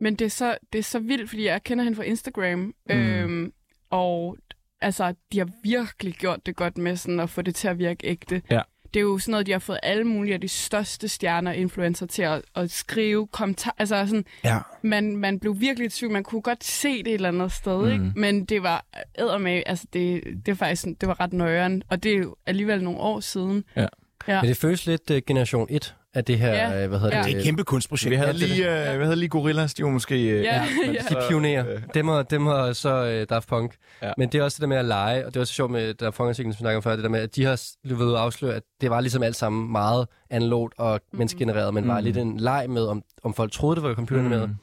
[0.00, 2.58] Men det er, så, det er så vildt, fordi jeg kender hende fra Instagram.
[2.58, 2.74] Mm.
[2.96, 3.52] Øhm,
[3.90, 4.36] og
[4.80, 8.06] altså, de har virkelig gjort det godt med sådan at få det til at virke
[8.06, 8.42] ægte.
[8.50, 8.60] Ja.
[8.94, 11.56] Det er jo sådan noget, de har fået alle mulige af de største stjerner og
[11.56, 13.74] influencer til at, at skrive kommentarer.
[13.78, 14.58] Altså sådan, Ja.
[14.82, 16.12] man, man blev virkelig i tvivl.
[16.12, 17.84] Man kunne godt se det et eller andet sted, Mm.
[17.86, 17.92] mm.
[17.92, 18.20] ikke?
[18.20, 18.84] Men det var
[19.18, 21.82] eddermame, altså det, det var faktisk sådan- det var ret nøjeren.
[21.88, 23.64] Og det er jo alligevel nogle år siden.
[23.76, 23.86] Ja.
[24.28, 24.40] Ja.
[24.42, 26.82] Men det føles lidt uh, generation 1 af det her, Ja.
[26.82, 27.22] øh, hvad hedder Ja.
[27.22, 27.28] det?
[27.30, 28.10] Det er et kæmpe kunstprojekt.
[28.10, 30.28] Vi havde Ja, lige, øh, vi havde lige Gorillas, de var måske...
[30.30, 31.00] Øh, Ja, men ja.
[31.00, 31.68] De så, pionerer.
[31.72, 33.74] øh, Dem og, dem og så øh, Daft Punk.
[34.02, 34.06] Ja.
[34.06, 34.12] Ja.
[34.18, 35.94] Men det er også det der med at lege, og det var så sjovt med
[35.94, 38.14] Daft Punk-artiklen, som vi snakkede om før, det der med, at de har s- ved
[38.14, 41.18] at afsløre, at det var ligesom alt sammen meget analogt og Mhm.
[41.18, 42.04] menneskegenereret, men var Mm.
[42.04, 44.48] lidt en leg med, om, om folk troede, det var computeranimeret.
[44.48, 44.54] Mm.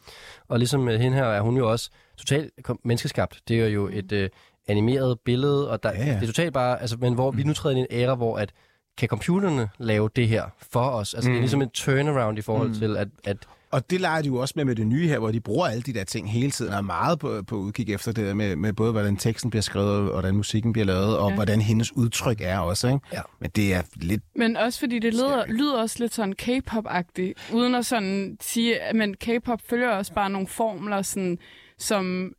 [0.50, 2.52] Og ligesom med hende her, er hun jo også totalt
[2.86, 3.40] menneskeskabt.
[3.48, 3.98] Det er jo Mhm.
[3.98, 4.30] et øh,
[4.68, 6.14] animeret billede, og der, Ja, ja.
[6.14, 8.38] det er totalt bare, altså, men hvor vi nu træder ind i en æra, hvor
[8.38, 8.52] at
[9.00, 11.14] kan computerne lave det her for os?
[11.14, 11.34] Altså, mm.
[11.34, 11.42] det er Mm.
[11.44, 12.74] ligesom en turnaround i forhold Mm.
[12.76, 13.38] til, at, at
[13.72, 15.82] Og det leger de jo også med med det nye her, hvor de bruger alle
[15.82, 18.74] de der ting hele tiden, og er meget på, på udkig efter det med, med
[18.74, 21.36] både, hvordan teksten bliver skrevet, og hvordan musikken bliver lavet, og Ja.
[21.36, 22.88] hvordan hendes udtryk er også.
[22.88, 23.00] Ikke?
[23.14, 23.22] Ja.
[23.40, 24.22] Men det er lidt...
[24.36, 28.96] Men også fordi det lyder, lyder også lidt sådan K-pop-agtigt, uden at sådan sige, at-
[28.96, 31.38] men K-pop følger også bare nogle formler, sådan,
[31.78, 32.32] som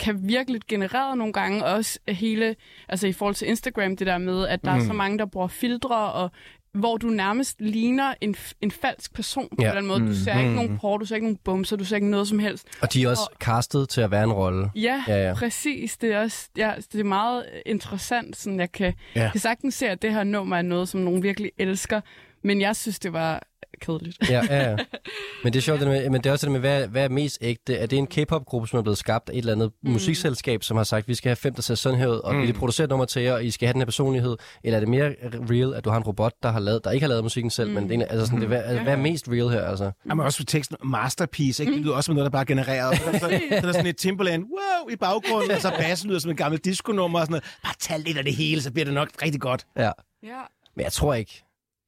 [0.00, 2.56] kan virke lidt genereret nogle gange, også hele,
[2.88, 4.80] altså i forhold til Instagram, det der med, at der mm.
[4.80, 6.30] er så mange, der bruger filtre, og
[6.72, 9.62] hvor du nærmest ligner en, en falsk person på Ja.
[9.72, 10.12] en eller anden måde.
[10.14, 12.38] Du ser ikke nogen porno, du ser ikke nogen bumser, du ser ikke noget som
[12.38, 12.68] helst.
[12.80, 14.70] og de er også castet til at være en rolle.
[14.74, 15.96] Ja, Ja, ja, præcis.
[15.96, 18.36] Det er, også, ja, det er meget interessant.
[18.36, 19.28] Sådan, jeg kan, ja.
[19.32, 22.00] kan sagtens se, at det her nummer er noget, som nogen virkelig elsker.
[22.42, 23.42] Men jeg synes, det var
[23.80, 24.30] kedeligt.
[24.30, 24.76] Ja, ja, ja.
[25.44, 27.08] Men det er sjovt, det med, men det er også det med, hvad, hvad er
[27.08, 27.76] mest ægte?
[27.76, 29.90] Er det en K-pop-gruppe, som er blevet skabt af et eller andet mm.
[29.90, 32.40] musikselskab, som har sagt, vi skal have fem, der ser sådan her ud, og mm.
[32.40, 34.36] vi vil producere et nummer til jer, og I skal have den her personlighed?
[34.64, 35.14] Eller er det mere
[35.50, 37.68] real, at du har en robot, der, har lavet, der ikke har lavet musikken selv,
[37.68, 37.74] mm.
[37.74, 39.64] men det er, altså sådan, det, hvad, altså, hvad er mest real her?
[39.64, 39.90] Altså?
[40.08, 41.72] Jamen også for teksten, masterpiece, ikke?
[41.72, 42.96] Det lyder også som noget, der bare er genereret.
[42.96, 46.20] Så, så, så, er der sådan et Timberland, wow, i baggrunden, og så bassen lyder
[46.20, 47.44] som en gammel disco-nummer, og sådan noget.
[47.64, 49.66] Bare tag lidt af det hele, så bliver det nok rigtig godt.
[49.76, 49.90] Ja.
[50.22, 50.40] Ja.
[50.76, 51.45] Men jeg tror ikke,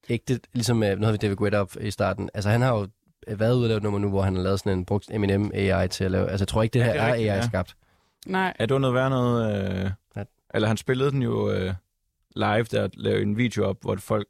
[0.08, 2.74] ikke det, ligesom øh, nu havde vi David Guetta op i starten, altså han har
[2.78, 2.88] jo
[3.28, 5.06] øh, været ude og lave et nummer nu, hvor han har lavet sådan en brugt
[5.12, 7.22] Eminem AI til at lave, altså jeg tror ikke, det her det er er, AI
[7.24, 7.46] ja.
[7.46, 7.76] skabt.
[8.26, 8.54] Nej.
[8.60, 9.70] Ja, det var noget værd noget...
[9.84, 10.22] Øh, Ja.
[10.54, 11.74] eller han spillede den jo øh,
[12.36, 14.26] live, der lavede en video op, hvor folk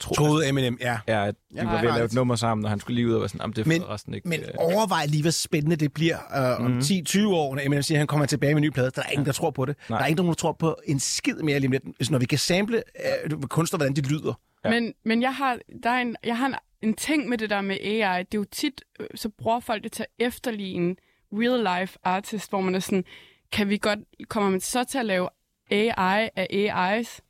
[0.00, 0.98] tro, Troede Eminem, ja.
[1.08, 3.08] ja, at de Ja, var ved at lave et nummer sammen, og han skulle lige
[3.08, 4.28] ud og være sådan, "Jamen, det Men- er resten ikke.
[4.28, 6.80] Men øh, overvej lige, hvor spændende det bliver øh, om Mhm.
[6.80, 8.90] 10-20 år, når Eminem siger, at han kommer tilbage med en ny plade.
[8.90, 9.76] Der er ingen, der tror på det.
[9.90, 9.98] Nej.
[9.98, 12.10] Der er ingen, der tror på en skid mere lige om lidt.
[12.10, 12.82] Når vi kan sample
[13.24, 14.40] øh, kunstner, hvordan de lyder.
[14.64, 14.70] Ja.
[14.70, 17.60] Men, men jeg har, der er en, jeg har en, en ting med det der
[17.60, 18.22] med AI.
[18.22, 20.96] Det er jo tit, øh, så bruger folk det til at efterligne
[21.32, 23.04] real life artist, hvor man er sådan,
[23.52, 23.98] kan vi godt,
[24.28, 25.28] kommer man så til at lave
[25.70, 27.20] AI af AI's?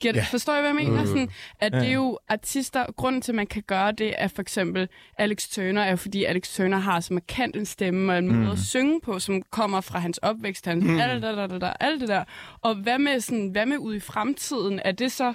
[0.00, 0.24] Giver det, Ja.
[0.30, 1.00] Forstår I, hvad jeg mener?
[1.00, 1.06] Mm.
[1.06, 1.30] Sådan,
[1.60, 1.80] at Ja.
[1.80, 4.88] det er jo artister, grunden til, at man kan gøre det, er for eksempel
[5.18, 8.38] Alex Turner, er jo fordi Alex Turner har så markant en stemme og en måde
[8.46, 8.50] Mm.
[8.50, 10.98] at synge på, som kommer fra hans opvækst, hans Mm.
[11.00, 12.24] alt, det der, der, der, alt det der.
[12.60, 14.80] Og hvad med, sådan, hvad med ude i fremtiden?
[14.84, 15.34] Er det så...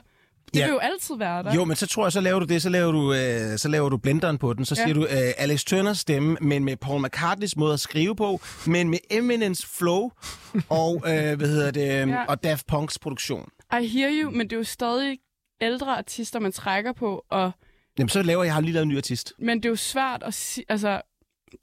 [0.54, 0.66] Det Ja.
[0.66, 1.54] vil jo altid være der.
[1.56, 3.90] Jo, men så tror jeg, så laver du det, så laver du, øh, så laver
[3.90, 4.84] du blenderen på den, så Ja.
[4.84, 8.90] siger du øh, Alex Turners stemme, men med Paul McCartneys måde at skrive på, men
[8.90, 10.10] med Eminence flow
[10.70, 12.06] og, øh, hvad hedder det, ja.
[12.06, 12.26] Ja.
[12.26, 13.50] og Daft Punks produktion.
[13.82, 15.18] I hear you, men det er jo stadig
[15.62, 17.52] ældre artister, man trækker på, og
[18.00, 19.34] Jamen, så laver jeg, jeg har lige lavet en ny artist.
[19.40, 21.02] Men det er jo svært at sige, altså,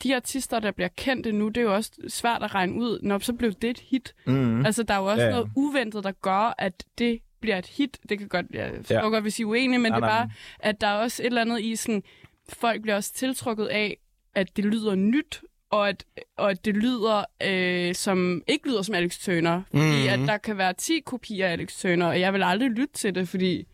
[0.03, 3.18] de artister, der bliver kendte nu, det er jo også svært at regne ud, når
[3.18, 4.14] så blev det et hit.
[4.26, 4.66] Mhm.
[4.66, 5.30] Altså, der er jo også ja.
[5.30, 7.99] noget uventet, der gør, at det bliver et hit.
[8.09, 9.01] Det kan godt, jeg Ja.
[9.01, 10.30] godt, hvis I er uenige, men Nej, det er bare,
[10.61, 12.03] at der er også et eller andet i sådan,
[12.49, 13.97] folk bliver også tiltrukket af,
[14.34, 15.40] at det lyder nyt,
[15.70, 16.05] og at,
[16.36, 19.62] og at det lyder, øh, som ikke lyder som Alex Turner.
[19.70, 19.93] Fordi Mhm.
[19.95, 20.22] mm-hmm.
[20.22, 23.14] at der kan være 10 kopier af Alex Turner, og jeg vil aldrig lytte til
[23.14, 23.66] det, fordi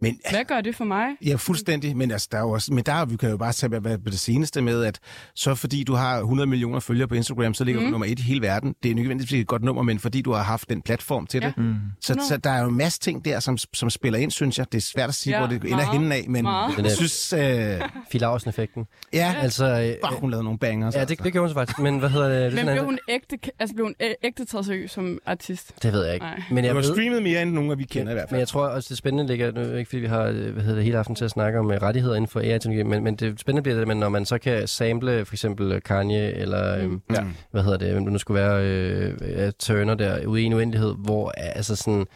[0.00, 1.06] Men, hvad gør det for mig?
[1.26, 3.68] Ja, fuldstændig, men, altså, der er jo også, men der vi kan jo bare tage
[3.70, 4.98] hvad, hvad det seneste med, at
[5.34, 7.86] så fordi du har 100 millioner følgere på Instagram, så ligger mm.
[7.86, 8.68] du nummer et i hele verden.
[8.82, 11.40] Det er ikke nødvendigvis et godt nummer, men fordi du har haft den platform til
[11.42, 11.46] Ja.
[11.46, 11.58] det.
[11.58, 11.74] Mm.
[12.00, 12.28] Så, 100.
[12.28, 14.66] så der er jo en masse ting der, som, som spiller ind, synes jeg.
[14.72, 16.76] Det er svært at sige, Ja, hvor det ender henne af, men meget.
[16.76, 17.32] Den jeg synes...
[17.32, 17.80] Øh,
[18.10, 18.86] Phil Lausen-effekten.
[19.12, 20.94] ja, Altså, øh, bare hun lavede nogle bangers.
[20.94, 21.78] ja, det, det gjorde hun så faktisk.
[21.78, 22.52] Men hvad hedder det?
[22.52, 23.94] det Men blev hun ægte, altså blev hun
[24.24, 25.82] ægte taget seriøst som artist?
[25.82, 26.26] Det ved jeg ikke.
[26.26, 26.42] Nej.
[26.50, 28.28] Men Du jeg har ved, streamet mere end nogle af vi kender i hvert Men
[28.30, 28.40] fald.
[28.40, 30.84] jeg tror også, det spændende ligger, nu ikke fordi vi har øh, hvad hedder det,
[30.84, 33.62] hele aften til at snakke om øh, rettigheder inden for AI-teknologi, men, men det spændende
[33.62, 37.00] bliver det, men når man så kan sample for eksempel øh, Kanye eller mm.
[37.14, 37.24] Ja.
[37.50, 40.52] hvad hedder det, hvem det nu skulle være, øh, øh, Turner der ude i en
[40.52, 42.06] uendelighed, hvor øh, altså sådan,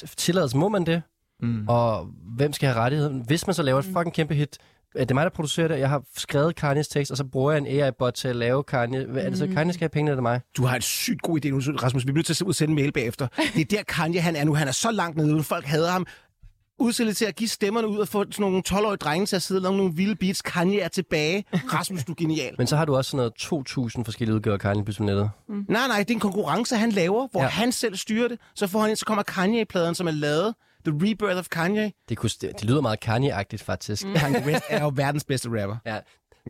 [0.00, 1.02] t- tilladelse må man det,
[1.42, 1.68] Mm.
[1.68, 2.06] og
[2.36, 3.22] hvem skal have rettigheden?
[3.26, 4.58] Hvis man så laver et fucking kæmpe hit,
[4.96, 5.78] øh, det er mig, der producerer det.
[5.78, 9.04] Jeg har skrevet Kanyes tekst, og så bruger jeg en AI-bot til at lave Kanye.
[9.06, 9.46] Hvad er det så?
[9.46, 10.40] Kanye skal have pengene, eller mig?
[10.56, 12.02] Du har en sygt god idé nu, Rasmus.
[12.06, 13.26] Vi bliver nødt til at udsende en mail bagefter.
[13.54, 14.54] Det er der Kanye han er nu.
[14.54, 16.06] Han er så langt nede, folk hader ham.
[16.78, 19.68] Udstillet til at give stemmerne ud og få sådan nogle 12-årige drenge til at sidde
[19.68, 20.42] og nogle vilde beats.
[20.42, 21.44] Kanye er tilbage.
[21.52, 22.54] Rasmus, du er genial.
[22.58, 25.30] Men så har du også sådan noget 2.000 forskellige udgaver af Kanye på nettet.
[25.48, 27.48] Nej, nej, det er en konkurrence, han laver, hvor Ja.
[27.48, 28.38] han selv styrer det.
[28.54, 30.54] Så får han ind, så kommer Kanye-pladen, som er lavet.
[30.86, 31.92] The Rebirth of Kanye.
[32.08, 34.04] Det, kunne, det, det lyder meget Kanye-agtigt, faktisk.
[34.06, 34.14] Mm.
[34.14, 35.76] Kanye West er jo verdens bedste rapper.
[35.86, 35.98] Ja.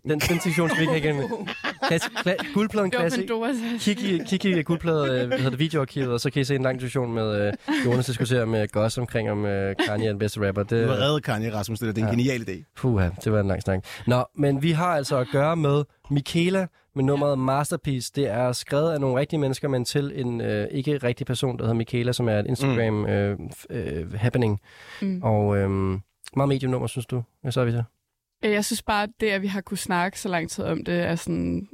[0.02, 1.30] Den, den sektion skal vi ikke have igen.
[1.88, 3.20] Klassik, kla- guldpladen Det var klassik.
[3.28, 3.56] Pandoras.
[3.80, 6.54] Kig i, kig i guldplade, øh, hvad hedder det, videoarkivet, og så kan I se
[6.54, 7.52] en lang diskussion med øh,
[7.86, 10.62] Jonas diskuterer med Goss omkring, om øh, Kanye er den bedste rapper.
[10.62, 11.78] Det, Du har reddet Kanye, Rasmus.
[11.78, 12.30] Det, er- det er en Ja.
[12.32, 12.72] genial idé.
[12.76, 13.84] Puha, det var en lang snak.
[14.06, 18.12] Nå, men vi har altså at gøre med Michaela med nummeret Masterpiece.
[18.16, 21.62] Det er skrevet af nogle rigtige mennesker, men til en øh, ikke rigtig person, der
[21.64, 23.06] hedder Michaela, som er et Instagram mm.
[23.06, 23.38] øh,
[23.70, 24.60] øh, happening.
[25.02, 25.20] Mm.
[25.22, 25.70] Og øh,
[26.36, 27.22] meget medium-nummer, synes du?
[27.42, 27.82] Hvad så er vi så?
[28.44, 30.84] Øh, Jeg synes bare, at det, at vi har kunne snakke så lang tid om
[30.84, 31.68] det, er sådan,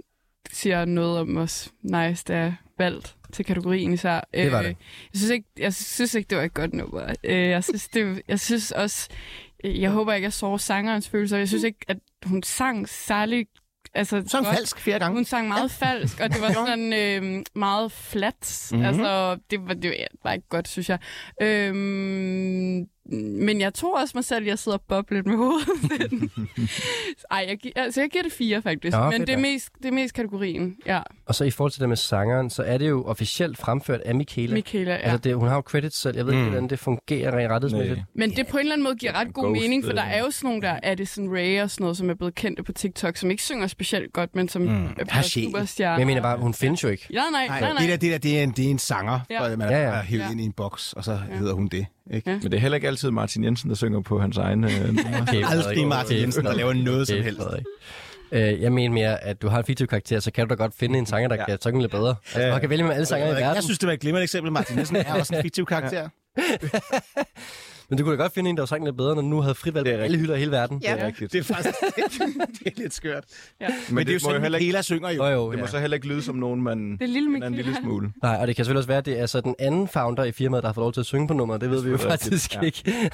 [0.53, 4.21] siger noget om os nice, der er valgt til kategorien især.
[4.35, 4.77] Det var Øh, det.
[5.13, 7.15] Jeg synes ikke, jeg synes ikke det var et godt nummer.
[7.25, 9.09] Øh, Jeg synes, det, jeg synes også,
[9.65, 11.39] jeg håber ikke, jeg så sangerens følelser.
[11.39, 13.47] Jeg synes ikke, at hun sang særlig
[13.95, 14.57] altså, Så godt.
[14.57, 15.15] falsk flere gange.
[15.17, 15.87] Hun sang meget ja.
[15.87, 18.69] falsk, og det var sådan øh, meget flat.
[18.73, 18.81] Mhm.
[18.81, 18.89] Mm-hmm.
[18.89, 19.95] Altså, det var, det
[20.25, 20.99] var ikke godt, synes jeg.
[21.43, 26.31] Øhm, men jeg tror også mig selv, at jeg sidder og bobler lidt med hovedet.
[27.31, 28.97] Ej, jeg, gi- altså, jeg giver det fire, faktisk.
[28.97, 31.01] Nå, men det er, mest, det er mest kategorien, ja.
[31.27, 34.15] Og så i forhold til det med sangeren, så er det jo officielt fremført af
[34.15, 34.55] Michaela.
[34.55, 34.97] Michaela, ja.
[34.97, 36.17] Altså, det, hun har jo credits selv.
[36.17, 36.51] Jeg ved ikke, Mm.
[36.51, 38.01] hvordan det fungerer rent rettighedsmæssigt.
[38.15, 40.13] Men det på en eller anden måde giver ret god Ghost, mening, for der øh.
[40.15, 42.73] er jo sådan nogle der Addison Rae og sådan noget, som er blevet kendte på
[42.73, 44.69] TikTok, som ikke synger specielt godt, men som Mm.
[45.09, 45.45] Har er sjæl.
[45.45, 45.93] superstjerner.
[45.95, 47.07] Men jeg mener bare, hun findes jo ikke.
[47.11, 47.81] Ja, nej, nej, Nej, nej.
[47.81, 49.49] det der, det der det er, en, det er en sanger, Ja.
[49.51, 49.57] ja.
[49.57, 49.97] man Ja, er ja.
[49.97, 50.31] ja, hævet Ja.
[50.31, 51.87] ind i en boks, og så hedder hun det.
[52.13, 52.31] Ikke?
[52.31, 52.39] Ja.
[52.43, 54.71] Men det er heller ikke altid Martin Jensen, der synger på hans egen øh.
[55.23, 55.87] Okay, Aldrig.
[55.87, 57.41] Martin Jensen, der laver noget som helst.
[58.33, 60.99] Øh, jeg mener mere, at du har en fiktiv-karakter, så kan du da godt finde
[60.99, 61.45] en sanger, der Ja.
[61.47, 62.15] kan synge lidt bedre.
[62.35, 63.55] Altså, man kan vælge med alle sanger i verden.
[63.55, 64.53] Jeg synes, det var et glimrende eksempel.
[64.53, 66.09] Martin Jensen er også en fiktiv karakter.
[67.91, 69.41] Men du kunne da godt finde en, der var sang lidt bedre, når du nu
[69.41, 70.79] havde frit valg Det på alle hylder i hele verden.
[70.81, 71.33] Det er rigtigt.
[71.33, 71.75] Det er faktisk
[72.65, 73.25] det er lidt skørt.
[73.61, 73.69] Ja.
[73.69, 75.25] Men, Men det, er jo må sådan, heller ikke, synger jo.
[75.25, 75.71] Jo, jo, det må ja.
[75.71, 78.13] så heller ikke lyde som nogen, man Det er lille en lille smule.
[78.23, 80.33] Nej, og det kan selvfølgelig også være, at det er så den anden founder i
[80.33, 81.61] firmaet, der har fået lov til at synge på nummeret.
[81.61, 82.61] Det ved vi jo Det rigtigt, faktisk ja.
[82.61, 82.83] ikke.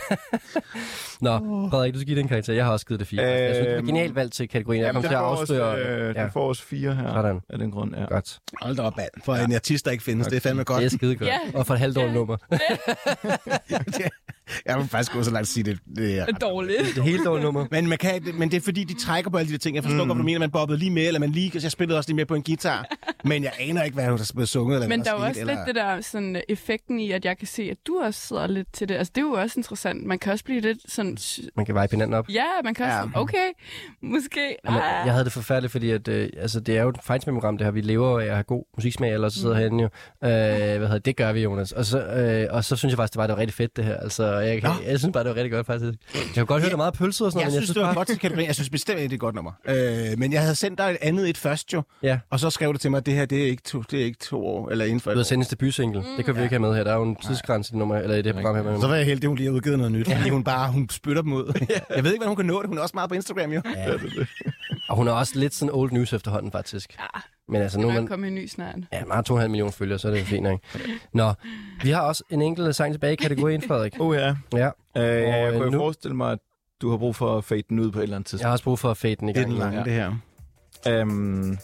[1.20, 1.38] Nå,
[1.70, 2.52] Frederik, du skal give den karakter.
[2.55, 3.22] Jeg har også givet det fire.
[3.22, 4.82] jeg synes, det er Øhm, genialt valgt til kategorien.
[4.82, 5.78] Jeg kommer til at afsløre...
[5.78, 7.40] øh, ja, det får også fire her Sådan.
[7.48, 7.94] af den grund.
[7.97, 8.05] Ja.
[8.05, 8.38] godt.
[8.62, 9.09] Hold da op, mand.
[9.24, 10.78] For en artist, der ikke findes, det er fandme godt.
[10.80, 11.28] Det er skide godt.
[11.30, 11.38] Ja.
[11.55, 12.12] Og for et halvt år Ja.
[12.12, 12.36] nummer.
[14.66, 15.78] Jeg vil faktisk gå så langt at sige det.
[15.97, 16.78] det er dårligt.
[16.94, 17.66] Det er helt dårligt nummer.
[17.70, 19.77] men, man kan, men det er fordi, de trækker på alle de der ting.
[19.77, 20.09] Jeg forstår mm.
[20.09, 20.39] godt, du mener.
[20.39, 21.51] Man bobbede lige med, eller man lige...
[21.62, 22.86] Jeg spillede også lige med på en guitar.
[23.24, 24.74] Men jeg aner ikke, hvad der er blevet sunget.
[24.77, 25.55] Eller Men der er også eller...
[25.55, 28.47] lidt det der sådan, øh, effekten i, at jeg kan se, at du også sidder
[28.47, 28.94] lidt til det.
[28.94, 30.06] Altså, det er jo også interessant.
[30.06, 31.18] Man kan også blive lidt sådan...
[31.56, 32.28] Man kan veje hinanden op.
[32.28, 32.97] Ja, man kan også...
[32.97, 33.20] Ja.
[33.20, 33.48] Okay,
[34.02, 34.56] måske...
[34.64, 35.06] Jamen, Ah.
[35.06, 37.70] jeg havde det forfærdeligt, fordi at, øh, altså, det er jo et fejnsmændprogram, det her.
[37.72, 39.59] Vi lever af at have god musiksmag, ellers så sidder Mm.
[39.60, 39.89] herinde jo.
[40.28, 41.72] Øh, hvad hedder, det gør vi, Jonas.
[41.72, 43.85] Og så, øh, og så synes jeg faktisk, det var, det var rigtig fedt, det
[43.85, 43.97] her.
[43.97, 45.92] Altså, jeg, jeg, jeg synes bare, det var rigtig godt, faktisk.
[46.14, 47.80] Jeg kan godt høre, der er meget pølse og sådan Jeg noget, men synes, det
[47.80, 47.94] var bare...
[47.94, 48.46] godt til kategorien.
[48.46, 49.52] Jeg synes bestemt, det er et godt nummer.
[49.68, 52.18] Øh, men jeg havde sendt dig et andet et først jo, Ja.
[52.30, 54.04] og så skrev du til mig, at det her det er ikke to, det er
[54.04, 55.24] ikke to år, eller inden for Du et har år.
[55.24, 56.04] sendt en debutsingle.
[56.16, 56.84] Det kan vi ikke have med her.
[56.84, 58.80] Der er jo en tidsgrænse i, det nummer, eller i det her program her.
[58.80, 60.88] Så var jeg heldig, at hun lige har udgivet noget nyt, fordi hun bare hun
[60.90, 61.44] spytter dem ud.
[61.96, 62.68] Jeg ved ikke, hvordan hun kan nå det.
[62.68, 63.62] Hun er også meget på Instagram, jo.
[63.76, 63.92] Ja.
[64.88, 66.96] Og hun er også lidt sådan old news efterhånden, faktisk.
[66.98, 67.20] Ja,
[67.51, 68.06] Men altså, nu man...
[68.06, 68.77] kommet en ny snart.
[68.93, 70.59] Ja, man har 2,5 millioner følgere, så er det fint, ikke?
[71.14, 71.32] Nå,
[71.82, 73.97] vi har også en enkelt sang tilbage i kategorien, Frederik.
[74.01, 74.35] Oh ja.
[74.55, 76.39] Ja, Øh, ja, jeg Og, øh, kunne nu- forestille mig, at
[76.82, 78.44] du har brug for at fade den ud på et eller andet jeg tidspunkt.
[78.47, 79.51] har også brug for at fade den i Det er gang.
[79.52, 79.85] den lange, Ja.
[79.85, 80.12] det her.
[81.01, 81.59] Øhm, men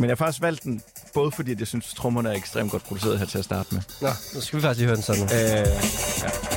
[0.00, 0.82] jeg har faktisk valgt den,
[1.14, 3.74] både fordi at jeg synes, at trommerne er ekstremt godt produceret her til at starte
[3.74, 3.82] med.
[4.02, 5.24] Nå, nu skal vi faktisk lige høre den sådan.
[5.24, 5.66] Øh,
[6.22, 6.53] ja.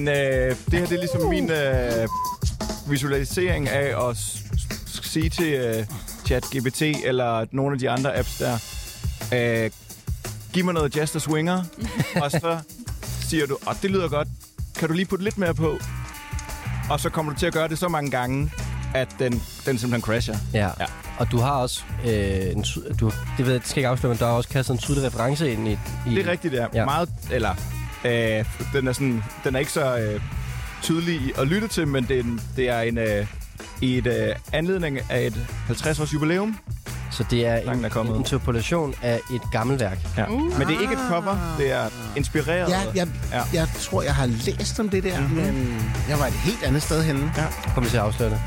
[0.00, 2.08] Men øh, det her det er ligesom min øh,
[2.90, 4.16] visualisering af at
[5.02, 5.84] sige til øh,
[6.26, 8.58] ChatGPT eller nogle af de andre apps der,
[9.34, 9.70] øh,
[10.52, 11.64] giv mig noget jazz der swinger,
[12.22, 12.58] og så
[13.28, 14.28] siger du, og det lyder godt,
[14.78, 15.78] kan du lige putte lidt mere på?
[16.90, 18.52] Og så kommer du til at gøre det så mange gange,
[18.94, 19.32] at den,
[19.66, 20.36] den simpelthen crasher.
[20.54, 20.66] Ja.
[20.80, 20.86] Ja.
[21.18, 22.10] Og du har også øh,
[22.52, 22.64] en,
[23.00, 25.04] du, det, ved, jeg- det skal ikke afsløre, men der har også kastet en tydelig
[25.06, 25.72] reference ind i...
[26.06, 26.54] i Det er rigtigt.
[26.54, 26.66] Ja.
[26.74, 26.84] ja.
[26.84, 27.54] Meget, eller,
[28.04, 30.20] øh, den, er sådan, den er ikke så øh,
[30.82, 33.26] tydelig i at lytte til, men det er en, det er en øh,
[33.80, 36.58] i et øh, anledning af et 50-års jubilæum.
[37.10, 38.12] Så det er Sangen en, er kommet.
[38.14, 39.98] en interpolation af et gammelt værk.
[40.16, 40.30] Ja.
[40.30, 40.58] Uh.
[40.58, 42.68] Men det er ikke et cover, det er inspireret.
[42.70, 43.42] Ja, jeg, Ja.
[43.52, 45.30] jeg tror, jeg har læst om det der, Mhm.
[45.36, 45.76] men
[46.08, 47.32] jeg var et helt andet sted henne.
[47.36, 47.44] Ja.
[47.74, 48.40] Kommer vi til at afsløre det.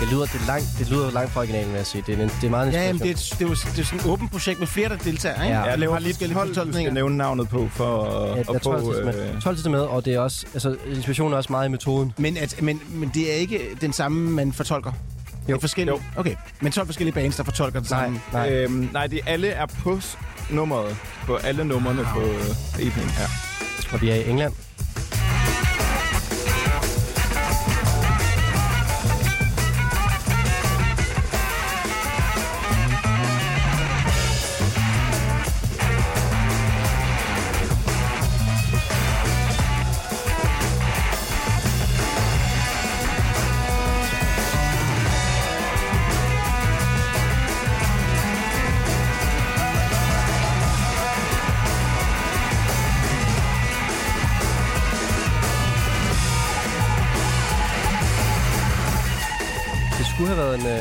[0.00, 2.04] Det lyder, det, langt, det lyder langt fra originalen, vil jeg sige.
[2.06, 3.78] Det er, en, det er meget en Ja, jamen, det, er, det, er jo, det
[3.78, 5.56] er sådan et åbent projekt med flere, der deltager, ikke?
[5.56, 5.64] Ja.
[5.68, 6.92] Ja, du laver har lige forskellige 12, du skal fortolkninger.
[6.92, 8.94] nævne navnet på, for at, Ja, at der er 12 få...
[8.94, 9.34] til med.
[9.34, 12.12] Øh, 12 til med, og det er også, altså, inspirationen er også meget i metoden.
[12.18, 14.92] Men, at, men, men det er ikke den samme, man fortolker?
[14.92, 15.46] Jo.
[15.46, 15.94] Det er forskellige?
[15.96, 16.20] Jo.
[16.20, 18.20] Okay, men 12 forskellige bands, der fortolker det Nej, samme?
[18.32, 18.50] nej.
[18.52, 20.18] øhm, nej, det alle er på s-
[20.50, 20.96] nummeret.
[21.26, 23.20] På alle numrene på øh, EP'en.
[23.20, 23.26] Ja.
[23.92, 24.52] Og vi er i England.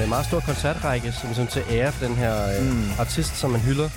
[0.10, 2.84] En meget stor koncertrække, som, som til ære for den her øh, mm.
[2.99, 3.90] artist, som man hylder.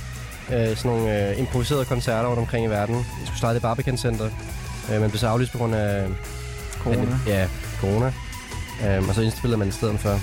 [0.53, 2.95] Øh, sådan nogle øh, improviserede koncerter rundt omkring i verden.
[2.97, 4.29] Det skulle starte i Barbican Center,
[4.93, 6.07] øh, men blev så aflyst på grund af...
[6.83, 7.19] Corona.
[7.27, 7.49] Ja,
[7.81, 8.13] corona.
[8.87, 10.21] Øh, og så indspillede man i stedet for.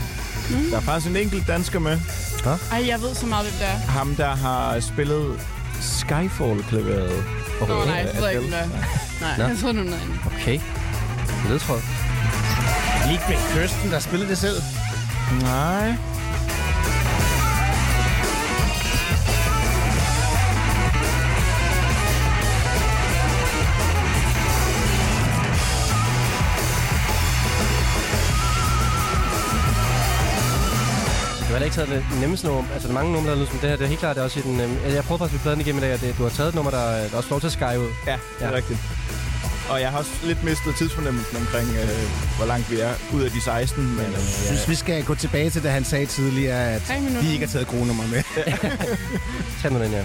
[0.71, 1.99] Der er faktisk en enkelt dansker med.
[2.71, 3.91] Ej, jeg ved så meget, hvem det er.
[3.91, 5.39] Ham, der har spillet
[5.81, 7.23] Skyfall-klaveret.
[7.67, 8.67] Nå, nej, jeg ved ikke, hvem det er.
[9.21, 9.43] Nej, Nå.
[9.43, 10.19] jeg tror, nu er noget andet.
[10.25, 10.59] Okay.
[11.49, 11.81] Ledtråd.
[13.07, 14.61] Lige med Kirsten, der spillede det selv.
[15.31, 15.95] Nej.
[31.49, 32.63] Det var heller ikke taget det nemmeste nummer.
[32.73, 33.75] Altså, der er mange numre, der lyder som det her.
[33.77, 34.61] Det er helt klart, det er også i den...
[34.61, 36.55] Øh, jeg prøver faktisk at pladen igennem i dag, og det, du har taget et
[36.55, 37.91] nummer, der, der også får lov til at sky ud.
[38.07, 38.55] Ja, det er ja.
[38.55, 38.79] rigtigt.
[39.69, 41.89] Og jeg har også lidt mistet tidsfornemmelsen omkring, øh,
[42.37, 43.83] hvor langt vi er ud af de 16.
[43.83, 46.81] Men, øh, Jeg synes, vi skal gå tilbage til, da han sagde tidligere, at
[47.23, 48.23] vi ikke har taget gode nummer med.
[49.61, 49.97] Tag nu den, ja.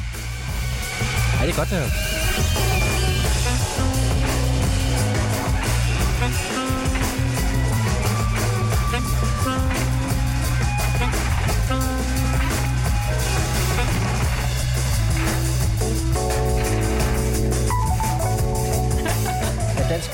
[1.38, 2.83] Ej, det er godt, det her.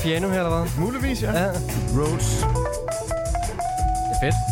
[0.02, 0.70] Piano her, eller hvad?
[0.84, 1.32] Muligvis, ja.
[1.32, 1.46] Ja,
[1.96, 2.44] Rhodes.
[4.08, 4.49] det er fedt.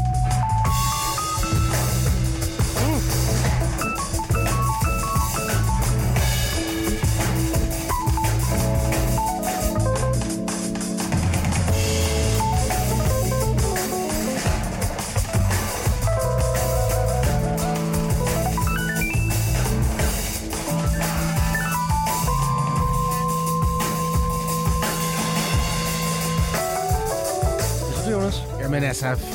[29.02, 29.26] Altså...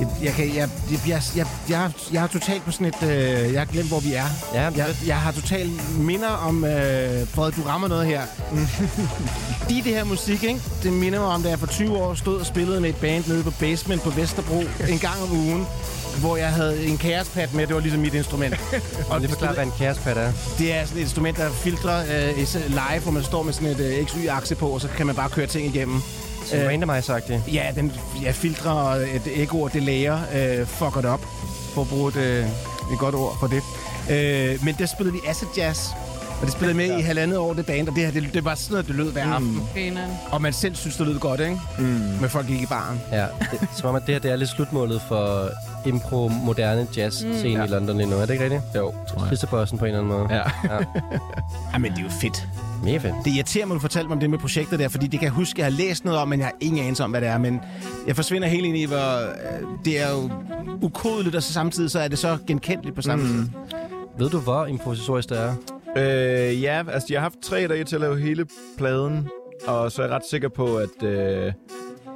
[0.00, 3.02] Jeg, jeg, kan, jeg, jeg, jeg, jeg, jeg, jeg har totalt på sådan et...
[3.02, 4.24] Øh, jeg har glemt, hvor vi er.
[4.54, 6.64] Ja, Jeg, jeg har totalt minder om...
[6.64, 8.22] Øh, Frederik, du rammer noget her.
[9.68, 10.60] Lige det her musik, ikke?
[10.82, 13.26] Det minder mig om, da jeg for 20 år stod og spillede med et band
[13.26, 15.66] nede på Basement på Vesterbro en gang om ugen
[16.20, 18.54] hvor jeg havde en kærespad med, det var ligesom mit instrument.
[19.10, 20.32] Og lige forklare, hvad en kærespad er.
[20.58, 22.36] Det er sådan et instrument, der filtrer øh,
[22.68, 25.28] live, hvor man står med sådan et øh, XY-akse på, og så kan man bare
[25.28, 26.02] køre ting igennem.
[26.50, 27.54] Så Øh, randomize-agtigt.
[27.54, 31.20] Ja, den ja, filtrer og et ekko og delayer øh, fucker det op,
[31.74, 32.44] for at bruge et, øh,
[32.92, 33.62] et godt ord for det.
[34.10, 35.88] Øh, men der spillede vi acid jazz,
[36.40, 38.54] og det spillede med i halvandet år, det band, og det her, det, det var
[38.54, 39.62] sådan noget, det lød hver aften.
[39.74, 40.10] Grineren.
[40.30, 41.60] Og man selv synes, det lød godt, ikke?
[41.78, 41.84] Mm.
[42.20, 43.00] Men folk gik i baren.
[43.12, 45.50] Ja, det, som om, at det her det er lidt slutmålet for
[45.86, 47.64] impro-moderne jazz-scene mm.
[47.64, 48.16] i London lige nu.
[48.16, 48.62] Er det ikke rigtigt?
[48.76, 49.78] Jo, tror jeg.
[49.78, 50.26] På en eller anden måde.
[50.30, 50.42] Ja.
[50.74, 50.84] ja.
[51.72, 52.48] Jamen, det er jo fedt.
[52.84, 53.14] Mega fedt.
[53.24, 55.26] Det irriterer mig, at du fortalte mig om det med projektet der, fordi det kan
[55.26, 57.28] jeg huske, jeg har læst noget om, men jeg har ingen anelse om, hvad det
[57.28, 57.38] er.
[57.38, 57.60] Men
[58.06, 60.30] jeg forsvinder helt ind i, hvor øh, det er jo
[60.82, 63.30] ukodeligt, og så samtidig så er det så genkendeligt på samme mm.
[63.30, 63.48] tid.
[64.18, 65.54] Ved du, hvor improvisatorisk det er?
[65.96, 68.46] Øh, ja, altså jeg har haft tre dage til at lave hele
[68.78, 69.28] pladen,
[69.66, 71.52] og så er jeg ret sikker på, at øh,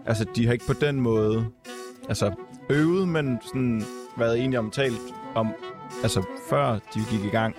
[0.07, 1.47] altså, de har ikke på den måde
[2.09, 2.33] altså,
[2.71, 3.85] øvet, men sådan
[4.19, 5.01] været enige om talt
[5.35, 5.49] om,
[6.03, 7.57] altså før de gik i gang,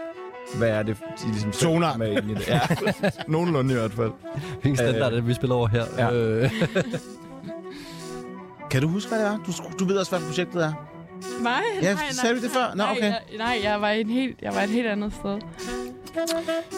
[0.57, 1.97] hvad er det, de ligesom Toner.
[1.97, 2.47] med ind i det.
[2.47, 2.59] Ja,
[3.27, 4.11] nogenlunde i hvert fald.
[4.61, 5.83] Hvilken standard er det, vi spiller over her?
[5.97, 6.13] Ja.
[6.13, 6.51] Øh,
[8.71, 9.37] Kan du huske, hvad det er?
[9.37, 10.73] Du, du ved også, hvad projektet er.
[11.43, 12.69] Nej, Ja, nej, sagde nej, du det før?
[12.75, 13.03] Nå, nej, okay.
[13.03, 15.39] Jeg, nej, jeg var, en helt, jeg var et helt andet sted.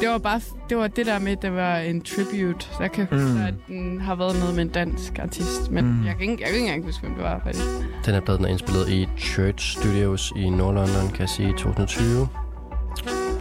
[0.02, 2.66] Det var bare det, var det der med, at det var en tribute.
[2.66, 3.42] Så jeg kan huske, Mm.
[3.42, 5.72] at den har været noget med en dansk artist.
[5.72, 6.06] Men Mm.
[6.06, 7.66] jeg, kan ikke, jeg kan ikke engang huske, hvem det var, faktisk.
[8.06, 11.54] den her plade den er indspillet i Church Studios i Nordlondon, kan jeg sige, i
[11.54, 12.28] 2020.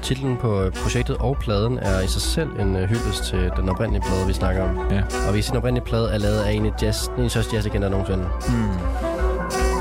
[0.03, 4.03] Titlen på projektet og pladen er i sig selv en uh, hyldest til den oprindelige
[4.07, 4.79] plade, vi snakker om.
[4.91, 5.03] Ja.
[5.29, 7.55] Og vi den oprindelige plade er lavet af en af jazz, en af de største
[7.55, 8.29] jazzlegender nogensinde.
[8.49, 9.77] Mm.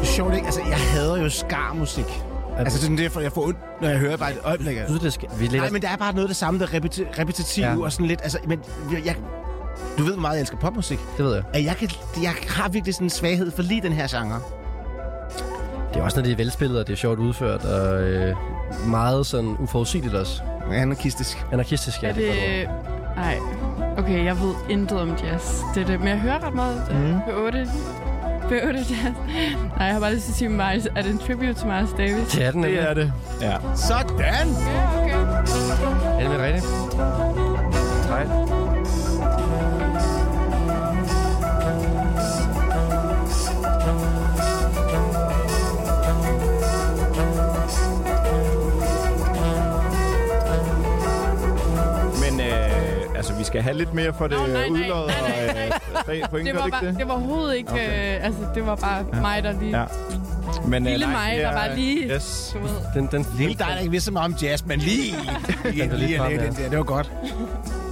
[0.00, 0.46] er sjovt, ikke?
[0.46, 2.22] Altså, jeg hader jo skarmusik.
[2.58, 4.76] Altså, det er derfor, jeg får ondt, når jeg hører bare et øjeblik.
[4.76, 5.28] af- Synes du, det skal...
[5.38, 5.60] Vi lægger...
[5.60, 7.78] Nej, men der er bare noget af det samme, der er repeti- repetitivt Ja.
[7.82, 8.20] og sådan lidt...
[8.22, 8.60] Altså, men
[9.04, 9.16] jeg,
[9.98, 10.98] du ved hvor meget, jeg elsker popmusik.
[11.16, 11.44] Det ved jeg.
[11.54, 11.88] At jeg, kan,
[12.22, 14.40] jeg har virkelig sådan en svaghed for lige den her genre.
[15.94, 18.36] Det er også, når det er velspillet, og det er sjovt udført, og øh,
[18.86, 20.42] meget sådan uforudsigeligt også.
[20.72, 21.44] Anarkistisk.
[21.52, 22.68] Anarkistisk, ja, er det, det...
[23.16, 23.38] Nej.
[23.98, 25.60] Okay, jeg ved intet om jazz.
[25.74, 25.98] Det er det.
[26.00, 27.00] Men jeg hører ret meget Mhm.
[27.00, 27.12] mm.
[27.30, 27.66] på 8.
[28.42, 28.88] På 8 jazz.
[29.76, 31.90] Nej, jeg har bare lyst til at sige, Miles, er det en tribute til Miles
[31.98, 32.32] Davis?
[32.32, 33.12] Det er den, Det er det.
[33.40, 33.56] Ja.
[33.74, 34.18] Sådan!
[34.18, 34.32] Ja,
[35.02, 35.14] okay.
[36.24, 36.66] Er det rigtigt?
[38.08, 38.67] Nej.
[53.48, 54.36] Skal have lidt mere for det
[54.72, 55.70] nej, og øh,
[56.04, 56.98] tre point, Det var, bare, ikke det?
[56.98, 57.70] det var overhovedet ikke...
[57.72, 58.16] Okay.
[58.18, 59.20] Øh, altså, det var bare ja.
[59.20, 59.78] mig, der lige...
[59.78, 59.84] Ja.
[60.66, 62.14] Men, øh, Lille nej, mig, der er- var lige...
[62.14, 62.50] Yes.
[62.54, 62.70] Du ved.
[62.94, 65.02] Den, den, Lille dig, der ikke vidste så meget om jazz, men lige...
[65.64, 66.30] lige, lige lige, lige ja.
[66.46, 66.68] den der.
[66.68, 67.12] Det var godt.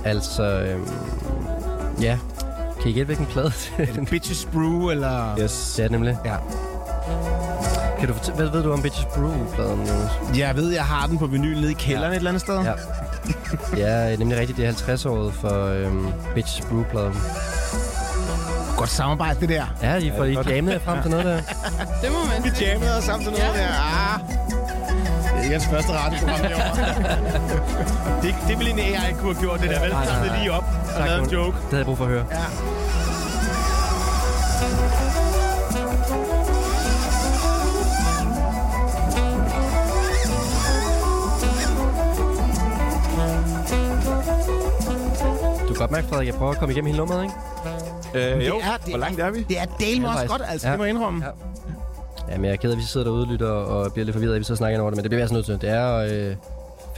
[0.04, 0.88] Altså, øhm,
[2.00, 2.18] ja.
[2.82, 4.04] Kan I gætte, hvilken plade det er?
[4.10, 5.38] Bitches Brew, eller...
[5.40, 5.74] Yes.
[5.76, 6.16] Det er nemlig.
[6.24, 6.34] Ja.
[7.98, 10.38] Kan du fortælle, hvad ved du om Bitches Brew-pladen, Jonas?
[10.38, 12.60] Jeg ved, jeg har den på vinyl nede i kælderen et eller andet sted.
[12.62, 12.72] Ja.
[13.82, 14.58] Ja, nemlig rigtigt.
[14.58, 17.14] Det er 50-året for øhm, Bitches Brew-pladen.
[18.76, 19.64] Godt samarbejde, det der.
[19.82, 20.50] Ja, I får I godt.
[20.50, 21.36] jammet frem til noget der.
[22.02, 23.60] Det må man Vi jammede os sammen til noget Ja.
[23.60, 23.68] der.
[23.68, 24.20] Ah.
[24.20, 26.76] Det er ikke hans første radioprogram herovre.
[28.22, 29.80] det, det ville en AI ikke kunne have gjort, det der.
[29.80, 31.56] Vel, Nej, nej, samlet lige op og Tak, lavet en joke.
[31.56, 32.24] Det havde jeg brug for at høre.
[32.30, 32.36] Ja.
[45.76, 47.34] Kan godt mærke, Frederik, jeg prøver at komme igennem hele nummeret, ikke?
[48.14, 49.42] Øh, jo, Det er- det hvor langt er vi?
[49.48, 50.66] Det er Ja, også godt, altså.
[50.66, 50.72] Ja.
[50.72, 51.24] Det må jeg indrømme.
[51.24, 51.30] Ja.
[52.32, 54.14] Ja, men jeg er ked af, at vi sidder derude og lytter og bliver lidt
[54.14, 55.68] forvirret, at vi så snakker ind over det, men det bliver jeg altså nødt til.
[55.68, 55.96] Det er
[56.28, 56.36] øh,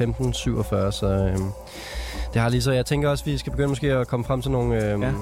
[0.08, 1.38] 15.47, så øh,
[2.34, 2.72] Det har lige så.
[2.72, 5.06] Jeg tænker også, at vi skal begynde måske at komme frem til nogle, øh, Ja.
[5.06, 5.12] ja.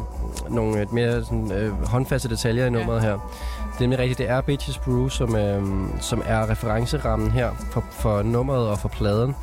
[0.50, 3.12] nogle øh, mere sådan, øh, håndfaste detaljer i nummeret her.
[3.12, 5.62] Det er nemlig rigtigt, det er Bitches Brew, som, øh,
[6.00, 9.36] som er referencerammen her for, for nummeret og for pladen.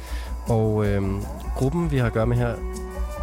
[0.47, 1.01] Og øh,
[1.55, 2.53] gruppen, vi har at gøre med her,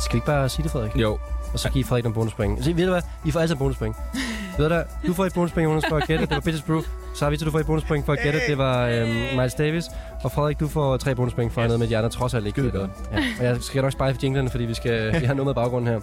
[0.00, 0.96] skal vi ikke bare sige det, Frederik?
[0.96, 1.18] Jo.
[1.52, 2.64] Og så giver Frederik nogle bonuspoint.
[2.64, 3.02] Se, ved du hvad?
[3.24, 3.96] I får altid bonuspoint.
[4.58, 4.82] ved du hvad?
[5.06, 6.26] Du får et bonuspoint, Jonas, for at gætte.
[6.26, 6.80] Det var Bitches Brew.
[7.14, 8.40] Så har vi til, du får et bonuspoint for at gætte.
[8.48, 9.84] Det var øhm, Miles Davis.
[10.22, 11.66] Og Frederik, du får tre bonuspoint for yes.
[11.68, 12.72] noget med de andre trods alt ikke.
[12.74, 12.80] Ja.
[13.38, 15.92] Og jeg skal nok spejle for jinglerne, fordi vi, skal, vi har noget med baggrunden
[15.92, 16.00] her.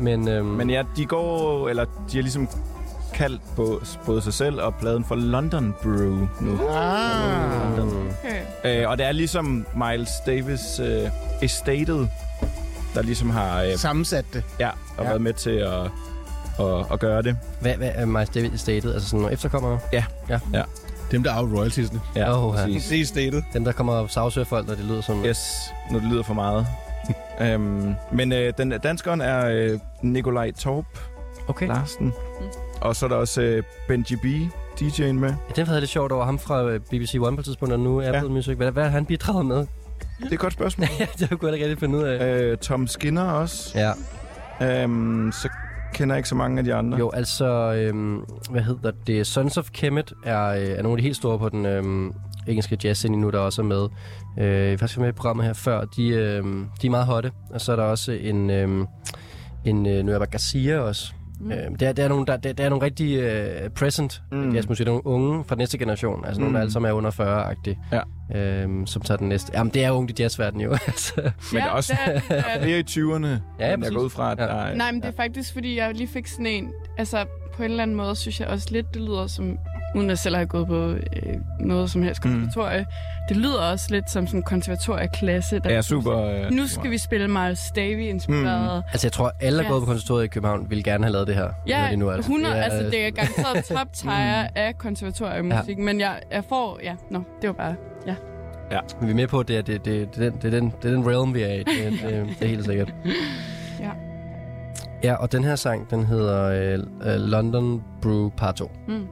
[0.00, 2.48] Men, øhm, Men ja, de går, eller de har ligesom
[3.14, 6.68] kaldt på, både sig selv og pladen for London Brew nu.
[6.68, 7.76] Ah.
[7.78, 8.08] London.
[8.64, 8.82] Okay.
[8.82, 11.10] Øh, og det er ligesom Miles Davis øh,
[11.42, 12.06] Estated,
[12.94, 14.44] der ligesom har øh, Sammensat det.
[14.60, 15.02] ja, og Ja.
[15.02, 15.08] ja.
[15.08, 15.80] været med til at,
[16.60, 17.36] at, at gøre det.
[17.60, 18.94] hvad, hvad er Davis stated?
[18.94, 19.78] Altså sådan nogle efterkommere?
[21.10, 22.00] Dem, der arver royaltiesne.
[22.16, 22.50] Ja, ja.
[22.50, 22.88] præcis.
[22.88, 23.42] Det er stated.
[23.52, 25.24] Dem, der kommer og sagsøger folk, når det lyder som...
[25.24, 26.66] Yes, når det lyder for meget.
[27.42, 30.84] øhm, men øh, den danskeren er øh, Nikolaj Torp
[31.48, 31.68] Okay.
[31.68, 32.12] Larsen.
[32.80, 34.24] Og så er der også øh, Benji B,
[34.80, 35.28] DJ'en med.
[35.28, 37.80] Ja, den havde det sjovt over ham fra øh, BBC One på et tidspunkt, og
[37.80, 38.28] nu Apple Ja.
[38.28, 38.56] Music.
[38.56, 39.66] Hvad, hvad har han bidraget med?
[40.18, 40.88] Det er et godt spørgsmål.
[41.18, 42.42] Det kunne jeg ikke rigtig finde ud af.
[42.42, 43.78] øh, Tom Skinner også.
[43.78, 43.92] Ja.
[44.82, 45.48] Øhm, så
[45.94, 46.98] kender jeg ikke så mange af de andre.
[46.98, 48.20] Jo, altså, øhm,
[48.50, 49.26] hvad hedder det?
[49.26, 52.12] Sons of Kemet er, øh, er nogle af de helt store på den øhm,
[52.46, 53.88] engelske jazzscene nu, der også er med.
[54.38, 55.84] Øh, jeg faktisk med i programmet her før.
[55.84, 57.32] De, øhm, de er meget hotte.
[57.50, 58.86] Og så er der også en, øhm,
[59.64, 61.13] en øh, Nueva Garcia også.
[61.40, 61.52] Mm.
[61.52, 64.38] Øh, der, der, er nogle, der, der, der er nogle rigtig øh, present Mm.
[64.38, 64.54] mm.
[64.54, 64.86] jazzmusik.
[64.86, 66.24] Der er nogle unge fra næste generation.
[66.24, 66.44] Altså mm.
[66.44, 66.54] nogle, Mm.
[66.54, 67.78] der alle sammen er under 40-agtige.
[67.92, 68.00] Ja.
[68.62, 69.52] Øhm, som tager den næste.
[69.54, 70.70] Jamen, det er ungt i jazzverdenen jo.
[70.86, 71.12] altså.
[71.16, 73.26] Men det er også er, er flere i 20'erne.
[73.58, 73.94] Ja, jeg præcis.
[73.94, 74.44] går ud fra, at Ja.
[74.44, 74.74] der er...
[74.74, 76.72] Nej, men det er faktisk, fordi jeg lige fik sådan en...
[76.98, 77.24] Altså,
[77.56, 79.58] på en eller anden måde synes jeg også lidt, det lyder som...
[79.94, 80.98] Uden at selv har gået på øh,
[81.60, 82.30] noget som helst Mm.
[82.30, 82.80] konservatorie.
[82.80, 82.86] Mm.
[83.28, 85.58] Det lyder også lidt som sådan en konservatorieklasse.
[85.58, 86.18] Der Ja, super.
[86.18, 88.76] Øh, Nu skal vi spille Miles Davy-inspireret.
[88.84, 88.88] Mm.
[88.92, 89.72] altså, jeg tror, alle, der er Ja.
[89.72, 91.48] gået på konservatoriet i København, ville gerne have lavet det her.
[91.66, 92.18] Ja, Når de nu der.
[92.18, 96.80] 100, Det er- altså det er garanteret top tier af konservatoriemusik, men jeg, jeg får,
[96.82, 97.74] ja, nå, det var bare,
[98.06, 98.14] ja.
[99.00, 100.60] Men vi er med på, at det er, det, det, det, er den, det, er
[100.60, 101.58] den, det er den realm, vi er i.
[101.58, 101.66] Det,
[102.02, 102.94] det, det er helt sikkert.
[103.80, 103.90] Ja.
[105.04, 106.78] Ja, og den her sang, den hedder øh,
[107.14, 108.70] øh, London Brew Part 2.
[108.88, 109.06] Mm.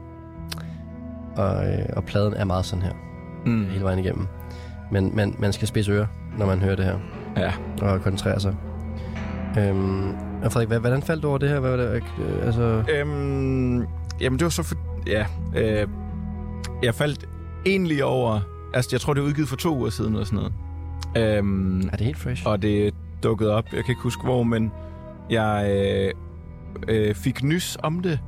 [1.37, 2.93] Og, øh, og pladen er meget sådan her,
[3.47, 3.67] mm.
[3.67, 4.27] hele vejen igennem.
[4.91, 6.07] Men man, man skal spidse ører,
[6.39, 6.99] når man hører det her,
[7.37, 7.53] Ja.
[7.83, 8.55] og koncentrere sig.
[9.59, 10.09] Øhm,
[10.45, 11.61] og Frederik, hvad, hvordan faldt du over det her?
[11.61, 13.87] Hvad var det, øh, altså, Øhm,
[14.21, 14.77] jamen, det var så for...
[15.07, 15.27] Ja,
[15.57, 15.89] øh,
[16.83, 17.29] jeg faldt
[17.67, 18.41] egentlig over...
[18.75, 20.39] Altså, jeg tror, det er udgivet for to uger siden eller sådan
[21.15, 21.39] noget.
[21.39, 22.43] Øhm, er det helt fresh?
[22.47, 23.65] og det dukkede op.
[23.73, 24.73] Jeg kan ikke huske, hvor, men
[25.31, 26.13] jeg øh,
[26.89, 28.21] øh, fik nys om det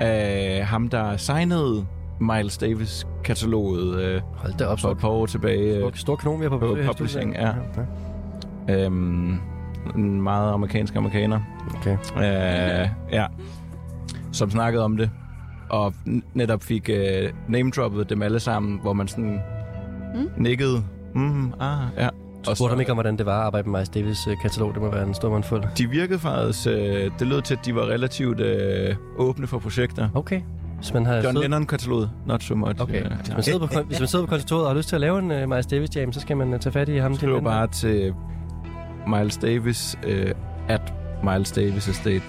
[0.00, 1.86] af ham, der signede
[2.20, 5.74] Miles Davis-kataloget øh, Hold da op, for et par år tilbage.
[5.76, 7.88] Øh, Stor, stor kanon, vi har på, på publishing, studiet.
[8.68, 8.84] ja.
[8.84, 9.38] øhm,
[9.96, 11.40] en meget amerikansk amerikaner.
[11.76, 11.96] Okay.
[12.16, 13.26] Øh, ja.
[14.32, 15.10] Som snakkede om det.
[15.70, 15.94] Og
[16.34, 19.40] netop fik øh, name-droppet dem alle sammen, hvor man sådan
[20.14, 20.30] Mm.
[20.36, 20.82] nikkede.
[21.14, 22.08] Mm, ah, ja.
[22.48, 24.74] Og spurgte ham ikke om, hvordan det var at arbejde med Miles Davis øh, katalog.
[24.74, 25.64] Det må være en stor mundfuld.
[25.78, 30.08] De virkede faktisk, øh, det lød til, at de var relativt øh, åbne for projekter.
[30.14, 30.40] Okay.
[30.80, 32.82] Hvis man har John siddet- Lennon-kataloget, not so much.
[32.82, 33.04] Okay.
[33.04, 35.00] Øh, Hvis man sidder på, hvis man sidder på konservatoriet og har lyst til at
[35.00, 37.10] lave en uh, Miles Davis jam, så skal man uh, tage fat i ham.
[37.10, 37.44] din Skriv ven.
[37.44, 38.14] bare til
[39.06, 40.32] Miles Davis øh,
[40.68, 40.92] at
[41.24, 42.22] Miles Davis Estate.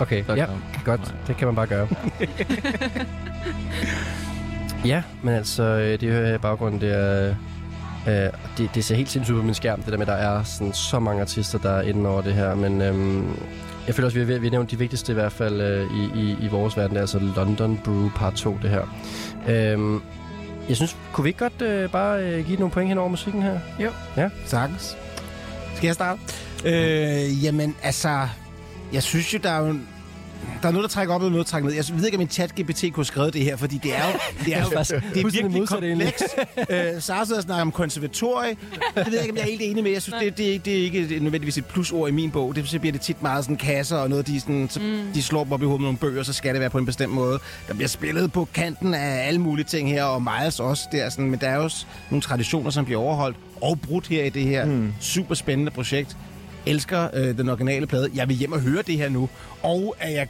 [0.00, 0.46] Okay, ja,
[0.84, 1.14] godt.
[1.26, 1.88] Det kan man bare gøre.
[4.84, 7.34] ja, men altså, det i baggrunden, det er...
[8.08, 10.14] Øh, det, det ser helt sindssygt ud på min skærm, det der med, at der
[10.28, 13.24] er sådan, så mange artister, der er inde over det her, men øhm,
[13.86, 15.86] jeg føler også, at vi har, vi har nævnt de vigtigste i hvert fald øh,
[15.96, 18.82] i, i, i vores verden, det er altså London Brew Part 2, det her.
[19.48, 20.02] Øhm,
[20.68, 23.42] jeg synes, kunne vi ikke godt øh, bare øh, give nogle point hen over musikken
[23.42, 23.58] her?
[23.80, 23.90] Jo.
[24.16, 24.28] Ja.
[24.46, 24.96] Sagtens.
[25.74, 26.20] Skal jeg starte?
[26.64, 28.28] Øh, jamen, altså...
[28.92, 29.74] Jeg synes jo, der er jo...
[30.62, 31.76] Der er noget, der trækker op, og noget, der trækker ned.
[31.76, 34.06] Jeg ved ikke, om min chat GPT kunne have skrevet det her, fordi det er
[34.06, 34.12] jo,
[34.44, 36.24] det er jo det er virkelig komplekst.
[36.70, 38.56] øh, Sara sidder og snakker om konservatorie.
[38.94, 39.92] Det ved jeg ikke, om jeg er helt enig med.
[39.92, 42.56] Jeg synes, det, det, er ikke- det er ikke nødvendigvis et plusord i min bog.
[42.56, 45.00] Det så bliver det tit meget sådan kasser og noget, de, sådan, så, mm.
[45.14, 46.86] de slår dem op i hovedet med nogle bøger, så skal det være på en
[46.86, 47.38] bestemt måde.
[47.68, 51.08] Der bliver spillet på kanten af alle mulige ting her, og Miles også der.
[51.10, 54.28] Sådan, men der er jo også nogle traditioner, som bliver overholdt og brudt her i
[54.28, 54.92] det her mm.
[55.00, 56.16] super spændende projekt
[56.66, 58.10] elsker øh, den originale plade.
[58.14, 59.28] Jeg vil hjem og høre det her nu.
[59.62, 60.28] Og at jeg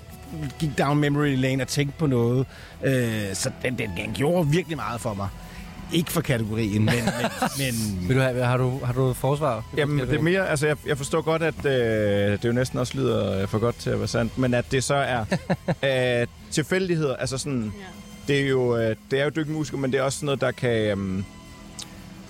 [0.58, 2.46] gik down memory lane og tænkte på noget.
[2.84, 5.28] Øh, så den, den, den gjorde virkelig meget for mig.
[5.92, 6.94] Ikke for kategorien, men...
[7.58, 9.64] men, men Vil du have, har, du, har du forsvar?
[9.76, 12.96] Jamen, det er mere, altså jeg, jeg forstår godt, at øh, det jo næsten også
[12.96, 15.24] lyder øh, for godt til at være sandt, men at det så er
[16.20, 17.72] øh, tilfældigheder, altså sådan,
[18.28, 20.50] det er jo, øh, det er jo dykkemusiker, men det er også sådan noget, der
[20.50, 21.22] kan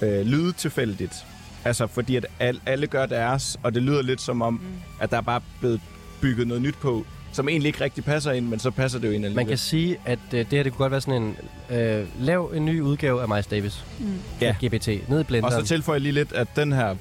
[0.02, 1.26] øh, øh, lyde tilfældigt.
[1.66, 4.60] Altså, fordi at al, alle gør deres, og det lyder lidt som om, mm.
[5.00, 5.80] at der er bare blevet
[6.20, 9.12] bygget noget nyt på, som egentlig ikke rigtig passer ind, men så passer det jo
[9.12, 9.36] ind alligevel.
[9.36, 11.36] Man kan sige, at øh, det her det kunne godt være sådan en...
[11.76, 13.84] Øh, lav en ny udgave af Miles Davis.
[13.98, 14.18] Mm.
[14.40, 14.54] Ja.
[14.64, 14.88] GBT.
[15.08, 15.44] Ned i blenderen.
[15.44, 16.94] Og så tilføjer jeg lige lidt af den her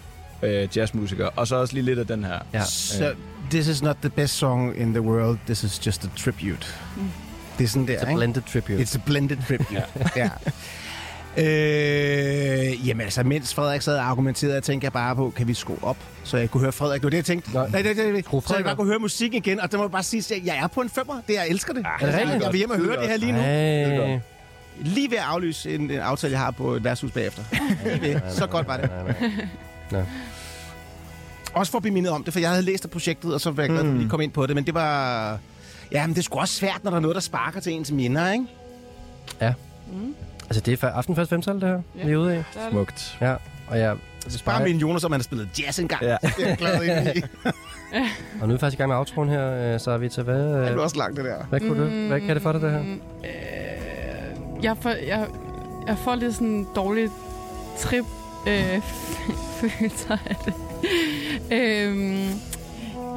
[0.44, 2.40] øh, jazzmusiker, og så også lige lidt af den her.
[2.54, 2.64] Ja.
[2.64, 3.14] Så,
[3.50, 6.68] this is not the best song in the world, this is just a tribute.
[6.98, 7.04] Mm.
[7.58, 8.18] Det er sådan der, It's a ikke?
[8.18, 8.84] blended tribute.
[8.84, 9.86] It's a blended tribute.
[10.22, 10.30] ja.
[11.38, 11.44] Øh,
[12.86, 15.98] jamen altså, mens Frederik sad og argumenterede, tænkte jeg bare på, kan vi skrue op,
[16.24, 17.02] så jeg kunne høre Frederik.
[17.02, 17.54] Det var det, jeg tænkte.
[17.54, 19.84] Nej, det, det, det, Skru så jeg bare kunne høre musikken igen, og det må
[19.84, 21.22] jeg bare sige, at jeg er på en femmer.
[21.28, 21.86] Det, jeg elsker det.
[22.02, 22.44] Er det rigtigt?
[22.44, 23.40] Jeg vil hjem og høre det her lige nu.
[23.40, 24.20] Hey.
[24.80, 27.44] Lige ved at aflyse en, en aftale, jeg har på et værtshus bagefter.
[27.86, 28.22] Lige ved.
[28.30, 28.90] Så godt var det.
[28.90, 29.32] Nej,
[29.92, 30.04] nej.
[31.54, 33.52] Også for at blive mindet om det, for jeg havde læst af projektet, og så
[33.52, 34.56] var jeg glad at vi lige kom ind på det.
[34.56, 35.40] Men det var...
[35.92, 37.92] Ja, men det er sgu også svært, når der er noget, der sparker til ens
[37.92, 38.46] minder, ikke?
[40.46, 42.06] Altså, det er aften først femtal, det her, Ja.
[42.06, 42.38] vi er ude i.
[42.38, 42.44] Er.
[42.72, 43.18] Smukt.
[43.22, 43.36] Ja,
[43.68, 43.96] og jeg...
[44.46, 46.04] Bare min Jonas, om han har spillet jazz engang.
[46.04, 46.18] Ja.
[46.22, 47.22] Det er jeg glad ind i.
[48.42, 50.24] Og nu er vi faktisk i gang med outroen her, øh, så er vi til
[50.24, 50.44] hvad?
[50.54, 51.46] Det Øh, er også langt, det der.
[51.50, 52.08] hvad kunne det?
[52.08, 52.82] Hvad kan det for dig, det her?
[52.82, 55.26] Mm, Øh, jeg, får, jeg,
[55.88, 57.10] jeg får lidt sådan en dårlig
[57.80, 58.06] trip
[58.48, 58.82] øh,
[59.62, 60.54] følelser af det.
[61.52, 62.30] øhm,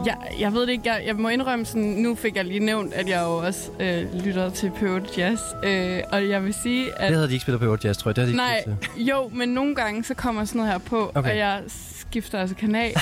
[0.07, 0.83] jeg, jeg ved det ikke.
[0.93, 4.25] Jeg, jeg må indrømme sådan, nu fik jeg lige nævnt, at jeg jo også øh,
[4.25, 5.41] lytter til Pøvde Jazz.
[5.65, 7.09] Øh, og jeg vil sige, at...
[7.09, 8.16] Det havde de ikke spillet på Old Jazz, tror jeg.
[8.16, 9.05] Det havde de Nej, ikke til.
[9.07, 11.31] jo, men nogle gange så kommer sådan noget her på, Okay.
[11.31, 12.93] og jeg skifter altså kanal.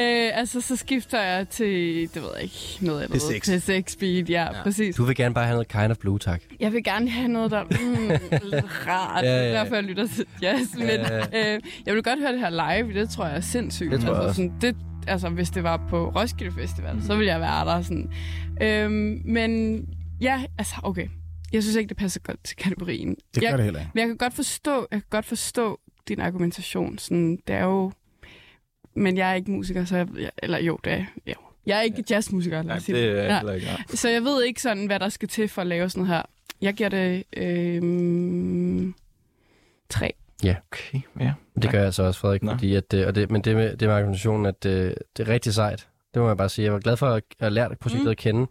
[0.00, 3.16] øh, altså, så skifter jeg til, det ved jeg ikke, noget andet.
[3.22, 3.38] P6.
[3.40, 4.96] Til 6 speed, ja, ja, præcis.
[4.96, 6.40] Du vil gerne bare have noget kind of blue, tak.
[6.60, 8.10] Jeg vil gerne have noget, der mm,
[8.88, 9.24] rart.
[9.24, 9.58] Ja, Ja, ja, ja, ja.
[9.58, 10.74] Derfor jeg lytter til jazz.
[10.78, 12.50] Men Ja, øh, jeg vil godt høre det her
[12.82, 13.00] live.
[13.00, 13.90] Det tror jeg er sindssygt.
[13.92, 14.36] Det tror jeg altså, også.
[14.36, 14.76] Sådan, det,
[15.06, 17.00] altså, hvis det var på Roskilde Festival, mm.
[17.02, 17.82] så ville jeg være der.
[17.82, 18.10] Sådan.
[18.62, 19.80] Øhm, men
[20.20, 21.08] ja, altså, okay.
[21.52, 23.16] Jeg synes ikke, det passer godt til kategorien.
[23.34, 23.90] Det jeg, gør det heller ikke.
[23.94, 26.98] Men jeg kan godt forstå, jeg kan godt forstå din argumentation.
[26.98, 27.92] Sådan, det er jo...
[28.94, 31.34] Men jeg er ikke musiker, så jeg, jeg- eller jo, det er jo.
[31.66, 33.52] Jeg er ikke jazzmusiker, lad os sige det er jeg Ja.
[33.52, 33.66] ikke.
[33.66, 33.82] nej.
[33.94, 36.22] så jeg ved ikke sådan, hvad der skal til for at lave sådan noget her.
[36.60, 38.94] Jeg giver det øhm,
[39.88, 40.12] tre.
[40.44, 41.32] Okay, ja.
[41.62, 42.52] Det gør jeg så også, Frederik, Nå.
[42.52, 45.32] fordi at, øh, og det, men det med, det med argumentationen, at øh, det er
[45.32, 45.88] rigtig sejt.
[46.14, 46.64] Det må jeg bare sige.
[46.64, 48.10] Jeg var glad for at have lært projektet Mm.
[48.10, 48.46] at kende.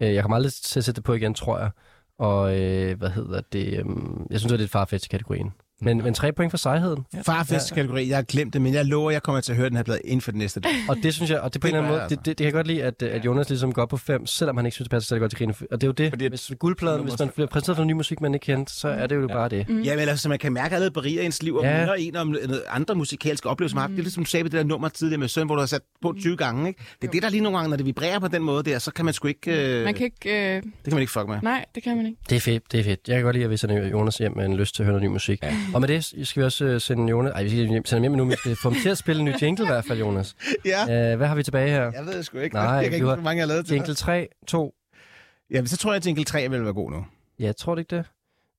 [0.00, 1.70] Øh, Jeg kommer aldrig til at sætte det på igen, tror jeg.
[2.18, 3.66] Og øh, hvad hedder det?
[3.66, 3.84] Øh,
[4.30, 5.52] jeg synes, det er lidt farfetch i kategorien.
[5.82, 7.04] Men, men tre point for sejheden.
[7.26, 9.76] Farfest kategori, jeg har glemt det, men jeg lover, jeg kommer til at høre den
[9.76, 10.70] her plade inden for den næste dag.
[10.88, 12.36] Og det synes jeg, og det på en eller anden måde, jeg det, det, det
[12.36, 14.74] kan jeg godt lide, at, at Jonas ligesom går op på fem, selvom han ikke
[14.74, 15.54] synes, det passer særlig godt til grine.
[15.70, 17.92] Og det er jo det, Fordi hvis guldpladen, hvis man bliver præsenteret for en ny
[17.92, 19.34] musik, man ikke kendte, så er det jo Ja.
[19.34, 19.68] bare det.
[19.68, 19.80] Mm.
[19.82, 21.70] Ja, men altså, man kan mærke allerede beriger ens liv, og Ja.
[21.70, 21.78] ja.
[21.80, 22.36] minder en om
[22.68, 23.88] andre musikalske oplevelser, man har.
[23.88, 25.80] Det er ligesom du sagde det der nummer tidligere med Søn, hvor du har sat
[26.02, 26.68] på 20 gange.
[26.68, 26.80] Ikke?
[27.02, 28.90] Det er det, der lige nogle gange, når det vibrerer på den måde der, så
[28.92, 29.78] kan man sgu ikke...
[29.78, 30.56] Øh, Man kan ikke...
[30.56, 31.38] Øh, Det kan man ikke fuck med.
[31.42, 32.18] nej, det kan man ikke.
[32.30, 33.00] Det er fedt, det er fedt.
[33.08, 34.92] Jeg kan godt lide, at vi sender Jonas hjem med en lyst til at høre
[34.92, 35.42] noget ny musik.
[35.42, 35.54] Ja.
[35.74, 37.32] Og med det skal vi også øh, sende Jonas...
[37.34, 39.20] Ej, vi skal sende ham hjem nu, men vi skal få ham til at spille
[39.20, 40.36] en ny jingle i hvert fald, Jonas.
[40.64, 41.82] Ja, Uh, hvad har vi tilbage her?
[41.82, 42.54] jeg ved det sgu ikke.
[42.54, 44.64] Nej, jeg kan du ikke hvor mange jeg har lavet til Jingle 3, 2.
[44.64, 45.00] dig.
[45.56, 47.04] Ja, men så tror jeg, at jingle 3 vil være god nu.
[47.40, 48.04] Ja, jeg tror det ikke det.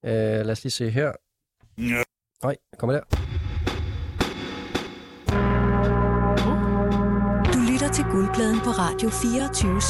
[0.03, 1.11] Uh, lad os lige se her.
[2.44, 3.02] Nej, kommer der.
[7.53, 9.81] Du lytter til Guldpladen på Radio 24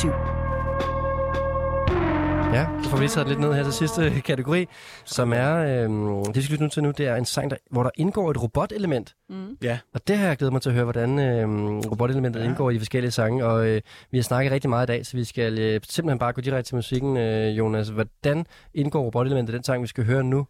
[2.54, 4.68] Ja, så får vi lige taget lidt ned her til sidste kategori,
[5.06, 5.90] som er, øh,
[6.26, 8.32] det vi skal lytte nu til nu, det er en sang, der, hvor der indgår
[8.32, 9.16] et robotelement.
[9.30, 9.58] Mm.
[9.64, 9.80] Ja.
[9.94, 11.48] Og det har jeg glædet mig til at høre, hvordan øh,
[11.92, 12.46] robotelementet ja.
[12.46, 13.46] Indgår i de forskellige sange.
[13.46, 13.82] Og øh,
[14.12, 16.70] vi har snakket rigtig meget i dag, så vi skal øh, simpelthen bare gå direkte
[16.70, 17.90] til musikken, øh, Jonas.
[17.90, 20.48] Hvordan indgår robotelementet i den sang, vi skal høre nu?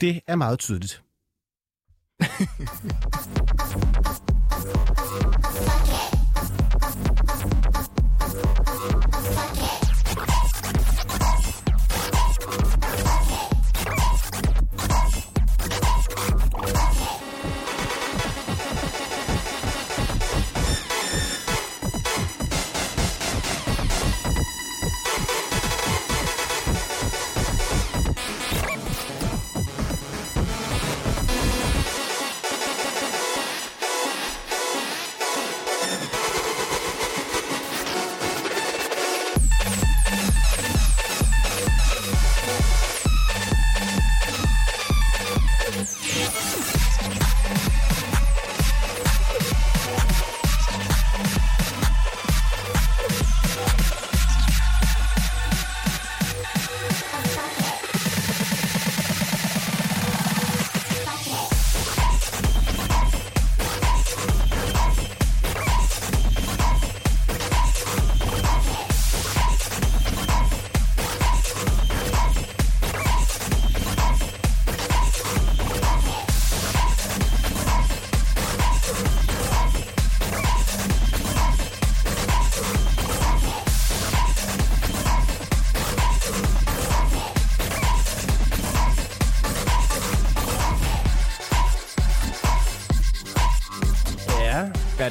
[0.00, 1.02] Det er meget tydeligt.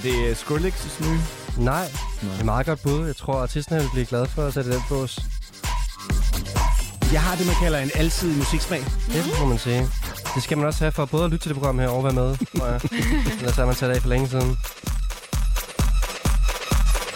[0.04, 1.20] det Skrillex' nye?
[1.58, 1.88] Nej,
[2.22, 3.06] det er et meget godt bud.
[3.06, 5.20] Jeg tror, artisten vil blive glad for at sætte den på os.
[7.14, 8.80] Jeg har det, man kalder en alsidig musiksmag.
[9.14, 9.88] Det må man sige.
[10.36, 12.14] Det skal man også have for både at lytte til det program her og være
[12.14, 12.38] med.
[12.58, 12.82] tror jeg.
[13.40, 14.58] Ellers har man taget af for længe siden.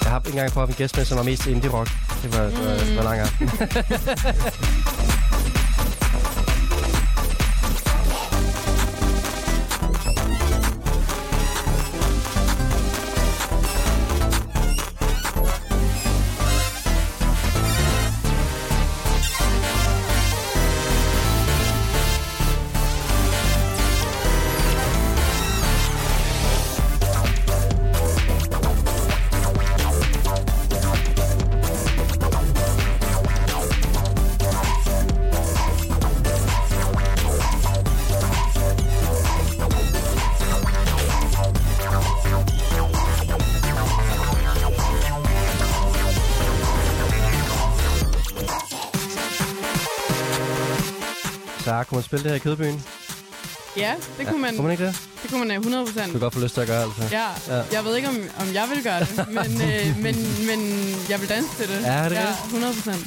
[0.03, 1.89] Jeg har ikke engang prøvet en gæst med, som var mest indie-rock.
[2.23, 3.49] Det var, det var, det var lang aften.
[52.13, 52.83] spille det her i Kødbyen?
[53.77, 54.99] Ja, det kunne man, Kunne man ikke det?
[55.21, 57.01] det kunne man øh, 100 Du kan godt få lyst til at gøre, altså.
[57.11, 57.57] Ja, Ja.
[57.57, 60.15] ja, jeg ved ikke, om, om jeg vil gøre det, men, øh, men,
[60.47, 60.59] men
[61.09, 61.81] jeg vil danse til det.
[61.81, 62.35] Ja, er det ja, det?
[62.45, 63.03] 100 procent.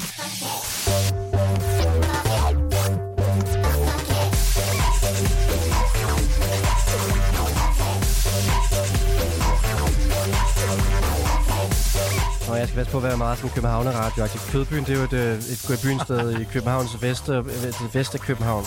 [12.50, 14.40] Og jeg skal passe på at være meget som København radioaktiv.
[14.52, 18.64] Kødbyen, det er jo et, øh, et byensted i Københavns vest, øh, vest af København.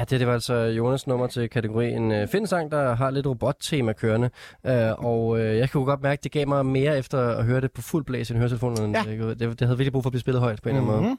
[0.00, 3.26] Ja, det, det var altså Jonas nummer til kategorien øh, Find sang, der har lidt
[3.26, 4.30] robottema kørende.
[4.66, 7.60] Øh, og øh, jeg kunne godt mærke, at det gav mig mere efter at høre
[7.60, 8.94] det på fuld blæs i en høretelefon.
[8.94, 9.02] Ja.
[9.06, 11.00] Det, det, det havde virkelig brug for at blive spillet højt på en eller anden
[11.00, 11.10] måde.
[11.10, 11.18] Mhm.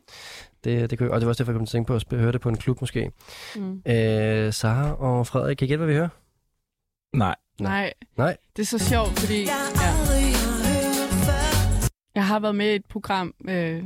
[0.63, 2.01] Det, det kunne, og det var også derfor, jeg kom til at tænke på at
[2.01, 3.11] spille, høre det på en klub måske.
[3.55, 3.81] Mm.
[3.87, 6.09] Øh, Sara og Frederik, kan I gætte, hvad vi hører?
[7.17, 7.35] Nej.
[7.59, 7.93] Nej.
[8.17, 8.37] Nej.
[8.55, 9.41] Det er så sjovt, fordi...
[9.41, 9.51] Ja.
[12.15, 13.83] Jeg har været med i et program, øh,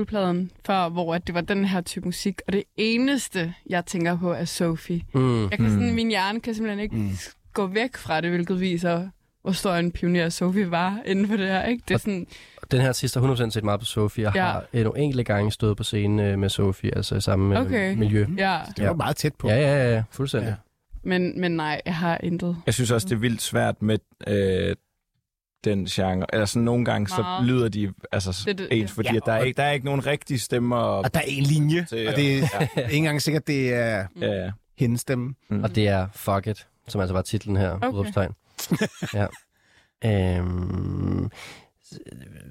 [0.00, 4.18] Guldpladen, før, hvor at det var den her type musik, og det eneste, jeg tænker
[4.18, 5.02] på, er Sophie.
[5.14, 5.42] Mm.
[5.42, 5.70] Jeg kan Mm.
[5.70, 7.10] sådan, min hjerne kan simpelthen ikke Mm.
[7.54, 9.08] gå væk fra det, hvilket viser,
[9.42, 11.64] hvor stor en pioner Sophie var inden for det her.
[11.64, 11.82] Ikke?
[11.88, 12.26] Det er Og- sådan,
[12.70, 14.24] Den her sidste har 100% set meget på Sofie.
[14.24, 14.42] Jeg Ja.
[14.44, 17.94] har nogle enkelte gange stået på scenen øh, med Sofie, altså i samme øh, Okay.
[17.96, 18.26] miljø.
[18.38, 18.58] ja.
[18.76, 19.48] Det var meget tæt på.
[19.48, 20.48] Ja, ja, ja, fuldstændig.
[20.48, 20.54] Ja.
[21.02, 22.56] Men, men nej, jeg har intet.
[22.66, 23.98] Jeg synes også, det er vildt svært med
[24.28, 24.76] øh,
[25.70, 26.26] den genre.
[26.32, 27.46] Eller sådan nogle gange, så Meget.
[27.46, 29.84] lyder de altså Det- det- ens, fordi Ja, at der, er ikke, der er ikke
[29.86, 30.76] nogen rigtige stemmer.
[30.76, 34.26] Og der er en linje, Til- og det er ikke engang sikkert, det er Ja,
[34.44, 34.50] ja.
[34.78, 35.34] hendes stemme.
[35.50, 35.62] Mm.
[35.64, 37.88] Og det er Fuck It, som altså var titlen her, Okay.
[37.88, 38.32] udråbstegn.
[39.14, 39.26] ja.
[40.04, 41.30] Øhm,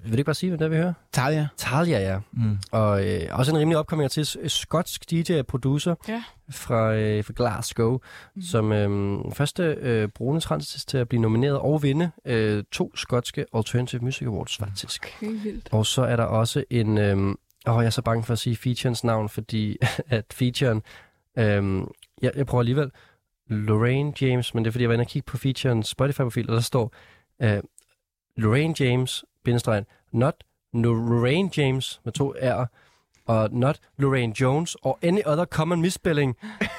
[0.04, 0.94] vil du ikke bare sige, hvad det er, vi hører?
[1.12, 1.48] Talia.
[1.58, 2.20] Talia, ja.
[2.32, 2.58] Mm.
[2.72, 6.24] Og øh, også en rimelig opkoming til s- skotsk DJ og producer Ja.
[6.52, 7.98] fra, øh, fra Glasgow,
[8.36, 8.42] mm.
[8.42, 13.46] som øh, første øh, brune transist til at blive nomineret og vinde øh, to skotske
[13.54, 15.14] Alternative Music Awards, faktisk.
[15.18, 15.70] Okay, vildt.
[15.72, 16.98] Og så er der også en...
[16.98, 17.30] Øhm,
[17.68, 20.82] åh, jeg er så bange for at sige featurens navn, fordi at featuren...
[21.38, 21.88] Øhm,
[22.22, 22.92] jeg, jeg prøver alligevel.
[23.50, 26.56] Lorraine James, men det er fordi, jeg var inde og kigge på featurens Spotify-profil, og
[26.56, 26.94] der står
[27.42, 27.60] øh,
[28.38, 30.44] Lorraine James, bindestreg, not
[30.74, 32.66] Lorraine James med to R'er,
[33.28, 36.38] og not Lorraine Jones, or any other common misspelling.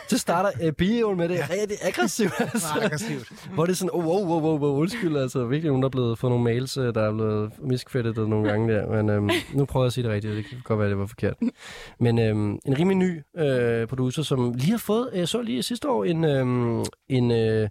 [0.08, 2.32] Så starter øh, bioen med det rigtig aggressivt.
[2.40, 2.68] Altså.
[2.74, 3.48] Meget aggressivt.
[3.54, 6.18] Hvor det er sådan, oh, wow, wow, wow, wow, undskyld, altså virkelig der er blevet
[6.18, 9.84] fået nogle mails, øh, der er blevet miscredited nogle gange der, men øhm, nu prøver
[9.84, 11.36] jeg at sige det rigtigt, det kan godt være, det var forkert.
[12.00, 15.88] Men øhm, en rimelig ny øh, producer, som lige har fået, jeg så lige sidste
[15.90, 17.68] år, en, øhm, en øh,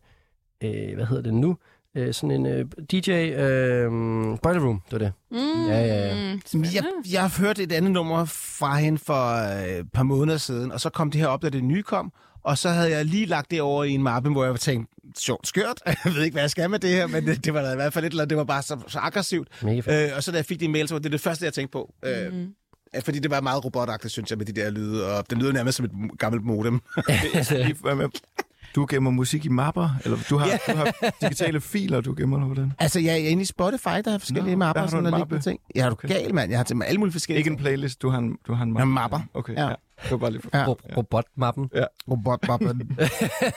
[0.63, 1.57] øh, hvad hedder det nu,
[1.95, 3.91] øh, sådan en øh, DJ øh,
[4.43, 5.11] Boiler Room, det var det.
[5.31, 6.37] Mm, Ja, ja, ja.
[6.45, 6.75] Spændende.
[6.75, 10.71] Jeg, jeg har hørt et andet nummer fra hende for øh, et par måneder siden,
[10.71, 12.11] og så kom det her op, da det nye kom,
[12.43, 15.47] og så havde jeg lige lagt det over i en mappe, hvor jeg tænkte, sjovt
[15.47, 17.71] skørt, jeg ved ikke, hvad jeg skal med det her, men det, det var da
[17.71, 19.47] i hvert fald et eller andet, det var bare så, så aggressivt.
[19.89, 21.71] Øh, og så da jeg fik de mail, så var det det første, jeg tænkte
[21.71, 21.93] på.
[22.05, 22.47] Øh, Mm.
[23.05, 25.75] fordi det var meget robotagtigt, synes jeg, med de der lyde, og den lyder nærmest
[25.77, 26.79] som et gammelt modem.
[28.75, 32.45] Du gemmer musik i mapper, eller du har, du har digitale filer, du gemmer eller
[32.47, 32.73] hvordan?
[32.79, 35.11] altså, jeg er inde i Spotify, der er forskellige Nå, mapper, har og sådan en
[35.11, 35.59] noget lignende ting.
[35.75, 36.07] Ja, er du Okay.
[36.07, 36.49] gal, mand?
[36.51, 38.77] Jeg har til alle mulige forskellige Ikke en playlist, du har en, du har en
[38.77, 39.19] Ja, mapper.
[39.33, 39.61] Okay, Ja.
[39.61, 39.67] ja.
[39.69, 39.75] ja.
[40.03, 40.49] Det var bare lige for...
[40.53, 40.65] Ja.
[40.67, 41.69] Ro- Robotmappen.
[42.11, 42.89] Robotmappen.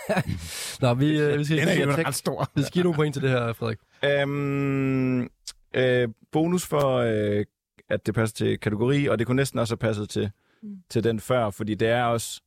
[0.82, 2.50] Nå, vi, øh, vi skal, Den er jo ret stor.
[2.54, 3.78] vi skal give nogle point til det her, Frederik.
[4.04, 5.28] Øhm,
[5.74, 7.44] øh, bonus for øh,
[7.90, 10.30] at det passer til kategori, og det kunne næsten også have passet til,
[10.62, 10.68] mm.
[10.90, 12.40] til den før, fordi det er også,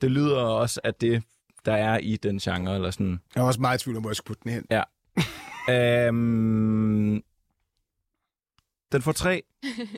[0.00, 1.22] det lyder også, at det,
[1.64, 3.20] der er i den genre, eller sådan.
[3.34, 4.66] Jeg er også meget i tvivl om, hvor jeg skulle putte den hen.
[4.70, 4.82] Ja.
[6.08, 7.22] øhm,
[8.92, 9.42] den får tre,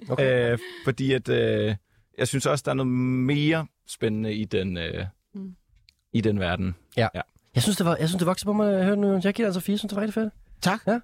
[0.08, 0.52] Okay.
[0.52, 1.74] øh, fordi at, øh,
[2.18, 5.56] jeg synes også, der er noget mere spændende i den, øh, Mm.
[6.12, 6.74] i den verden.
[6.96, 7.08] Ja.
[7.54, 9.20] Jeg synes, det, var, jeg synes, det voksede på mig, at jeg hørte nu.
[9.24, 10.32] Jeg giver altså fire, synes, det var rigtig fedt.
[10.60, 10.80] Tak.
[10.86, 11.00] Ja.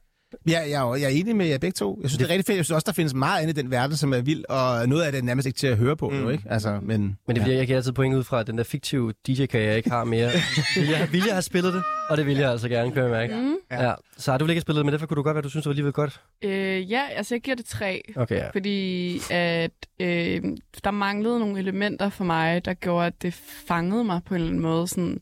[0.49, 1.99] Ja, jeg, er, jeg er enig med jer begge to.
[2.03, 2.57] Jeg synes, det er rigtig fedt.
[2.57, 5.03] Jeg synes også, der findes meget andet i den verden, som er vild, og noget
[5.03, 6.21] af det er nærmest ikke til at høre på, mm.
[6.23, 6.45] Jo, ikke?
[6.51, 7.43] Altså, men, Men det ja.
[7.43, 10.05] bliver, jeg giver altid point ud fra, at den der fiktive DJ-karriere, jeg ikke har
[10.05, 10.31] mere.
[10.77, 11.83] vil, jeg, vil jeg have spillet det?
[12.11, 13.35] Og det vil jeg altså gerne, kan jeg mærke.
[13.35, 13.55] Mm.
[13.71, 13.89] Ja.
[13.89, 13.95] ja.
[14.17, 15.51] Så har du vil ikke spillet det, men derfor kunne du godt være, at du
[15.51, 16.21] synes, det var alligevel godt.
[16.43, 18.03] Øh, ja, altså jeg giver det tre.
[18.17, 18.51] Okay, ja.
[18.51, 19.71] Fordi at
[20.01, 20.43] øh,
[20.85, 23.35] der manglede nogle elementer for mig, der gjorde, at det
[23.67, 24.89] fangede mig på en eller anden måde.
[24.89, 25.21] Sådan,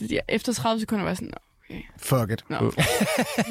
[0.00, 1.32] det- efter 30 sekunder var jeg sådan,
[1.72, 1.82] okay.
[1.98, 2.44] Fuck it.
[2.50, 2.72] Nå.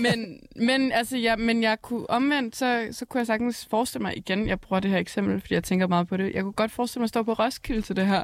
[0.01, 4.17] men, men, altså, ja, men jeg kunne omvendt, så, så kunne jeg sagtens forestille mig
[4.17, 6.33] igen, jeg bruger det her eksempel, fordi jeg tænker meget på det.
[6.33, 8.23] Jeg kunne godt forestille mig at stå på Roskilde til det her,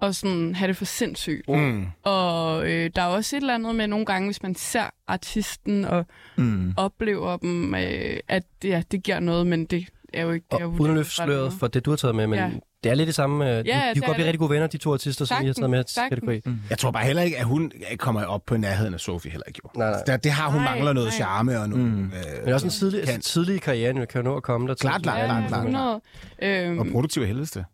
[0.00, 1.48] og sådan have det for sindssygt.
[1.48, 1.86] Mm.
[2.02, 5.84] Og øh, der er også et eller andet med nogle gange, hvis man ser artisten
[5.84, 6.06] og
[6.36, 6.72] Mm.
[6.76, 10.46] oplever dem, øh, at det, ja, det giver noget, men det er jo ikke...
[10.50, 12.50] Det Og er jo uden løfte sløret for det, du har taget med, men Ja.
[12.88, 13.44] Det er lidt det samme.
[13.44, 15.42] øh, de, Ja, de det kunne godt blive rigtig gode venner, de to artister, som
[15.42, 16.40] I har taget med til kategori.
[16.44, 16.58] Mm.
[16.70, 19.60] Jeg tror bare heller ikke, at hun kommer op på nærheden af Sofie heller ikke.
[19.64, 19.70] Jo.
[19.80, 20.02] Nej, nej.
[20.06, 21.16] Det, det har hun Nej, mangler noget nej.
[21.16, 21.84] charme og noget.
[21.86, 22.04] Mm.
[22.04, 23.14] Øh, Men også en tidlig, kan.
[23.14, 24.74] altså, tidlig i karrieren, jo, kan jo nå at komme der.
[24.74, 24.88] til.
[24.88, 25.64] Klart, klart, Ja, klart, klart.
[25.66, 26.00] 100.
[26.42, 27.64] Øhm, Og produktiv af helveste.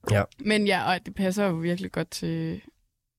[0.44, 2.60] men ja, og det passer jo virkelig godt til...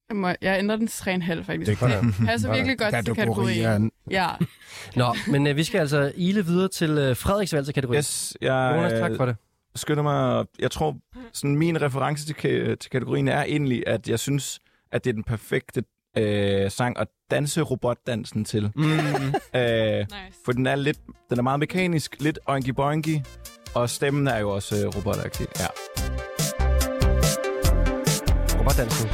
[0.09, 1.81] Jeg, må, jeg ændrer den til 3,5 faktisk.
[1.81, 1.99] Det ja.
[2.01, 3.91] Det passer virkelig godt til kategorien.
[4.11, 4.27] Ja.
[4.95, 7.97] Nå, men øh, vi skal altså ile videre til øh, Frederiks valgte kategori.
[7.97, 9.35] Yes, jeg Jonas, tak for det.
[9.75, 10.45] Skynder mig.
[10.59, 10.97] Jeg tror,
[11.33, 14.59] sådan min reference til, ka- til kategorien er egentlig, at jeg synes,
[14.91, 15.83] at det er den perfekte
[16.17, 18.71] øh, sang at danse robotdansen til.
[18.75, 18.83] Mm.
[18.89, 18.91] øh,
[19.99, 20.09] Nice.
[20.45, 20.99] for den er lidt,
[21.29, 23.17] den er meget mekanisk, lidt oinky boinky,
[23.73, 25.47] og stemmen er jo også øh, robotagtig.
[25.59, 25.67] Ja.
[28.59, 29.09] Robotdansen.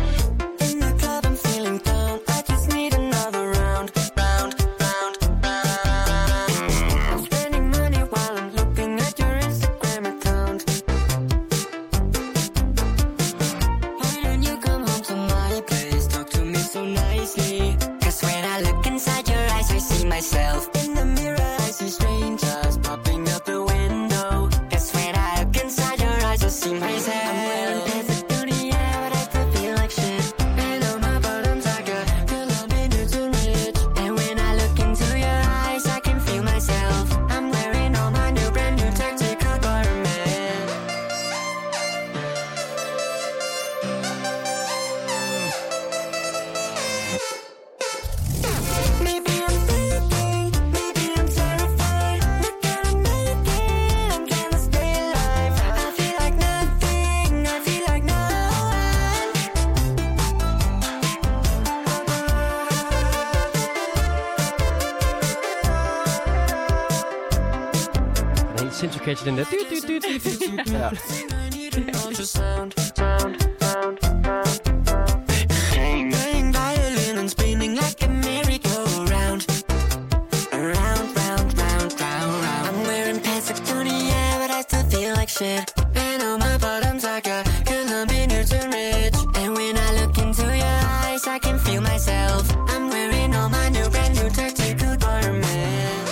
[84.61, 85.73] I still feel like shit.
[85.95, 89.15] And on my bottoms, I got Columbia Newton Rich.
[89.35, 92.43] And when I look into your eyes, I can feel myself.
[92.69, 96.11] I'm wearing all my new brand new tactical garments.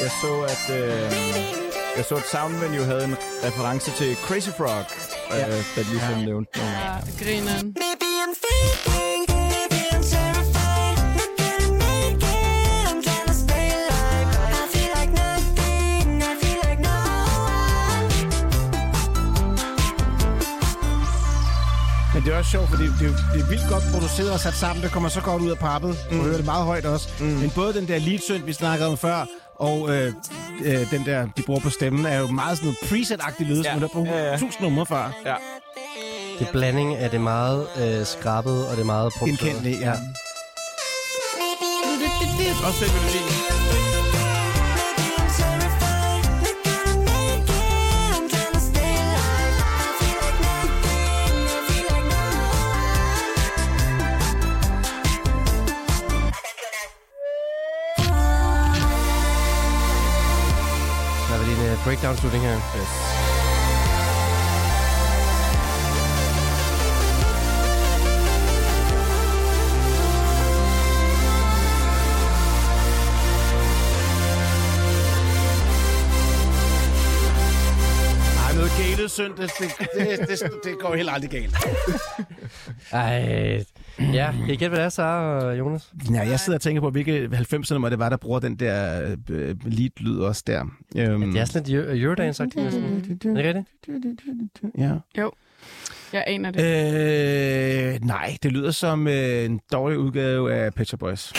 [0.00, 1.27] Jeg så, at, øh,
[1.98, 4.84] jeg så, at Soundvenue havde en reference til Crazy Frog,
[5.30, 5.48] ja.
[5.48, 6.62] øh, da de ligesom nævnte den.
[6.62, 7.74] Ja, grineren.
[22.14, 24.54] Men det er også sjovt, fordi det er, det er vildt godt produceret og sat
[24.54, 24.82] sammen.
[24.84, 25.98] Det kommer så godt ud af pappet.
[26.10, 26.20] Du mm.
[26.20, 27.08] hører det meget højt også.
[27.20, 27.26] Mm.
[27.26, 29.26] Men både den der lead vi snakkede om før,
[29.58, 30.12] og øh,
[30.64, 33.72] øh, den der, de bruger på stemmen, er jo meget sådan noget preset-agtig lyd, ja.
[33.72, 34.36] som der på Ja, ja.
[34.38, 35.12] tusind numre før.
[35.26, 35.34] Ja.
[36.38, 39.40] Det er blanding af det meget øh, skrabet og det meget produceret.
[39.40, 39.92] Genkendelige, ja.
[42.66, 43.57] Også den melodi.
[62.02, 62.60] Er vel en uh, breakdown-slutning her.
[62.76, 63.27] Yes.
[79.18, 79.32] Synd.
[79.36, 81.56] Det, det, det, det, det går heller aldrig galt.
[82.92, 83.64] Ej,
[83.98, 85.92] ja, kan I gætte, hvad det er, Sara og Jonas?
[86.12, 89.02] Ja, jeg sidder og tænker på, hvilke 90'er nummer det var, der bruger den der
[89.30, 90.60] øh, lead-lyd også der.
[90.96, 93.36] Øhm, Det er sådan lidt Euro- Eurodance, sagt det næsten.
[93.36, 94.78] Er det rigtigt?
[94.78, 94.92] ja.
[95.18, 95.32] Jo,
[96.12, 97.94] jeg aner det.
[97.94, 101.32] Øh, nej, det lyder som øh, en dårlig udgave af Pet Shop Boys.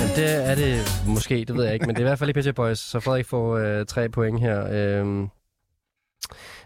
[0.00, 2.30] Jamen, det er det måske, det ved jeg ikke, men det er i hvert fald
[2.30, 4.66] i Pet Boys, så Frederik får øh, tre point her.
[5.02, 5.26] Øh,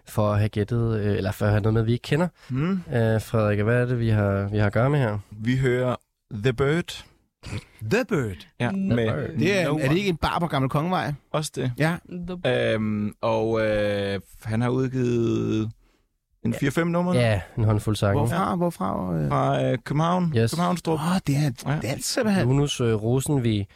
[0.09, 2.29] for at have gættet, øh, eller for at have noget med, vi ikke kender.
[2.49, 2.71] Mm.
[2.73, 5.19] Øh, Frederik, hvad er det, vi har, vi har at gøre med her?
[5.31, 5.97] Vi hører
[6.33, 7.05] The Bird.
[7.91, 8.47] The Bird.
[8.61, 9.39] Ja, The med Bird.
[9.39, 11.13] Det er, No er det ikke en bar på Gamle Kongevej?
[11.33, 11.73] Også det.
[11.79, 11.97] Ja.
[12.47, 15.71] Øhm, og øh, han har udgivet
[16.45, 18.19] en 4-5 nummer Ja, en håndfuld sange.
[18.21, 18.55] Hvorfra?
[18.57, 19.15] Hvorfra?
[19.15, 19.29] Øh?
[19.29, 20.33] fra øh, København.
[20.37, 20.51] Yes.
[20.51, 20.99] Københavnstrup.
[21.01, 21.79] Åh, det er, Ja.
[21.83, 22.49] det er simpelthen...
[22.49, 23.67] Jonas øh, Rosenvig,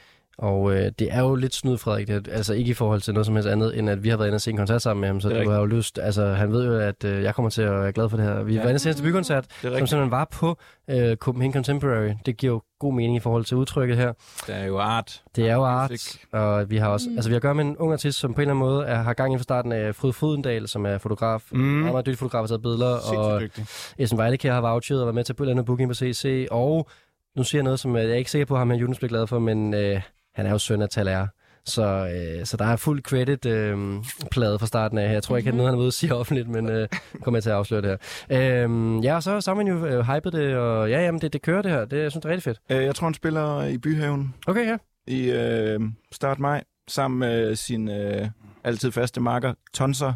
[0.43, 2.09] og øh, det er jo lidt snyd, Frederik.
[2.09, 4.29] Det altså ikke i forhold til noget som helst andet, end at vi har været
[4.29, 6.27] inde og se en koncert sammen med ham, så Det du har jo lyst, altså
[6.27, 8.43] han ved jo, at øh, jeg kommer til at være glad for det her.
[8.43, 8.61] Vi Ja.
[8.63, 9.89] var inde og se hans bykoncert, Det er som rigtigt.
[9.91, 10.57] simpelthen var på
[10.91, 12.11] øh, Copenhagen Contemporary.
[12.27, 14.13] Det giver jo god mening i forhold til udtrykket her.
[14.47, 15.23] Der er jo art.
[15.37, 16.21] Det er jo art, Musik.
[16.33, 17.17] og vi har også, Mm.
[17.17, 18.85] altså vi har at gøre med en ung artist, som på en eller anden måde
[18.87, 21.59] er, har gang i fra starten af Fryd Frydendal, som er fotograf, mm.
[21.59, 21.65] Mm.
[21.67, 23.67] meget, dygtig fotograf, har taget billeder, og dygtig.
[23.99, 26.47] Esben Weidekær har vouchet og været med til på et eller andet booking på CC,
[26.51, 26.89] og
[27.37, 28.99] nu siger jeg noget, som øh, jeg er ikke sikker på, at ham her Jonas
[28.99, 30.01] bliver glad for, men øh,
[30.35, 31.27] han er jo søn af Taler.
[31.65, 35.13] Så, øh, så der er fuld credit øh, plade fra starten af her.
[35.13, 36.89] Jeg tror ikke, at noget han er ude at sige offentligt, men øh,
[37.23, 37.99] kommer jeg til at afsløre det
[38.31, 38.65] her.
[38.67, 41.43] Øh, ja, og så har Sammen jo øh, hypet det, og ja, jamen, det, det
[41.43, 41.85] kører det her.
[41.85, 42.59] Det, jeg synes, det er rigtig fedt.
[42.71, 44.77] Øh, jeg tror, han spiller i Byhaven Okay, ja.
[45.07, 45.81] i øh,
[46.13, 48.29] start maj, sammen med sin øh,
[48.65, 50.13] altid faste marker, Tonser.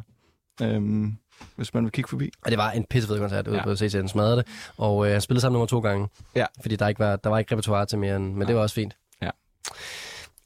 [0.63, 0.83] Øh,
[1.57, 2.31] hvis man vil kigge forbi.
[2.45, 3.61] Og det var en pissefed koncert ude Ja.
[3.61, 3.65] ja.
[3.65, 4.47] på CC, han smadrede det.
[4.79, 6.09] Og øh, han spillede sammen nummer to gange.
[6.35, 6.45] Ja.
[6.63, 8.75] Fordi der ikke var, der var ikke repertoire til mere end, men det var også
[8.75, 8.97] fint.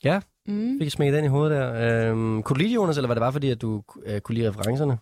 [0.04, 0.20] Ja.
[0.46, 0.78] Mm.
[0.80, 2.08] fik smækket den i hovedet der.
[2.10, 4.34] Øhm, kunne du lide det, Jonas, eller var det bare fordi, at du øh, kunne
[4.34, 4.98] lide referencerne?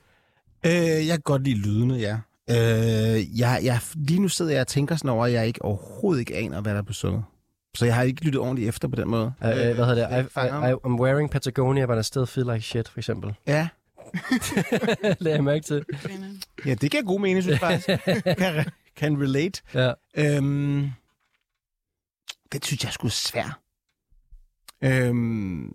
[0.66, 0.72] Øh,
[1.06, 2.18] jeg kan godt lide lydene, ja.
[2.50, 6.20] Øh, jeg, jeg, lige nu sidder jeg og tænker sådan over, at jeg ikke overhovedet
[6.20, 7.24] ikke aner, hvad der er på sunget.
[7.76, 9.32] Så jeg har ikke lyttet ordentligt efter på den måde.
[9.44, 10.24] Øh, øh, hvad hedder det?
[10.24, 13.34] I, fanger I, I, I'm wearing Patagonia, but I still feel like shit, for eksempel.
[13.46, 13.68] Ja.
[15.20, 15.84] det jeg mærke til.
[16.66, 18.04] ja, det giver god mening, synes jeg faktisk.
[18.38, 18.64] kan,
[18.96, 19.62] kan relate.
[19.74, 19.92] Ja.
[20.16, 20.90] Øhm,
[22.52, 23.60] den synes jeg skulle svær.
[24.82, 25.72] Øhm,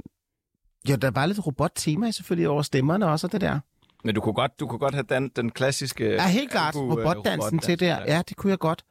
[0.88, 3.60] ja, der var lidt robottema selvfølgelig over stemmerne også, og det der.
[4.04, 6.10] Men du kunne godt, du kunne godt have den, den klassiske...
[6.14, 6.76] Ja, helt klart.
[6.76, 8.00] øh, Robotdansen til der.
[8.08, 8.22] ja.
[8.30, 8.84] Det kunne jeg godt.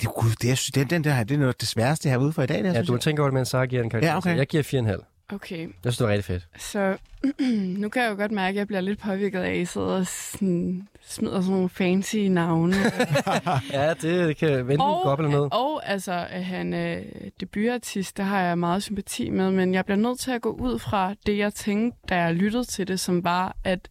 [0.00, 2.32] Det, kunne, det, jeg synes, den, den der, det er noget af det sværeste herude
[2.32, 2.64] for i dag.
[2.64, 3.00] Der, Ja, du jeg.
[3.00, 4.10] tænke over det, mens Sara giver en karakter.
[4.10, 4.36] Ja, okay.
[4.36, 5.17] Jeg giver 4,5.
[5.32, 6.48] Okay, Jeg synes, det var rigtig fedt.
[6.62, 6.96] så
[7.80, 9.86] nu kan jeg jo godt mærke, at jeg bliver lidt påvirket af, at I sidder
[9.86, 12.74] og sådan, smider sådan nogle fancy navne.
[13.72, 15.52] Ja, det, det kan vente gå op eller noget.
[15.52, 17.00] og altså, at han er
[17.40, 20.78] debutartist, der har jeg meget sympati med, men jeg bliver nødt til at gå ud
[20.78, 23.88] fra det, jeg tænkte, da jeg lyttede til det, som var, at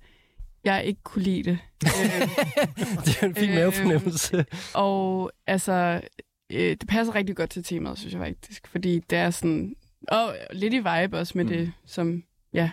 [0.63, 1.57] jeg ikke kunne lide det.
[1.85, 2.21] Øh,
[3.05, 4.45] det er en fin Øhm, mavefornemmelse.
[4.73, 6.01] og altså,
[6.53, 9.75] øh, det passer rigtig godt til temaet, synes jeg faktisk, fordi det er sådan,
[10.07, 11.49] og lidt i vibe også med mm.
[11.49, 12.23] det, som,
[12.53, 12.71] ja.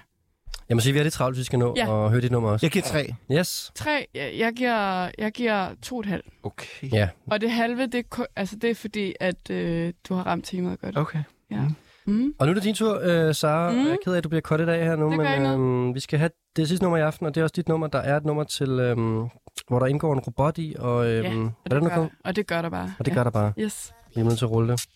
[0.68, 1.88] Jeg må sige, vi er lidt travlt, hvis vi skal nå Ja.
[1.88, 2.66] og høre dit nummer også.
[2.66, 3.14] Jeg giver tre.
[3.32, 3.72] Yes.
[3.74, 6.26] Tre, jeg, jeg giver, jeg giver to og et halvt.
[6.42, 6.92] Okay.
[6.92, 7.08] Ja.
[7.30, 10.80] Og det halve, det er, altså, det er fordi, at øh, du har ramt temaet
[10.80, 10.96] godt.
[10.98, 11.22] Okay.
[11.50, 11.60] Ja.
[11.60, 11.74] Mm.
[12.38, 13.70] Og nu er det din tur, øh, Sara.
[13.70, 13.76] Mm.
[13.76, 13.84] Mm.
[13.84, 16.00] Jeg er ked af, at du bliver kottet af her nu, Det men øh, vi
[16.00, 17.86] skal have det sidste nummer i aften, og det er også dit nummer.
[17.86, 18.96] Der er et nummer til, øh,
[19.68, 22.10] hvor der indgår en robot i, og øh, Ja, hvad og er det, gør, kom?
[22.24, 22.94] og det gør der bare.
[22.98, 23.52] Og det gør der bare.
[23.58, 23.92] Yes.
[24.14, 24.86] Vi er nødt til at rulle det.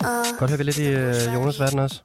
[0.00, 2.02] Uh, Godt høre vi lidt i øh, Jonas' verden også.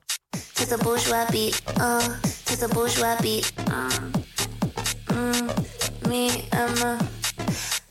[0.56, 1.56] to the bourgeois beat,
[1.86, 2.04] uh,
[2.48, 4.04] to the bourgeois beat, uh.
[5.10, 5.48] Mm,
[6.10, 6.24] me
[6.62, 6.94] and my,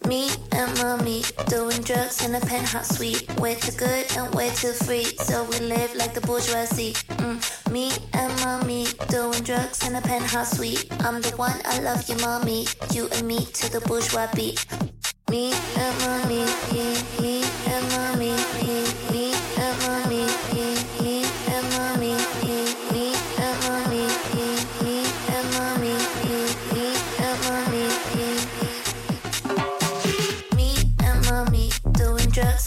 [0.06, 3.28] me and mommy doing drugs in a penthouse suite.
[3.40, 6.94] Way too good and way too free, so we live like the bourgeoisie.
[7.22, 7.38] Mm,
[7.72, 10.86] me and mommy doing drugs in a penthouse suite.
[11.00, 12.66] I'm the one, I love you, mommy.
[12.92, 14.64] You and me to the bourgeois beat.
[15.30, 16.86] Me and mommy, me,
[17.20, 19.53] me and mommy, me, me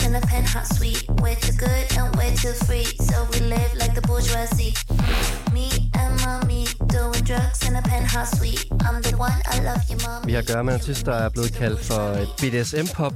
[0.08, 1.04] in a penthouse suite.
[1.22, 4.74] Way too good and way too free, so we live like the bourgeoisie.
[5.54, 5.68] Me
[6.02, 6.66] and mommy
[6.96, 8.66] doing drugs in a penthouse suite.
[8.86, 10.26] I'm the one, I love you, mommy.
[10.26, 13.14] Vi har at gøre med en artist, der er blevet kaldt for BDSM-pop.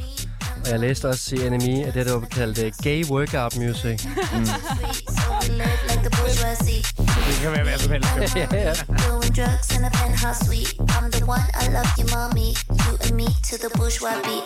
[0.63, 4.05] Og jeg læste også i NME, at det der var kaldt øh, gay workout music.
[4.33, 4.45] Mm.
[5.15, 6.81] So we live like the bourgeoisie.
[7.27, 8.35] Det kan være hvad som helst.
[8.35, 8.73] ja, ja.
[9.07, 10.71] Doing drugs in a penthouse suite.
[10.95, 12.49] I'm the one, I love you, mommy.
[12.83, 14.45] You and me to the bourgeois beat.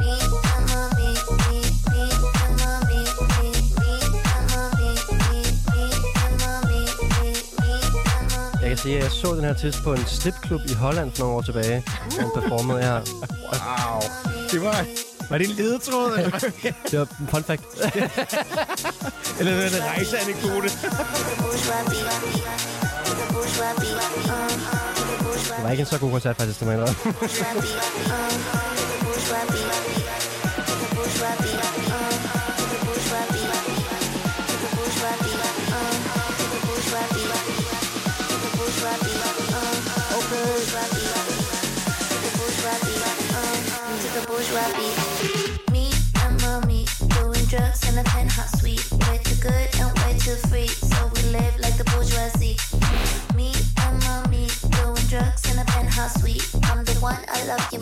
[0.00, 0.10] Me
[0.52, 0.99] and mommy,
[8.82, 11.42] sige, at jeg så den her artist på en stripklub i Holland for nogle år
[11.42, 11.84] tilbage.
[12.20, 12.94] hvor performede her.
[12.94, 14.00] Wow.
[14.50, 14.86] Det var...
[15.30, 16.18] Var det en ledetråd?
[16.18, 16.38] Eller?
[16.90, 17.62] Det var en fun fact.
[19.38, 20.68] eller var det en rejseanekdote?
[25.56, 26.80] Det var ikke en så god koncert, faktisk, det må jeg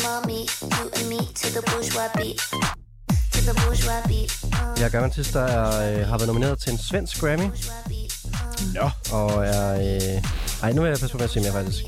[0.06, 0.40] mommy.
[0.78, 2.38] You and me to the bourgeois beat.
[3.34, 4.30] To the bourgeois beat.
[4.44, 5.66] Uh, Jeg er gammel artist, der er,
[6.00, 7.48] øh, har været nomineret til en svensk Grammy.
[8.74, 8.90] Nå.
[9.12, 9.68] Og er...
[9.74, 10.22] Øh...
[10.62, 11.82] Ej, nu vil jeg passe på med at sige mere, faktisk.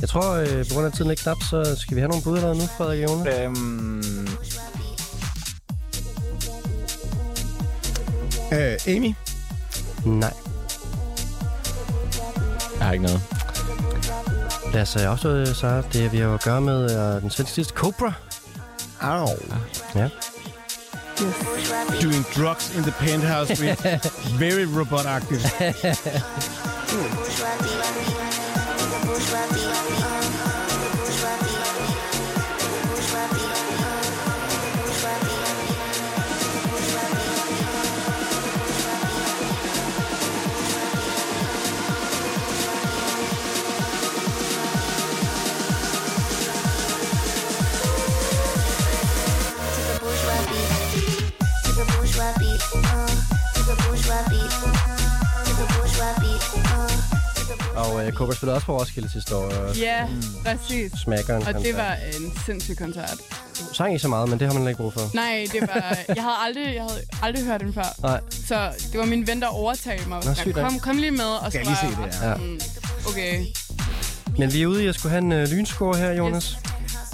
[0.00, 2.36] Jeg tror, øh, på grund af tiden lidt knap, så skal vi have nogle bud
[2.36, 3.38] eller nu, Frederik Jonas?
[3.38, 4.28] Øhm,
[8.52, 9.14] Øh, Amy?
[10.04, 10.32] Nej.
[12.78, 13.20] jeg har ikke noget.
[14.74, 18.12] Lad os øh, afsløre, så det vi har at gøre med øh, den svenske Cobra.
[19.00, 19.28] Au.
[19.94, 20.08] Ja.
[22.02, 24.00] Doing drugs in the penthouse suite.
[24.44, 25.44] Very robot-agtigt.
[57.94, 59.44] Og øh, Cobra spillede også på Roskilde sidste år.
[59.44, 60.06] Og Ja,
[60.44, 60.92] præcis.
[61.04, 61.46] Smackeren.
[61.46, 63.14] Og det var en sindssyg koncert.
[63.72, 65.00] Sang ikke så meget, men det har man ikke brug for.
[65.14, 65.96] Nej, det var...
[66.16, 67.96] Jeg havde aldrig, jeg havde aldrig hørt den før.
[68.02, 68.20] Nej.
[68.46, 70.22] Så det var min ven, der overtalte mig.
[70.24, 70.78] Nå, sygt, kom, ja.
[70.78, 71.24] kom lige med.
[71.24, 72.28] Og så jeg lige se det, ja.
[72.28, 72.34] Ja.
[72.36, 72.60] Mm,
[73.08, 73.44] Okay.
[74.38, 76.56] Men vi er ude i at skulle have en øh, lynscore her, Jonas.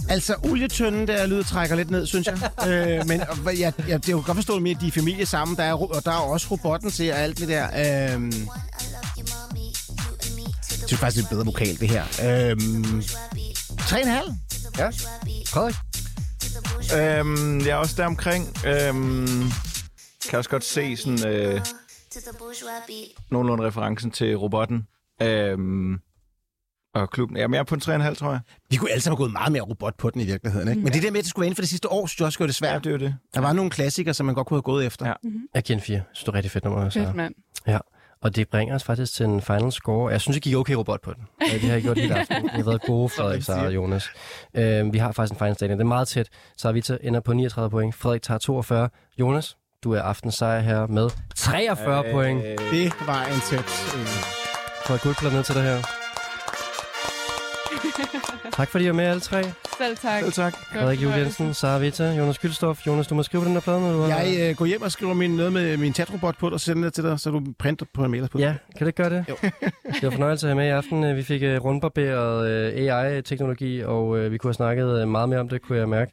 [0.09, 2.51] Altså, olietønden der lyd trækker lidt ned, synes jeg.
[2.69, 5.27] øh, men og, jeg, jeg, jeg kan godt forstå det med, at de er familie
[5.27, 5.57] sammen.
[5.57, 7.66] Der er, og der er også robotten til og alt det der.
[8.16, 8.32] Øh,
[10.91, 12.05] synes faktisk, det er bedre vokal, det her.
[12.51, 14.35] Øhm, 3,5?
[14.79, 14.89] Ja.
[15.47, 15.75] Frederik?
[16.97, 18.47] Øhm, jeg er også der omkring.
[18.67, 19.51] Øhm,
[20.31, 21.61] kan også godt se sådan øh,
[23.31, 24.87] nogenlunde referencen til robotten.
[25.23, 25.99] Øhm,
[26.95, 27.37] og klubben.
[27.37, 28.41] Jamen, jeg er på en 3,5, tror jeg.
[28.71, 30.83] Vi kunne alle sammen have gået meget mere robot på den i virkeligheden, ikke?
[30.83, 32.27] Men det der med, at det skulle være inden for det sidste år, synes jeg
[32.27, 32.87] også gjorde det svært.
[32.87, 33.15] Ja, det er det.
[33.35, 35.07] Der var nogle klassikere, som man godt kunne have gået efter.
[35.07, 35.12] Ja.
[35.55, 35.97] Jeg giver en 4.
[35.97, 36.91] Jeg synes, det er rigtig fedt nummer.
[36.91, 37.05] Så.
[37.05, 37.35] Fedt, mand.
[37.67, 37.79] Ja.
[38.22, 40.10] Og det bringer os faktisk til en final score.
[40.10, 41.22] Jeg synes, det gik okay robot på den.
[41.48, 42.42] Ja, det har jeg gjort hele aften.
[42.42, 44.10] Vi har været gode, Frederik, Sara og Jonas.
[44.55, 45.78] Øh, vi har faktisk en final stadion.
[45.78, 46.28] Det er meget tæt.
[46.56, 47.94] Så vi ender på 39 point.
[47.94, 48.88] Frederik tager 42.
[49.20, 52.42] Jonas, du er aftens sejr her med 43 øh, point.
[52.42, 53.94] Det var en tæt.
[53.97, 54.06] Øh.
[54.88, 56.10] Jeg guldplader ned til dig her.
[58.52, 59.43] Tak fordi I var med alle tre.
[59.78, 60.22] Selv tak.
[60.22, 60.55] Selv tak.
[60.72, 62.86] Frederik Juhl Jensen, Sara Vita, Jonas Kylstof.
[62.86, 64.20] Jonas, du må skrive på den der plade, når du har...
[64.20, 66.94] Jeg øh, går hjem og skriver min, noget med min chatrobot på, og sender det
[66.94, 68.44] til dig, så du printer på en mail på det.
[68.44, 69.24] Ja, kan ikke gøre det?
[69.28, 69.36] Jo.
[69.94, 71.16] det var fornøjelse at have med i aften.
[71.16, 75.40] Vi fik uh, rundbarberet uh, AI-teknologi, og uh, vi kunne have snakket uh, meget mere
[75.40, 76.12] om det, kunne jeg mærke.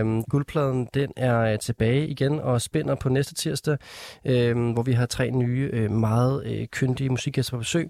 [0.00, 3.76] Um, guldpladen, den er uh, tilbage igen og spænder på næste tirsdag,
[4.24, 7.86] um, hvor vi har tre nye, uh, meget uh, kyndige musikgæster på besøg.